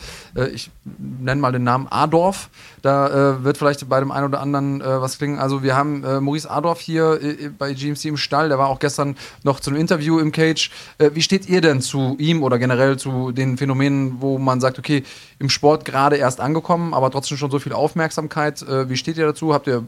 [0.54, 2.50] ich nenne mal den Namen Adorf.
[2.82, 5.40] Da wird vielleicht bei dem einen oder anderen was klingen.
[5.40, 7.20] Also wir haben Maurice Adorf hier
[7.58, 8.50] bei GMC im Stall.
[8.50, 10.72] Der war auch gestern noch zu einem Interview im Cage.
[10.98, 15.04] Wie steht ihr denn zu ihm oder generell zu den Phänomenen, wo man sagt, okay,
[15.40, 18.66] im Sport gerade erst angekommen, aber trotzdem schon so viel Aufmerksamkeit.
[18.68, 19.54] Wie steht ihr dazu?
[19.58, 19.88] Habt ihr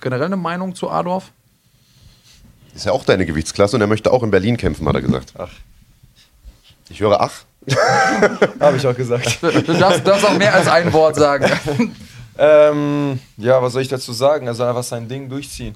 [0.00, 1.32] generell eine Meinung zu Adorf?
[2.76, 5.32] Ist ja auch deine Gewichtsklasse und er möchte auch in Berlin kämpfen, hat er gesagt.
[5.36, 5.50] Ach.
[6.90, 7.42] Ich höre ach.
[8.60, 9.42] Habe ich auch gesagt.
[9.42, 11.50] Du darfst, darfst auch mehr als ein Wort sagen.
[12.42, 14.46] Ähm, ja, was soll ich dazu sagen?
[14.46, 15.74] Er soll einfach sein Ding durchziehen.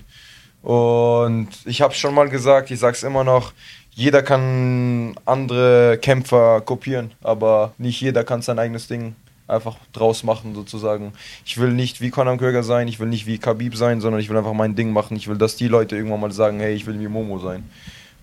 [0.62, 3.52] Und ich habe schon mal gesagt, ich sag's immer noch,
[3.90, 9.14] jeder kann andere Kämpfer kopieren, aber nicht jeder kann sein eigenes Ding
[9.46, 11.12] einfach draus machen sozusagen.
[11.44, 14.28] Ich will nicht wie Conor McGregor sein, ich will nicht wie Khabib sein, sondern ich
[14.30, 15.16] will einfach mein Ding machen.
[15.16, 17.68] Ich will, dass die Leute irgendwann mal sagen, hey, ich will wie Momo sein.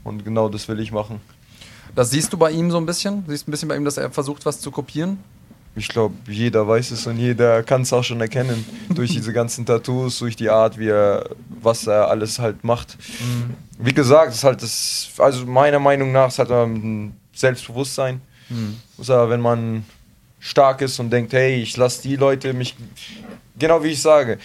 [0.03, 1.21] Und genau das will ich machen.
[1.93, 3.23] Das siehst du bei ihm so ein bisschen?
[3.27, 5.19] Siehst ein bisschen bei ihm, dass er versucht, was zu kopieren?
[5.75, 8.65] Ich glaube, jeder weiß es und jeder kann es auch schon erkennen.
[8.89, 11.29] durch diese ganzen Tattoos, durch die Art, wie er,
[11.61, 12.97] was er alles halt macht.
[13.77, 18.21] Wie gesagt, ist halt das, also meiner Meinung nach, ist halt ein Selbstbewusstsein.
[18.97, 19.85] Muss aber, wenn man
[20.41, 22.75] stark ist und denkt, hey, ich lasse die Leute mich,
[23.57, 24.39] genau wie ich sage,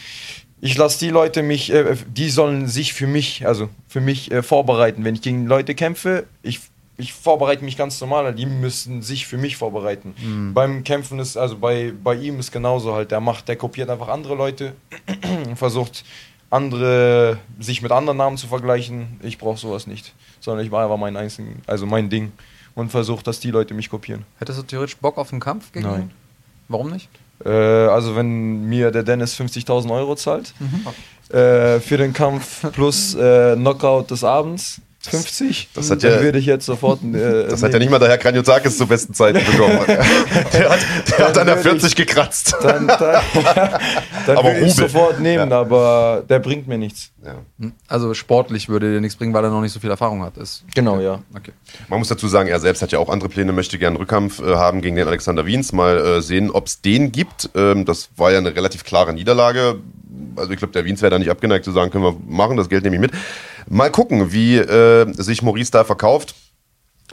[0.60, 4.42] ich lasse die Leute mich, äh, die sollen sich für mich, also für mich äh,
[4.42, 5.04] vorbereiten.
[5.04, 6.60] Wenn ich gegen Leute kämpfe, ich,
[6.98, 10.14] ich vorbereite mich ganz normal, die müssen sich für mich vorbereiten.
[10.54, 14.08] Beim Kämpfen ist, also bei, bei ihm ist genauso halt, der macht, der kopiert einfach
[14.08, 14.74] andere Leute,
[15.56, 16.04] versucht
[16.50, 19.18] andere, sich mit anderen Namen zu vergleichen.
[19.22, 22.32] Ich brauche sowas nicht, sondern ich mache einfach mein einzigen, also mein Ding
[22.76, 24.24] und versuche, dass die Leute mich kopieren.
[24.38, 26.02] Hättest du theoretisch Bock auf einen Kampf gegen Nein.
[26.02, 26.10] ihn?
[26.68, 27.08] Warum nicht?
[27.44, 30.54] Äh, also wenn mir der Dennis 50.000 Euro zahlt
[31.30, 36.38] äh, für den Kampf plus äh, Knockout des Abends 50, Das hat dann ja- würde
[36.38, 37.00] ich jetzt sofort.
[37.02, 39.78] Äh, Das hat ja nicht mal der Herr Kranjotakis zur besten Zeit bekommen.
[39.86, 40.78] der hat,
[41.18, 42.56] der hat an der 40 gekratzt.
[42.62, 42.98] Dann, dann,
[44.26, 47.10] dann Aber würde ich sofort nehmen, aber der bringt mir nichts.
[47.24, 47.34] Ja.
[47.88, 50.36] Also sportlich würde dir nichts bringen, weil er noch nicht so viel Erfahrung hat.
[50.36, 51.22] Ist Genau, ja.
[51.36, 51.52] okay.
[51.88, 54.40] Man muss dazu sagen, er selbst hat ja auch andere Pläne, möchte gerne einen Rückkampf
[54.40, 55.72] äh, haben gegen den Alexander Wiens.
[55.72, 57.50] Mal äh, sehen, ob es den gibt.
[57.54, 59.76] Ähm, das war ja eine relativ klare Niederlage.
[60.36, 62.68] Also ich glaube, der Wiens wäre da nicht abgeneigt zu sagen, können wir machen, das
[62.68, 63.12] Geld nehme ich mit.
[63.68, 66.34] Mal gucken, wie äh, sich Maurice da verkauft.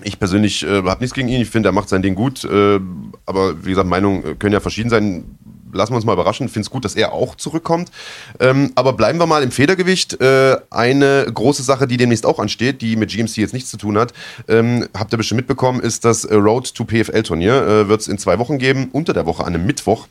[0.01, 1.41] Ich persönlich äh, habe nichts gegen ihn.
[1.41, 2.43] Ich finde, er macht sein Ding gut.
[2.43, 2.79] Äh,
[3.25, 5.37] aber wie gesagt, Meinungen äh, können ja verschieden sein.
[5.71, 6.49] Lassen wir uns mal überraschen.
[6.49, 7.91] Finde es gut, dass er auch zurückkommt.
[8.39, 10.19] Ähm, aber bleiben wir mal im Federgewicht.
[10.19, 13.97] Äh, eine große Sache, die demnächst auch ansteht, die mit GMC jetzt nichts zu tun
[13.97, 14.13] hat,
[14.47, 17.55] ähm, habt ihr bestimmt mitbekommen, ist das Road to PFL Turnier.
[17.55, 20.07] Äh, Wird es in zwei Wochen geben, unter der Woche an einem Mittwoch.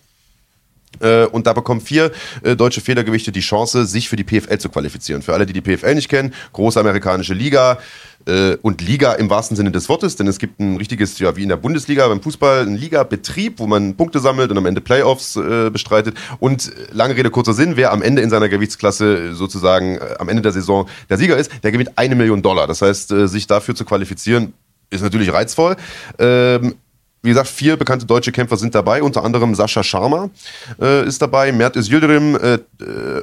[1.00, 2.12] Äh, und da bekommen vier
[2.42, 5.22] äh, deutsche Federgewichte die Chance, sich für die PFL zu qualifizieren.
[5.22, 7.78] Für alle, die die PFL nicht kennen, große amerikanische Liga
[8.26, 11.42] äh, und Liga im wahrsten Sinne des Wortes, denn es gibt ein richtiges, ja wie
[11.42, 15.36] in der Bundesliga beim Fußball, einen Ligabetrieb, wo man Punkte sammelt und am Ende Playoffs
[15.36, 16.16] äh, bestreitet.
[16.38, 20.42] Und lange Rede, kurzer Sinn, wer am Ende in seiner Gewichtsklasse sozusagen äh, am Ende
[20.42, 22.66] der Saison der Sieger ist, der gewinnt eine Million Dollar.
[22.66, 24.52] Das heißt, äh, sich dafür zu qualifizieren,
[24.90, 25.76] ist natürlich reizvoll.
[26.18, 26.74] Ähm,
[27.22, 30.28] wie gesagt, vier bekannte deutsche Kämpfer sind dabei, unter anderem Sascha Sharma
[30.80, 32.60] äh, ist dabei, Mert Yildirim, äh, äh,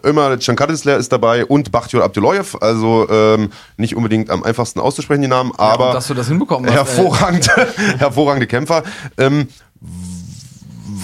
[0.06, 2.58] Ömer Cankadisler ist dabei und Bachtiyar Abdullayev.
[2.62, 6.28] Also ähm, nicht unbedingt am einfachsten auszusprechen, die Namen, Ja, aber und dass du das
[6.30, 6.76] hinbekommen hast.
[6.78, 7.68] hervorragende,
[7.98, 8.84] hervorragende Kämpfer.
[9.18, 9.50] Ähm,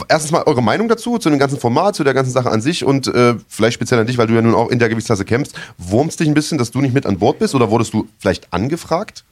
[0.07, 2.85] erstens mal eure Meinung dazu, zu dem ganzen Format, zu der ganzen Sache an sich
[2.85, 5.55] und äh, vielleicht speziell an dich, weil du ja nun auch in der Gewichtsklasse kämpfst.
[5.77, 8.51] Wurmst dich ein bisschen, dass du nicht mit an Bord bist oder wurdest du vielleicht
[8.53, 9.23] angefragt?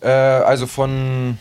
[0.00, 1.38] Äh, also von.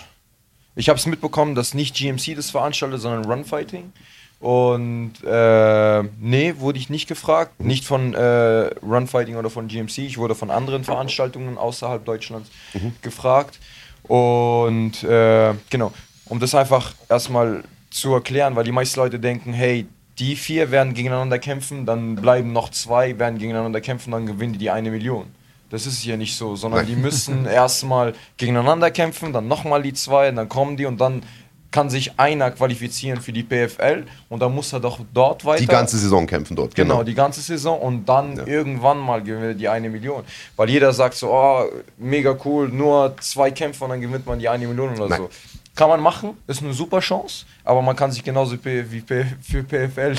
[0.76, 3.92] Ich habe es mitbekommen, dass nicht GMC das veranstaltet, sondern Runfighting.
[4.40, 7.60] Und äh, nee, wurde ich nicht gefragt.
[7.60, 9.98] Nicht von äh, Runfighting oder von GMC.
[10.00, 12.50] Ich wurde von anderen Veranstaltungen außerhalb Deutschlands
[13.02, 13.60] gefragt.
[14.04, 15.92] Und äh, genau,
[16.26, 19.88] um das einfach erstmal zu erklären, weil die meisten Leute denken, hey,
[20.20, 24.60] die vier werden gegeneinander kämpfen, dann bleiben noch zwei, werden gegeneinander kämpfen, dann gewinnen die
[24.60, 25.28] die eine Million.
[25.70, 30.32] Das ist hier nicht so, sondern die müssen erstmal gegeneinander kämpfen, dann nochmal die zwei,
[30.32, 31.24] dann kommen die und dann
[31.72, 35.60] kann sich einer qualifizieren für die PFL und dann muss er doch dort weiter.
[35.62, 37.04] Die ganze Saison kämpfen dort, Genau, genau.
[37.04, 38.48] die ganze Saison und dann Ja.
[38.48, 40.24] irgendwann mal gewinnen wir die eine Million.
[40.56, 41.66] Weil jeder sagt so, oh,
[42.00, 45.20] mega cool, nur zwei Kämpfe und dann gewinnt man die eine Million oder Nein.
[45.22, 45.30] so.
[45.76, 50.16] Kann man machen, ist eine super Chance, aber man kann sich genauso wie für PFL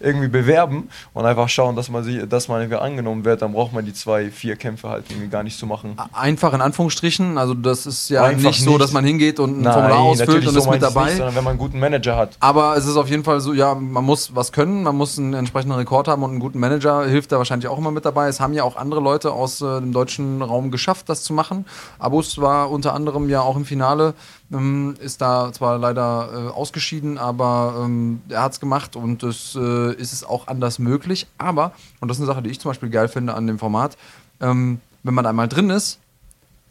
[0.00, 3.42] irgendwie bewerben und einfach schauen, dass man, sie, dass man irgendwie angenommen wird.
[3.42, 5.96] Dann braucht man die zwei, vier Kämpfe halt irgendwie gar nicht zu machen.
[6.14, 9.64] Einfach in Anführungsstrichen, also das ist ja Einfach nicht so, dass man hingeht und ein
[9.70, 11.04] Formular ausfüllt und so ist mit dabei.
[11.04, 12.36] Nicht, sondern wenn man einen guten Manager hat.
[12.40, 15.34] Aber es ist auf jeden Fall so, ja, man muss was können, man muss einen
[15.34, 18.28] entsprechenden Rekord haben und einen guten Manager hilft da wahrscheinlich auch immer mit dabei.
[18.28, 21.66] Es haben ja auch andere Leute aus äh, dem deutschen Raum geschafft, das zu machen.
[21.98, 24.14] Abus war unter anderem ja auch im Finale,
[24.52, 29.56] ähm, ist da zwar leider äh, ausgeschieden, aber ähm, er hat es gemacht und es
[29.56, 31.26] äh, ist es auch anders möglich.
[31.38, 33.96] Aber, und das ist eine Sache, die ich zum Beispiel geil finde an dem Format,
[34.40, 35.98] ähm, wenn man einmal drin ist,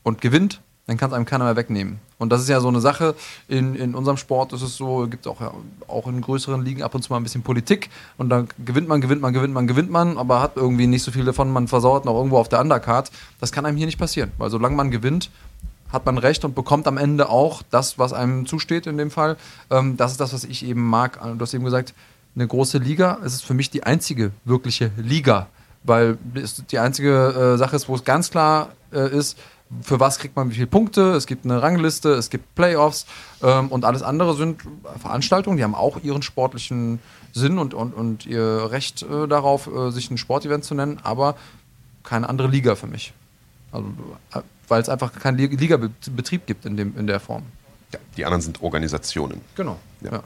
[0.03, 1.99] und gewinnt, dann kann es einem keiner mehr wegnehmen.
[2.17, 3.15] Und das ist ja so eine Sache,
[3.47, 5.51] in, in unserem Sport ist es so, gibt auch, ja,
[5.87, 9.01] auch in größeren Ligen ab und zu mal ein bisschen Politik und dann gewinnt man,
[9.01, 12.05] gewinnt man, gewinnt man, gewinnt man, aber hat irgendwie nicht so viel davon, man versauert
[12.05, 13.11] noch irgendwo auf der Undercard.
[13.39, 15.29] Das kann einem hier nicht passieren, weil solange man gewinnt,
[15.93, 19.37] hat man recht und bekommt am Ende auch das, was einem zusteht in dem Fall.
[19.69, 21.19] Ähm, das ist das, was ich eben mag.
[21.21, 21.93] Du hast eben gesagt,
[22.35, 25.47] eine große Liga, es ist für mich die einzige wirkliche Liga,
[25.83, 29.37] weil es die einzige äh, Sache ist, wo es ganz klar äh, ist,
[29.81, 33.05] für was kriegt man wie viele Punkte, es gibt eine Rangliste, es gibt Playoffs
[33.41, 34.61] ähm, und alles andere sind
[34.99, 36.99] Veranstaltungen, die haben auch ihren sportlichen
[37.33, 41.35] Sinn und, und, und ihr Recht äh, darauf, äh, sich ein Sportevent zu nennen, aber
[42.03, 43.13] keine andere Liga für mich.
[43.71, 43.87] Also,
[44.33, 47.43] äh, weil es einfach keinen Li- Ligabetrieb gibt in, dem, in der Form.
[47.93, 49.41] Ja, die anderen sind Organisationen.
[49.55, 49.77] Genau.
[50.01, 50.11] Ja.
[50.13, 50.23] Ja.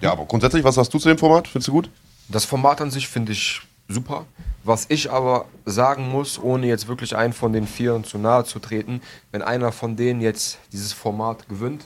[0.00, 1.48] Ja, aber grundsätzlich, was sagst du zu dem Format?
[1.48, 1.90] Findest du gut?
[2.28, 4.26] Das Format an sich finde ich super.
[4.64, 8.58] Was ich aber sagen muss, ohne jetzt wirklich einen von den Vieren zu nahe zu
[8.58, 9.00] treten,
[9.30, 11.84] wenn einer von denen jetzt dieses Format gewinnt,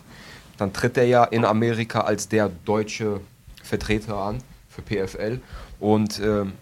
[0.57, 3.21] dann tritt er ja in Amerika als der deutsche
[3.63, 5.41] Vertreter an für PFL.
[5.79, 6.55] Und ähm,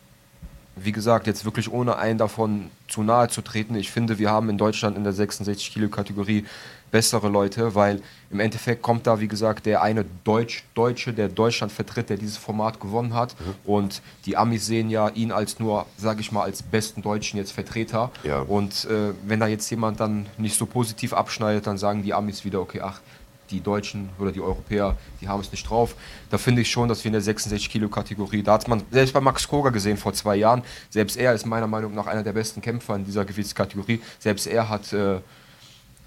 [0.84, 4.48] wie gesagt, jetzt wirklich ohne einen davon zu nahe zu treten, ich finde, wir haben
[4.48, 6.44] in Deutschland in der 66 Kilo Kategorie
[6.90, 8.00] bessere Leute, weil
[8.30, 12.36] im Endeffekt kommt da, wie gesagt, der eine Deutsch, Deutsche, der Deutschland vertritt, der dieses
[12.36, 13.34] Format gewonnen hat.
[13.64, 17.52] Und die Amis sehen ja ihn als nur, sage ich mal, als besten Deutschen jetzt
[17.52, 18.10] Vertreter.
[18.24, 18.40] Ja.
[18.40, 22.44] Und äh, wenn da jetzt jemand dann nicht so positiv abschneidet, dann sagen die Amis
[22.44, 23.00] wieder, okay, ach,
[23.50, 25.94] die Deutschen oder die Europäer, die haben es nicht drauf.
[26.30, 29.12] Da finde ich schon, dass wir in der 66 Kilo Kategorie, da hat man selbst
[29.12, 32.32] bei Max Koga gesehen vor zwei Jahren, selbst er ist meiner Meinung nach einer der
[32.32, 34.00] besten Kämpfer in dieser Gewichtskategorie.
[34.18, 35.20] Selbst er hat, äh,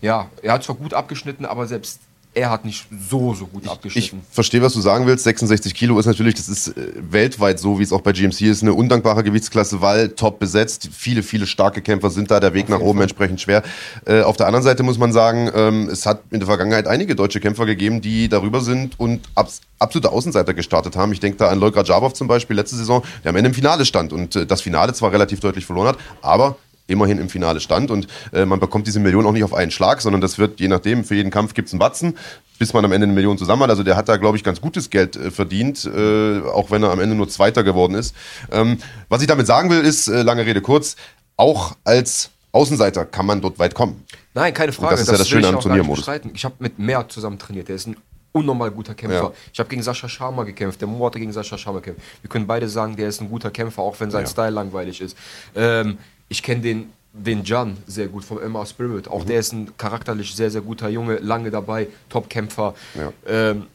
[0.02, 2.00] ja, er hat zwar gut abgeschnitten, aber selbst
[2.34, 4.22] er hat nicht so, so gut Ich abgeschnitten.
[4.32, 5.26] verstehe, was du sagen willst.
[5.26, 8.62] 66 Kilo ist natürlich, das ist äh, weltweit so, wie es auch bei GMC ist,
[8.62, 10.90] eine undankbare Gewichtsklasse, weil top besetzt.
[10.94, 13.64] Viele, viele starke Kämpfer sind da, der Weg nach oben entsprechend schwer.
[14.06, 17.16] Äh, auf der anderen Seite muss man sagen, ähm, es hat in der Vergangenheit einige
[17.16, 21.12] deutsche Kämpfer gegeben, die darüber sind und abs absolute Außenseiter gestartet haben.
[21.12, 23.84] Ich denke da an Leukra Jabov zum Beispiel letzte Saison, der am Ende im Finale
[23.84, 26.56] stand und äh, das Finale zwar relativ deutlich verloren hat, aber
[26.92, 30.02] immerhin im Finale stand und äh, man bekommt diese Million auch nicht auf einen Schlag,
[30.02, 32.18] sondern das wird je nachdem, für jeden Kampf gibt es einen Batzen,
[32.60, 33.70] bis man am Ende eine Million zusammen hat.
[33.72, 36.92] Also der hat da, glaube ich, ganz gutes Geld äh, verdient, äh, auch wenn er
[36.92, 38.16] am Ende nur Zweiter geworden ist.
[38.52, 38.78] Ähm,
[39.10, 40.96] was ich damit sagen will, ist, äh, lange Rede kurz,
[41.38, 44.06] auch als Außenseiter kann man dort weit kommen.
[44.34, 44.92] Nein, keine Frage.
[44.92, 46.08] das ist ja das Schöne ich am Turniermodus.
[46.34, 47.68] Ich habe mit Mehr zusammen trainiert.
[47.70, 47.98] Der ist ein
[48.32, 49.24] unnormal guter Kämpfer.
[49.24, 49.32] Ja.
[49.52, 50.80] Ich habe gegen Sascha Sharma gekämpft.
[50.82, 52.02] Der Mo hatte gegen Sascha Sharma gekämpft.
[52.22, 54.30] Wir können beide sagen, der ist ein guter Kämpfer, auch wenn sein Ja.
[54.30, 55.18] Style langweilig ist.
[55.56, 55.98] Ähm,
[56.32, 59.08] ich kenne den, den Jan sehr gut vom Emma Spirit.
[59.08, 59.12] Mhm.
[59.12, 62.74] Auch der ist ein charakterlich sehr, sehr guter Junge, lange dabei, Top-Kämpfer.
[62.96, 63.12] Ja.
[63.28, 63.68] Ähm,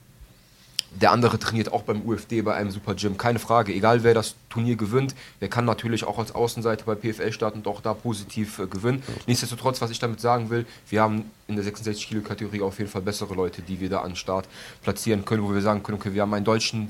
[0.98, 3.18] der andere trainiert auch beim UFD bei einem Super Gym.
[3.18, 3.74] Keine Frage.
[3.74, 7.66] Egal wer das Turnier gewinnt, der kann natürlich auch als Außenseiter bei PFL starten und
[7.66, 9.02] auch da positiv äh, gewinnen.
[9.26, 12.90] Nichtsdestotrotz, was ich damit sagen will, wir haben in der 66 Kilo Kategorie auf jeden
[12.90, 14.48] Fall bessere Leute, die wir da an Start
[14.82, 16.88] platzieren können, wo wir sagen können, okay, wir haben einen deutschen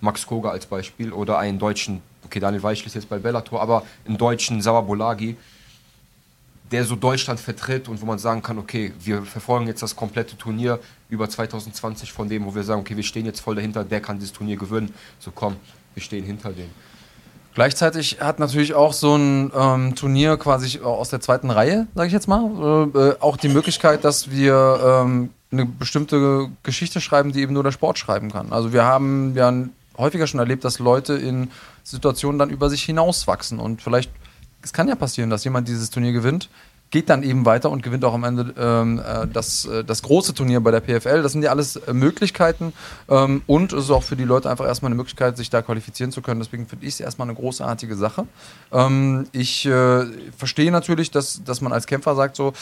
[0.00, 2.00] Max Koga als Beispiel oder einen deutschen,
[2.32, 5.36] okay, Daniel Weichel ist jetzt bei Bellator, aber einen deutschen Sauer Bolagi,
[6.70, 10.38] der so Deutschland vertritt und wo man sagen kann, okay, wir verfolgen jetzt das komplette
[10.38, 10.78] Turnier
[11.10, 14.18] über 2020 von dem, wo wir sagen, okay, wir stehen jetzt voll dahinter, der kann
[14.18, 14.94] dieses Turnier gewinnen.
[15.18, 15.56] So komm,
[15.92, 16.70] wir stehen hinter dem.
[17.54, 22.14] Gleichzeitig hat natürlich auch so ein ähm, Turnier quasi aus der zweiten Reihe, sage ich
[22.14, 27.42] jetzt mal, äh, äh, auch die Möglichkeit, dass wir ähm, eine bestimmte Geschichte schreiben, die
[27.42, 28.52] eben nur der Sport schreiben kann.
[28.52, 29.52] Also wir haben ja
[29.98, 31.50] häufiger schon erlebt, dass Leute in
[31.82, 34.10] Situationen dann über sich hinauswachsen und vielleicht,
[34.62, 36.48] es kann ja passieren, dass jemand dieses Turnier gewinnt,
[36.92, 40.34] geht dann eben weiter und gewinnt auch am Ende ähm, äh, das, äh, das große
[40.34, 41.22] Turnier bei der PFL.
[41.22, 42.74] Das sind ja alles äh, Möglichkeiten
[43.08, 46.12] ähm, und es ist auch für die Leute einfach erstmal eine Möglichkeit, sich da qualifizieren
[46.12, 46.40] zu können.
[46.40, 48.26] Deswegen finde ich es erstmal eine großartige Sache.
[48.70, 50.04] Ähm, ich äh,
[50.36, 52.52] verstehe natürlich, dass, dass man als Kämpfer sagt so,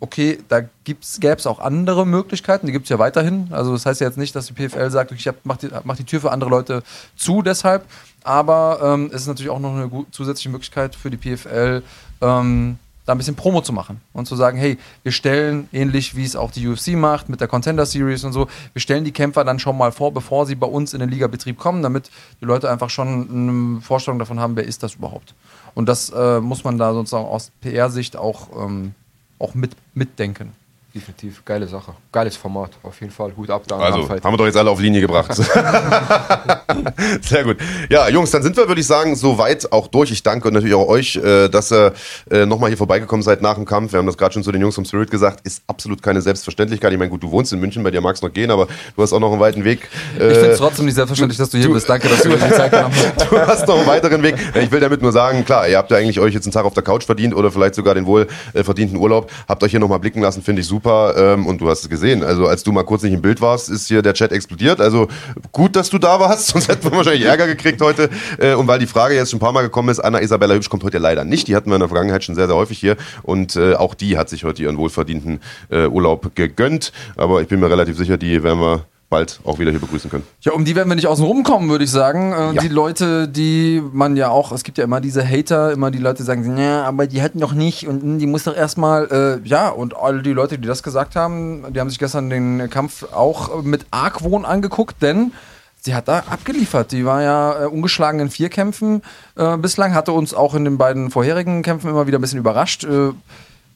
[0.00, 3.48] okay, da gäbe es auch andere Möglichkeiten, die gibt es ja weiterhin.
[3.52, 6.04] Also das heißt ja jetzt nicht, dass die PFL sagt, ich mach die, mach die
[6.04, 6.82] Tür für andere Leute
[7.16, 7.86] zu deshalb,
[8.28, 11.82] aber ähm, es ist natürlich auch noch eine zusätzliche Möglichkeit für die PFL,
[12.20, 16.24] ähm, da ein bisschen Promo zu machen und zu sagen, hey, wir stellen, ähnlich wie
[16.24, 19.44] es auch die UFC macht mit der Contender Series und so, wir stellen die Kämpfer
[19.44, 22.10] dann schon mal vor, bevor sie bei uns in den Ligabetrieb kommen, damit
[22.42, 25.34] die Leute einfach schon eine Vorstellung davon haben, wer ist das überhaupt.
[25.74, 28.92] Und das äh, muss man da sozusagen aus PR-Sicht auch, ähm,
[29.38, 30.52] auch mit, mitdenken.
[30.98, 31.92] Definitiv, geile Sache.
[32.10, 33.32] Geiles Format, auf jeden Fall.
[33.36, 33.78] Hut ab da.
[33.78, 35.32] Also, haben wir doch jetzt alle auf Linie gebracht.
[37.22, 37.58] Sehr gut.
[37.88, 40.10] Ja, Jungs, dann sind wir, würde ich sagen, soweit auch durch.
[40.10, 41.92] Ich danke natürlich auch euch, äh, dass ihr
[42.32, 43.92] äh, nochmal hier vorbeigekommen seid nach dem Kampf.
[43.92, 45.46] Wir haben das gerade schon zu den Jungs vom Spirit gesagt.
[45.46, 46.90] Ist absolut keine Selbstverständlichkeit.
[46.92, 48.66] Ich meine, gut, du wohnst in München, bei dir mag es noch gehen, aber
[48.96, 49.88] du hast auch noch einen weiten Weg.
[50.14, 51.88] ich finde es äh, trotzdem nicht selbstverständlich, dass du hier du, bist.
[51.88, 53.30] Danke, dass du dir die Zeit genommen hast.
[53.30, 54.34] Du hast noch einen weiteren Weg.
[54.60, 56.74] Ich will damit nur sagen, klar, ihr habt ja eigentlich euch jetzt einen Tag auf
[56.74, 59.30] der Couch verdient oder vielleicht sogar den wohl verdienten Urlaub.
[59.46, 60.87] Habt euch hier nochmal blicken lassen, finde ich super.
[60.88, 62.22] Ähm, und du hast es gesehen.
[62.22, 64.80] Also als du mal kurz nicht im Bild warst, ist hier der Chat explodiert.
[64.80, 65.08] Also
[65.52, 68.10] gut, dass du da warst, sonst hätten wir wahrscheinlich Ärger gekriegt heute.
[68.38, 70.68] Äh, und weil die Frage jetzt schon ein paar Mal gekommen ist, Anna Isabella Hübsch
[70.68, 71.48] kommt heute leider nicht.
[71.48, 72.96] Die hatten wir in der Vergangenheit schon sehr, sehr häufig hier.
[73.22, 75.40] Und äh, auch die hat sich heute ihren wohlverdienten
[75.70, 76.92] äh, Urlaub gegönnt.
[77.16, 80.26] Aber ich bin mir relativ sicher, die werden wir bald auch wieder hier begrüßen können.
[80.42, 82.32] Ja, um die werden wir nicht außen rum kommen, würde ich sagen.
[82.32, 82.62] Äh, ja.
[82.62, 86.18] Die Leute, die man ja auch, es gibt ja immer diese Hater, immer die Leute,
[86.18, 89.48] die sagen, ja, aber die hätten doch nicht und hm, die muss doch erstmal, äh,
[89.48, 93.12] ja, und all die Leute, die das gesagt haben, die haben sich gestern den Kampf
[93.12, 95.32] auch mit Argwohn angeguckt, denn
[95.80, 96.92] sie hat da abgeliefert.
[96.92, 99.02] Die war ja äh, ungeschlagen in vier Kämpfen
[99.36, 102.84] äh, bislang, hatte uns auch in den beiden vorherigen Kämpfen immer wieder ein bisschen überrascht.
[102.84, 103.12] Äh,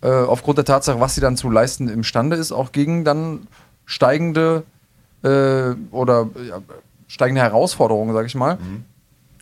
[0.03, 3.47] äh aufgrund der Tatsache, was sie dann zu leisten imstande ist, auch gegen dann
[3.87, 4.65] steigende
[5.23, 6.61] äh, oder ja,
[7.09, 8.57] steigende Herausforderungen, sag ich mal.
[8.57, 8.85] Mhm.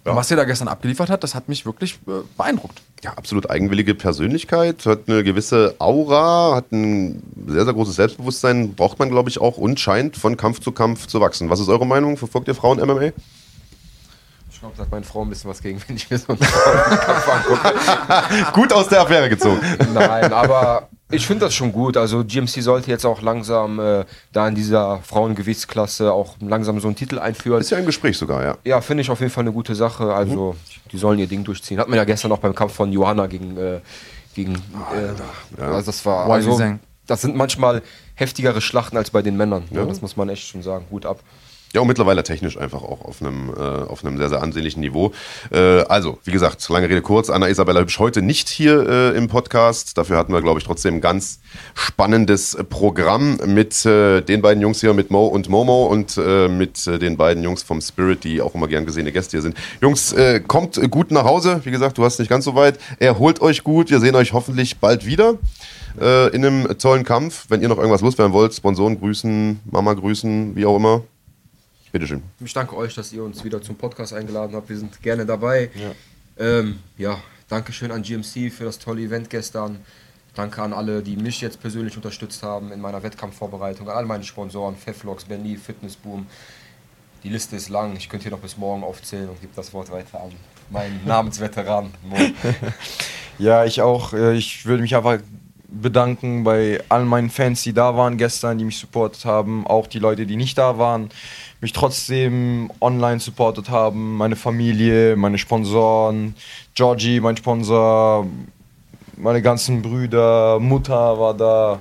[0.05, 0.17] Ja.
[0.17, 2.81] Was sie da gestern abgeliefert hat, das hat mich wirklich äh, beeindruckt.
[3.03, 8.99] Ja, absolut eigenwillige Persönlichkeit, hat eine gewisse Aura, hat ein sehr, sehr großes Selbstbewusstsein, braucht
[8.99, 11.51] man, glaube ich, auch und scheint von Kampf zu Kampf zu wachsen.
[11.51, 12.17] Was ist eure Meinung?
[12.17, 13.13] Verfolgt ihr Frauen MMA?
[14.51, 17.29] Ich glaube, sagt meine Frau ein bisschen was gegen, wenn ich mir so einen Kampf
[17.29, 18.53] angucke.
[18.53, 19.61] Gut aus der Affäre gezogen.
[19.93, 21.97] Nein, aber ich finde das schon gut.
[21.97, 26.97] Also GMC sollte jetzt auch langsam äh, da in dieser Frauengewichtsklasse auch langsam so einen
[26.97, 27.61] Titel einführen.
[27.61, 28.59] Ist ja im Gespräch sogar, ja.
[28.65, 30.15] Ja, finde ich auf jeden Fall eine gute Sache.
[30.15, 30.91] Also mhm.
[30.93, 31.79] die sollen ihr Ding durchziehen.
[31.79, 33.57] Hat man ja gestern auch beim Kampf von Johanna gegen
[34.35, 34.55] gegen.
[34.55, 35.73] Äh, ja.
[35.73, 36.61] Also das war also,
[37.07, 37.83] das sind manchmal
[38.15, 39.65] heftigere Schlachten als bei den Männern.
[39.71, 39.85] Ja.
[39.85, 40.87] Das muss man echt schon sagen.
[40.91, 41.21] Hut ab.
[41.73, 45.13] Ja, und mittlerweile technisch einfach auch auf einem, äh, auf einem sehr, sehr ansehnlichen Niveau.
[45.53, 49.29] Äh, also, wie gesagt, lange Rede kurz, Anna Isabella Hübsch heute nicht hier äh, im
[49.29, 49.97] Podcast.
[49.97, 51.39] Dafür hatten wir, glaube ich, trotzdem ein ganz
[51.75, 56.85] spannendes Programm mit äh, den beiden Jungs hier, mit Mo und Momo und äh, mit
[56.89, 59.57] äh, den beiden Jungs vom Spirit, die auch immer gern gesehene Gäste hier sind.
[59.81, 60.13] Jungs,
[60.49, 61.61] kommt gut nach Hause.
[61.63, 62.81] Wie gesagt, du hast nicht ganz so weit.
[62.99, 63.91] Erholt euch gut.
[63.91, 65.35] Wir sehen euch hoffentlich bald wieder
[65.97, 67.47] in einem tollen Kampf.
[67.49, 71.03] Wenn ihr noch irgendwas loswerden wollt, Sponsoren grüßen, Mama grüßen, wie auch immer.
[71.93, 72.23] Bitteschön.
[72.39, 74.69] Ich danke euch, dass ihr uns wieder zum Podcast eingeladen habt.
[74.69, 75.71] Wir sind gerne dabei.
[75.75, 75.93] Ja,
[76.45, 79.81] ähm, ja danke schön an GMC für das tolle Event gestern.
[80.35, 84.23] Danke an alle, die mich jetzt persönlich unterstützt haben in meiner Wettkampfvorbereitung, an all meine
[84.23, 86.27] Sponsoren, Feflox, Benny, Fitnessboom.
[87.25, 89.91] Die Liste ist lang, ich könnte hier noch bis morgen aufzählen und gebe das Wort
[89.91, 90.31] weiter an
[90.71, 91.91] meinen Namensveteran.
[93.39, 94.13] ja, ich auch.
[94.13, 95.19] Äh, ich würde mich einfach
[95.73, 99.99] bedanken bei all meinen Fans, die da waren gestern, die mich supportet haben, auch die
[99.99, 101.11] Leute, die nicht da waren
[101.61, 106.35] mich trotzdem online supportet haben, meine Familie, meine Sponsoren,
[106.75, 108.27] Georgie, mein Sponsor,
[109.17, 111.81] meine ganzen Brüder, Mutter war da,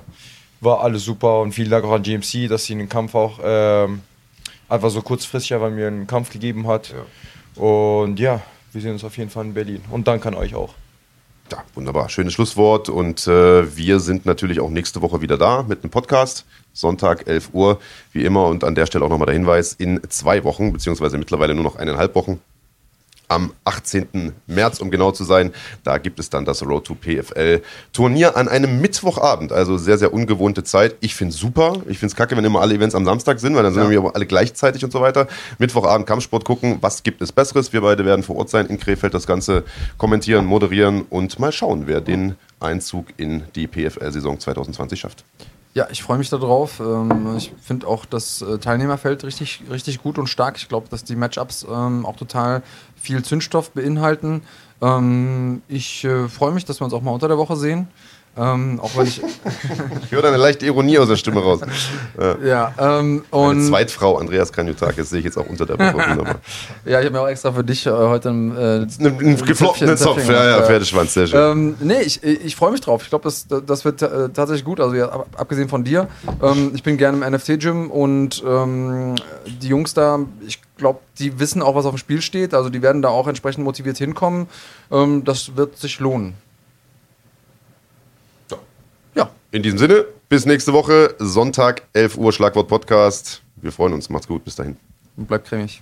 [0.60, 3.88] war alles super und vielen Dank auch an GMC, dass sie den Kampf auch äh,
[4.68, 6.89] einfach so kurzfristig einfach mir einen Kampf gegeben hat.
[6.89, 7.64] Ja.
[7.64, 8.41] Und ja,
[8.73, 9.81] wir sehen uns auf jeden Fall in Berlin.
[9.89, 10.73] Und danke an euch auch.
[11.51, 12.09] Ja, wunderbar.
[12.09, 12.89] Schönes Schlusswort.
[12.89, 16.45] Und äh, wir sind natürlich auch nächste Woche wieder da mit einem Podcast.
[16.73, 17.80] Sonntag, 11 Uhr,
[18.11, 18.45] wie immer.
[18.47, 21.76] Und an der Stelle auch nochmal der Hinweis, in zwei Wochen, beziehungsweise mittlerweile nur noch
[21.76, 22.39] eineinhalb Wochen,
[23.30, 24.34] am 18.
[24.47, 25.53] März, um genau zu sein.
[25.84, 27.61] Da gibt es dann das Road to PFL
[27.93, 29.53] Turnier an einem Mittwochabend.
[29.53, 30.95] Also sehr, sehr ungewohnte Zeit.
[30.99, 31.77] Ich finde es super.
[31.88, 34.03] Ich finde es kacke, wenn immer alle Events am Samstag sind, weil dann sind ja.
[34.03, 35.27] wir alle gleichzeitig und so weiter.
[35.60, 36.80] Mittwochabend Kampfsport gucken.
[36.81, 37.72] Was gibt es Besseres?
[37.72, 39.64] Wir beide werden vor Ort sein in Krefeld, das Ganze
[39.97, 45.23] kommentieren, moderieren und mal schauen, wer den Einzug in die PFL-Saison 2020 schafft.
[45.76, 46.80] Ja, ich freue mich darauf.
[46.80, 50.57] Ähm, ich finde auch das äh, Teilnehmerfeld richtig, richtig gut und stark.
[50.57, 52.64] Ich glaube, dass die Matchups ähm, auch total
[53.01, 54.41] viel Zündstoff beinhalten.
[54.81, 57.88] Ähm, ich äh, freue mich, dass wir uns auch mal unter der Woche sehen.
[58.38, 59.22] Ähm, auch wenn ich.
[60.03, 61.60] ich höre eine leichte Ironie aus der Stimme raus.
[62.45, 63.57] ja, ähm, und.
[63.57, 66.35] Meine Zweitfrau, Andreas Kranjotakis, sehe ich jetzt auch unter der Woche.
[66.85, 70.27] ja, ich habe mir auch extra für dich äh, heute einen, äh, einen geflochtenen Zopf.
[70.27, 71.39] Ja, ja, Pferdeschwanz, sehr schön.
[71.39, 73.03] Ähm, nee, ich, ich freue mich drauf.
[73.03, 74.80] Ich glaube, das, das wird äh, tatsächlich gut.
[74.80, 76.07] Also, ja, abgesehen von dir.
[76.41, 79.15] Ähm, ich bin gerne im NFT-Gym und ähm,
[79.45, 82.53] die Jungs da, ich glaube, die wissen auch, was auf dem Spiel steht.
[82.53, 84.47] Also, die werden da auch entsprechend motiviert hinkommen.
[84.91, 86.35] Ähm, das wird sich lohnen.
[89.51, 93.41] In diesem Sinne, bis nächste Woche, Sonntag, 11 Uhr, Schlagwort Podcast.
[93.55, 94.07] Wir freuen uns.
[94.07, 94.43] Macht's gut.
[94.43, 94.77] Bis dahin.
[95.17, 95.81] Und bleibt cremig.